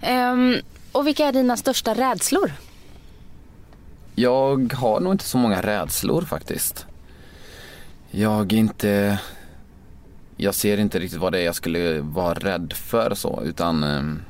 Ehm, 0.00 0.56
och 0.92 1.06
vilka 1.06 1.26
är 1.26 1.32
dina 1.32 1.56
största 1.56 1.94
rädslor? 1.94 2.52
Jag 4.14 4.72
har 4.72 5.00
nog 5.00 5.14
inte 5.14 5.24
så 5.24 5.38
många 5.38 5.62
rädslor 5.62 6.22
faktiskt. 6.22 6.86
Jag 8.10 8.52
är 8.52 8.56
inte... 8.56 9.18
Jag 10.36 10.54
ser 10.54 10.78
inte 10.78 10.98
riktigt 10.98 11.20
vad 11.20 11.32
det 11.32 11.40
är 11.40 11.44
jag 11.44 11.54
skulle 11.54 12.00
vara 12.00 12.34
rädd 12.34 12.72
för 12.72 13.14
så 13.14 13.42
utan 13.44 13.84
ehm, 13.84 14.22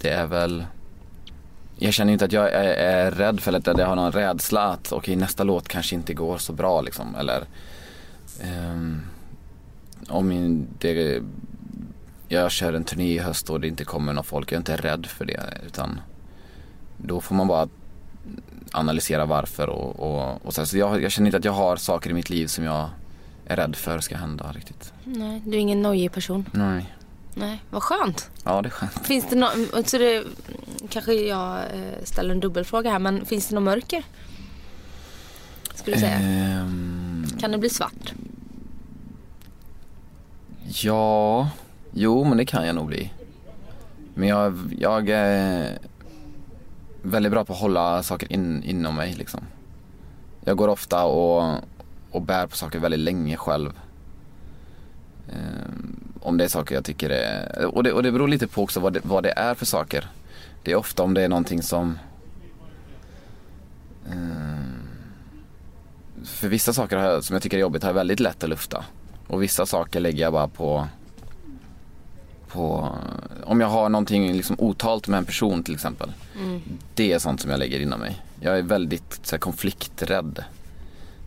det 0.00 0.10
är 0.10 0.26
väl... 0.26 0.66
Jag 1.78 1.94
känner 1.94 2.12
inte 2.12 2.24
att 2.24 2.32
jag 2.32 2.52
är, 2.52 2.74
är 2.74 3.10
rädd 3.10 3.40
för 3.40 3.52
att 3.52 3.66
jag 3.66 3.86
har 3.86 3.96
någon 3.96 4.12
rädsla 4.12 4.62
att 4.62 4.92
okej 4.92 5.16
nästa 5.16 5.44
låt 5.44 5.68
kanske 5.68 5.94
inte 5.94 6.14
går 6.14 6.38
så 6.38 6.52
bra 6.52 6.80
liksom 6.80 7.14
eller 7.14 7.44
ehm, 8.42 9.02
om 10.08 10.66
det, 10.78 11.22
jag 12.28 12.50
kör 12.50 12.72
en 12.72 12.84
turné 12.84 13.14
i 13.14 13.18
höst 13.18 13.50
och 13.50 13.60
det 13.60 13.68
inte 13.68 13.84
kommer 13.84 14.12
någon 14.12 14.24
folk, 14.24 14.52
jag 14.52 14.56
är 14.56 14.60
inte 14.60 14.76
rädd 14.76 15.06
för 15.06 15.24
det 15.24 15.40
utan 15.66 16.00
då 16.96 17.20
får 17.20 17.34
man 17.34 17.46
bara 17.48 17.68
analysera 18.72 19.24
varför 19.26 19.68
och, 19.68 20.00
och, 20.00 20.46
och 20.46 20.54
så, 20.54 20.66
så 20.66 20.78
jag, 20.78 21.02
jag 21.02 21.12
känner 21.12 21.26
inte 21.28 21.36
att 21.38 21.44
jag 21.44 21.52
har 21.52 21.76
saker 21.76 22.10
i 22.10 22.14
mitt 22.14 22.30
liv 22.30 22.46
som 22.46 22.64
jag 22.64 22.88
är 23.46 23.56
rädd 23.56 23.76
för 23.76 24.00
ska 24.00 24.16
hända 24.16 24.52
riktigt. 24.52 24.92
Nej, 25.04 25.42
du 25.46 25.56
är 25.56 25.60
ingen 25.60 25.82
nojig 25.82 26.12
person. 26.12 26.44
Nej. 26.52 26.92
Nej, 27.34 27.62
vad 27.70 27.82
skönt. 27.82 28.30
Ja 28.44 28.62
det 28.62 28.68
är 28.68 28.70
skönt. 28.70 29.06
Finns 29.06 29.26
det 29.30 29.36
no- 29.36 29.82
så 29.86 29.98
det, 29.98 30.24
kanske 30.88 31.12
jag 31.12 31.56
eh, 31.58 32.04
ställer 32.04 32.34
en 32.34 32.40
dubbelfråga 32.40 32.90
här, 32.90 32.98
men 32.98 33.24
finns 33.26 33.48
det 33.48 33.54
något 33.54 33.64
mörker? 33.64 34.04
Skulle 35.74 35.96
du 35.96 36.00
säga. 36.00 36.16
Ehm, 36.18 37.26
Kan 37.40 37.52
det 37.52 37.58
bli 37.58 37.70
svart? 37.70 38.12
Ja, 40.84 41.50
jo 41.92 42.24
men 42.24 42.38
det 42.38 42.46
kan 42.46 42.66
jag 42.66 42.74
nog 42.74 42.86
bli. 42.86 43.12
Men 44.14 44.28
jag, 44.28 44.74
jag 44.78 45.08
är 45.08 45.78
väldigt 47.02 47.32
bra 47.32 47.44
på 47.44 47.52
att 47.52 47.58
hålla 47.58 48.02
saker 48.02 48.32
in, 48.32 48.62
inom 48.62 48.96
mig 48.96 49.14
liksom. 49.14 49.40
Jag 50.44 50.56
går 50.56 50.68
ofta 50.68 51.04
och, 51.04 51.54
och 52.10 52.22
bär 52.22 52.46
på 52.46 52.56
saker 52.56 52.78
väldigt 52.78 53.00
länge 53.00 53.36
själv. 53.36 53.72
Um, 55.28 55.96
om 56.20 56.36
det 56.38 56.44
är 56.44 56.48
saker 56.48 56.74
jag 56.74 56.84
tycker 56.84 57.10
är, 57.10 57.64
och 57.64 57.82
det, 57.82 57.92
och 57.92 58.02
det 58.02 58.12
beror 58.12 58.28
lite 58.28 58.46
på 58.46 58.62
också 58.62 58.80
vad 58.80 58.92
det, 58.92 59.00
vad 59.04 59.22
det 59.22 59.32
är 59.36 59.54
för 59.54 59.66
saker. 59.66 60.10
Det 60.62 60.72
är 60.72 60.76
ofta 60.76 61.02
om 61.02 61.14
det 61.14 61.22
är 61.22 61.28
någonting 61.28 61.62
som 61.62 61.98
Um, 64.12 64.88
För 66.24 66.48
vissa 66.48 66.72
saker 66.72 66.96
har 66.96 67.20
som 67.20 67.34
jag 67.34 67.42
tycker 67.42 67.56
är 67.56 67.60
jobbigt 67.60 67.82
har 67.82 67.90
jag 67.90 67.94
väldigt 67.94 68.20
lätt 68.20 68.44
att 68.44 68.50
lufta. 68.50 68.84
Och 69.26 69.42
vissa 69.42 69.66
saker 69.66 70.00
lägger 70.00 70.22
jag 70.22 70.32
bara 70.32 70.48
på 70.48 70.86
på, 72.56 72.88
om 73.44 73.60
jag 73.60 73.68
har 73.68 73.88
någonting 73.88 74.32
liksom 74.32 74.56
otalt 74.58 75.08
med 75.08 75.18
en 75.18 75.24
person 75.24 75.62
till 75.62 75.74
exempel. 75.74 76.12
Det 76.94 77.12
är 77.12 77.18
sånt 77.18 77.40
som 77.40 77.50
jag 77.50 77.58
lägger 77.58 77.80
inom 77.80 78.00
mig. 78.00 78.22
Jag 78.40 78.58
är 78.58 78.62
väldigt 78.62 79.20
så 79.22 79.36
här, 79.36 79.38
konflikträdd. 79.38 80.44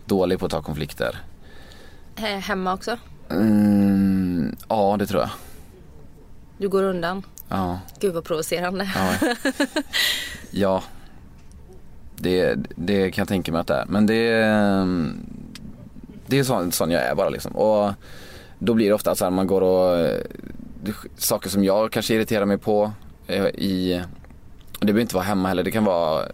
Dålig 0.06 0.40
på 0.40 0.46
att 0.46 0.52
ta 0.52 0.62
konflikter. 0.62 1.22
Hemma 2.16 2.74
också? 2.74 2.98
Mm, 3.30 4.56
ja, 4.70 4.96
det 5.00 5.06
tror 5.06 5.22
jag. 5.22 5.30
Du 6.58 6.70
går 6.70 6.84
undan? 6.84 7.24
Ja, 7.50 7.80
Gud 8.00 8.14
vad 8.14 8.24
provocerande. 8.24 8.92
ja. 8.96 9.36
ja. 10.52 10.84
Det, 12.16 12.56
det 12.76 13.12
kan 13.12 13.22
jag 13.22 13.28
tänka 13.28 13.52
mig 13.52 13.62
att 13.62 13.68
det 13.68 13.76
är. 13.76 13.86
Men 13.86 14.06
det, 14.06 14.32
det 16.30 16.40
är 16.40 16.44
sån, 16.44 16.72
sån 16.72 16.92
jag 16.92 17.02
är 17.04 17.16
bara 17.16 17.30
liksom. 17.30 17.52
Och 17.52 17.94
då 18.60 18.74
blir 18.74 18.88
det 18.88 18.94
ofta 18.94 19.16
så 19.16 19.26
här 19.26 19.32
man 19.32 19.48
går 19.48 19.62
och, 19.62 19.98
eh, 19.98 20.22
saker 21.18 21.50
som 21.50 21.64
jag 21.64 21.92
kanske 21.92 22.14
irriterar 22.14 22.46
mig 22.46 22.58
på 22.58 22.92
eh, 23.28 23.46
i, 23.46 24.02
och 24.80 24.86
det 24.86 24.86
behöver 24.86 25.02
inte 25.02 25.16
vara 25.16 25.26
hemma 25.26 25.48
heller, 25.48 25.64
det 25.64 25.72
kan 25.72 25.84
vara 25.84 26.24
eh, 26.24 26.30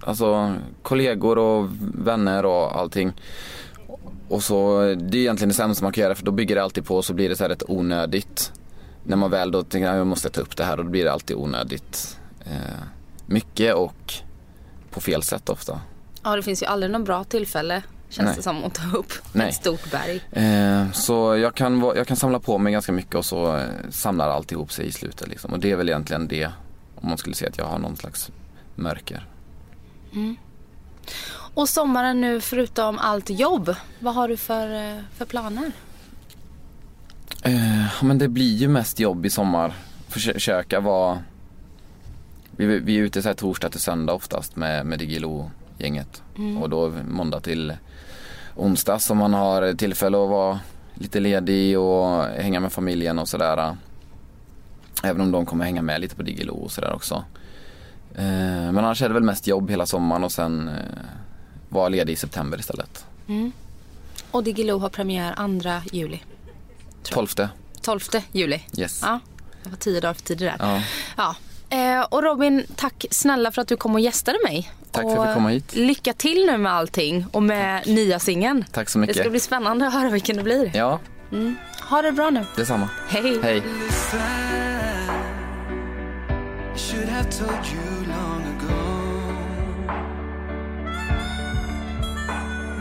alltså 0.00 0.54
kollegor 0.82 1.38
och 1.38 1.68
vänner 1.94 2.44
och 2.46 2.78
allting. 2.78 3.12
Och 4.28 4.42
så, 4.42 4.80
det 4.80 5.18
är 5.18 5.20
egentligen 5.20 5.48
det 5.48 5.54
sämsta 5.54 5.84
man 5.84 5.92
kan 5.92 6.02
göra 6.02 6.14
för 6.14 6.24
då 6.24 6.30
bygger 6.30 6.54
det 6.54 6.62
alltid 6.62 6.86
på 6.86 6.96
och 6.96 7.04
så 7.04 7.14
blir 7.14 7.28
det 7.28 7.36
så 7.36 7.44
här 7.44 7.48
rätt 7.48 7.62
onödigt. 7.68 8.52
när 9.04 9.16
man 9.16 9.30
väl 9.30 9.50
då 9.50 9.62
tänker 9.62 9.88
att 9.88 9.96
jag 9.96 10.06
måste 10.06 10.28
ta 10.28 10.40
upp 10.40 10.56
det 10.56 10.64
här 10.64 10.78
och 10.78 10.84
då 10.84 10.90
blir 10.90 11.04
det 11.04 11.12
alltid 11.12 11.36
onödigt 11.36 12.18
eh, 12.40 12.82
mycket 13.26 13.74
och 13.74 14.12
på 14.90 15.00
fel 15.00 15.22
sätt 15.22 15.48
ofta. 15.48 15.80
Ja, 16.22 16.36
det 16.36 16.42
finns 16.42 16.62
ju 16.62 16.66
aldrig 16.66 16.92
någon 16.92 17.04
bra 17.04 17.24
tillfälle 17.24 17.82
känns 18.08 18.26
Nej. 18.26 18.36
det 18.36 18.42
som 18.42 18.64
att 18.64 18.74
ta 18.74 18.96
upp 18.96 19.12
Nej. 19.32 19.48
ett 19.48 19.54
stort 19.54 19.90
berg. 19.90 20.20
Eh, 20.32 20.92
så 20.92 21.36
jag 21.36 21.54
kan, 21.54 21.80
jag 21.96 22.06
kan 22.06 22.16
samla 22.16 22.40
på 22.40 22.58
mig 22.58 22.72
ganska 22.72 22.92
mycket 22.92 23.14
och 23.14 23.24
så 23.24 23.56
eh, 23.56 23.64
samlar 23.90 24.28
allt 24.28 24.52
ihop 24.52 24.72
sig 24.72 24.86
i 24.86 24.92
slutet 24.92 25.28
liksom. 25.28 25.52
Och 25.52 25.58
det 25.60 25.70
är 25.70 25.76
väl 25.76 25.88
egentligen 25.88 26.28
det 26.28 26.50
om 27.00 27.08
man 27.08 27.18
skulle 27.18 27.34
säga 27.34 27.48
att 27.50 27.58
jag 27.58 27.64
har 27.66 27.78
någon 27.78 27.96
slags 27.96 28.30
mörker. 28.74 29.26
Och 31.54 31.68
sommaren 31.68 32.20
nu 32.20 32.40
förutom 32.40 32.98
allt 32.98 33.30
jobb, 33.30 33.74
vad 33.98 34.14
har 34.14 34.28
du 34.28 34.36
för, 34.36 34.74
eh, 34.74 35.02
för 35.16 35.24
planer? 35.24 35.72
Eh, 37.42 38.04
men 38.04 38.18
det 38.18 38.28
blir 38.28 38.56
ju 38.56 38.68
mest 38.68 39.00
jobb 39.00 39.26
i 39.26 39.30
sommar. 39.30 39.74
Försö- 40.10 40.32
Försöka 40.32 40.80
vara... 40.80 41.18
Vi, 42.50 42.66
vi 42.66 42.96
är 42.98 43.02
ute 43.02 43.22
så 43.22 43.28
här 43.28 43.34
torsdag 43.34 43.68
till 43.68 43.80
söndag 43.80 44.12
oftast 44.12 44.56
med, 44.56 44.86
med 44.86 44.98
Digilo-gänget. 44.98 46.22
Och 46.60 46.70
då 46.70 46.92
måndag 47.08 47.40
till 47.40 47.76
onsdag 48.56 48.98
så 48.98 49.14
man 49.14 49.34
har 49.34 49.74
tillfälle 49.74 50.22
att 50.24 50.30
vara 50.30 50.60
lite 50.94 51.20
ledig 51.20 51.78
och 51.78 52.22
hänga 52.24 52.60
med 52.60 52.72
familjen 52.72 53.18
och 53.18 53.28
sådär. 53.28 53.76
Även 55.02 55.20
om 55.20 55.32
de 55.32 55.46
kommer 55.46 55.64
hänga 55.64 55.82
med 55.82 56.00
lite 56.00 56.16
på 56.16 56.22
Digilo 56.22 56.54
och 56.54 56.72
sådär 56.72 56.92
också. 56.94 57.24
Eh, 58.14 58.24
men 58.72 58.78
annars 58.78 59.02
är 59.02 59.08
det 59.08 59.14
väl 59.14 59.22
mest 59.22 59.46
jobb 59.46 59.70
hela 59.70 59.86
sommaren 59.86 60.24
och 60.24 60.32
sen 60.32 60.68
eh, 60.68 60.74
vara 61.68 61.88
ledig 61.88 62.12
i 62.12 62.16
september 62.16 62.58
istället. 62.58 63.06
Och 64.30 64.44
Diggiloo 64.44 64.78
har 64.78 64.88
premiär 64.88 65.34
2 65.60 65.96
juli. 65.96 66.20
12. 67.02 67.26
12 67.82 68.00
juli. 68.32 68.62
Yes. 68.78 69.00
Ja, 69.04 69.20
det 69.62 69.70
var 69.70 69.76
tio 69.76 70.00
dagar 70.00 70.14
för 70.14 70.22
tidigt 70.22 70.48
där. 70.48 70.56
Ja. 70.58 70.82
Ja. 71.16 71.36
Eh, 71.70 72.00
och 72.10 72.22
Robin, 72.22 72.66
tack 72.76 73.04
snälla 73.10 73.50
för 73.52 73.62
att 73.62 73.68
du 73.68 73.76
kom 73.76 73.94
och 73.94 74.00
gästade 74.00 74.38
mig. 74.44 74.70
Tack 74.90 75.02
för 75.02 75.06
och 75.06 75.12
att 75.12 75.16
jag 75.18 75.26
fick 75.26 75.34
komma 75.34 75.48
hit. 75.48 75.74
Lycka 75.74 76.12
till 76.12 76.46
nu 76.46 76.58
med 76.58 76.72
allting 76.72 77.26
och 77.32 77.42
med 77.42 77.86
nya 77.86 78.18
singeln. 78.18 78.64
Tack 78.72 78.88
så 78.88 78.98
Det 78.98 79.00
mycket. 79.00 79.16
ska 79.16 79.30
bli 79.30 79.40
spännande 79.40 79.86
att 79.86 79.92
höra 79.92 80.10
vilken 80.10 80.36
det 80.36 80.42
blir. 80.42 80.70
Ja, 80.74 81.00
Ha 81.90 82.02
det 82.02 82.12
bra 82.12 82.30
nu. 82.30 82.44
detsamma. 82.56 82.88
Hej. 83.08 83.38
Hej. 83.42 83.54
Listen, 83.84 84.20
I 86.74 86.78
should 86.78 87.08
have 87.08 87.30
told 87.30 87.66
you 87.74 88.06
long 88.08 88.42
ago 88.42 88.82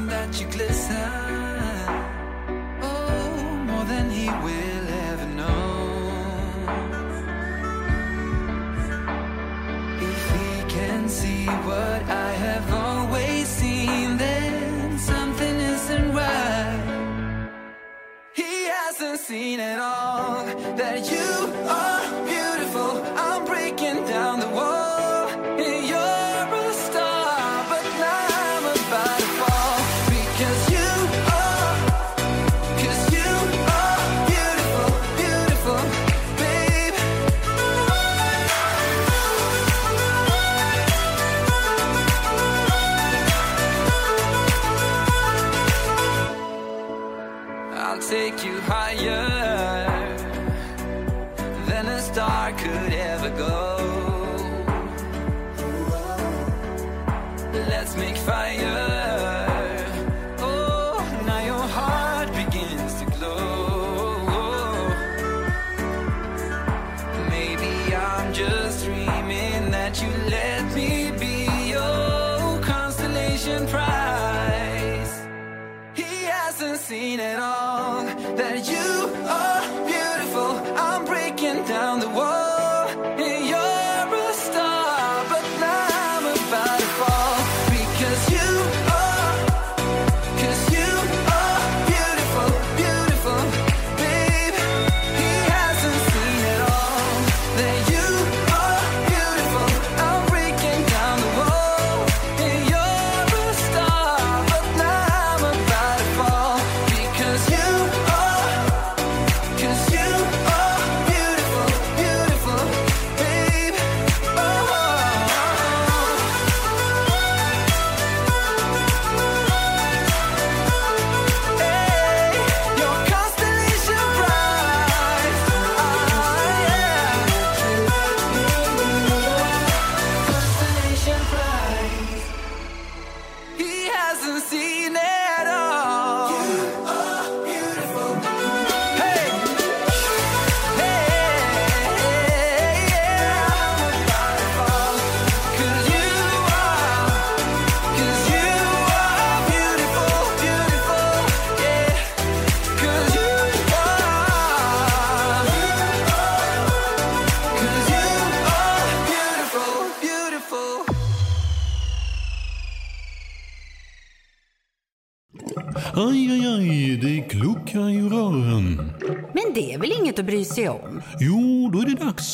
that 0.10 0.42
you 0.42 0.52
glisten. 0.52 1.45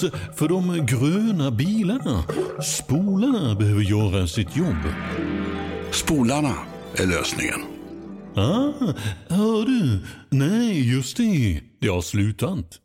Dags 0.02 0.16
för 0.36 0.48
de 0.48 0.86
gröna 0.86 1.52
bilarna. 1.52 2.24
Spolarna 2.64 3.56
behöver 3.56 3.82
göra 3.82 4.28
sitt 4.28 4.58
jobb. 4.58 4.94
Spolarna 5.92 6.56
är 6.96 7.08
lösningen. 7.08 7.62
Ah, 8.36 8.94
hör 9.30 9.66
du? 9.66 10.00
Nej, 10.30 10.94
just 10.94 11.18
det. 11.18 11.62
Det 11.82 11.88
har 11.88 12.02
slutat. 12.02 12.82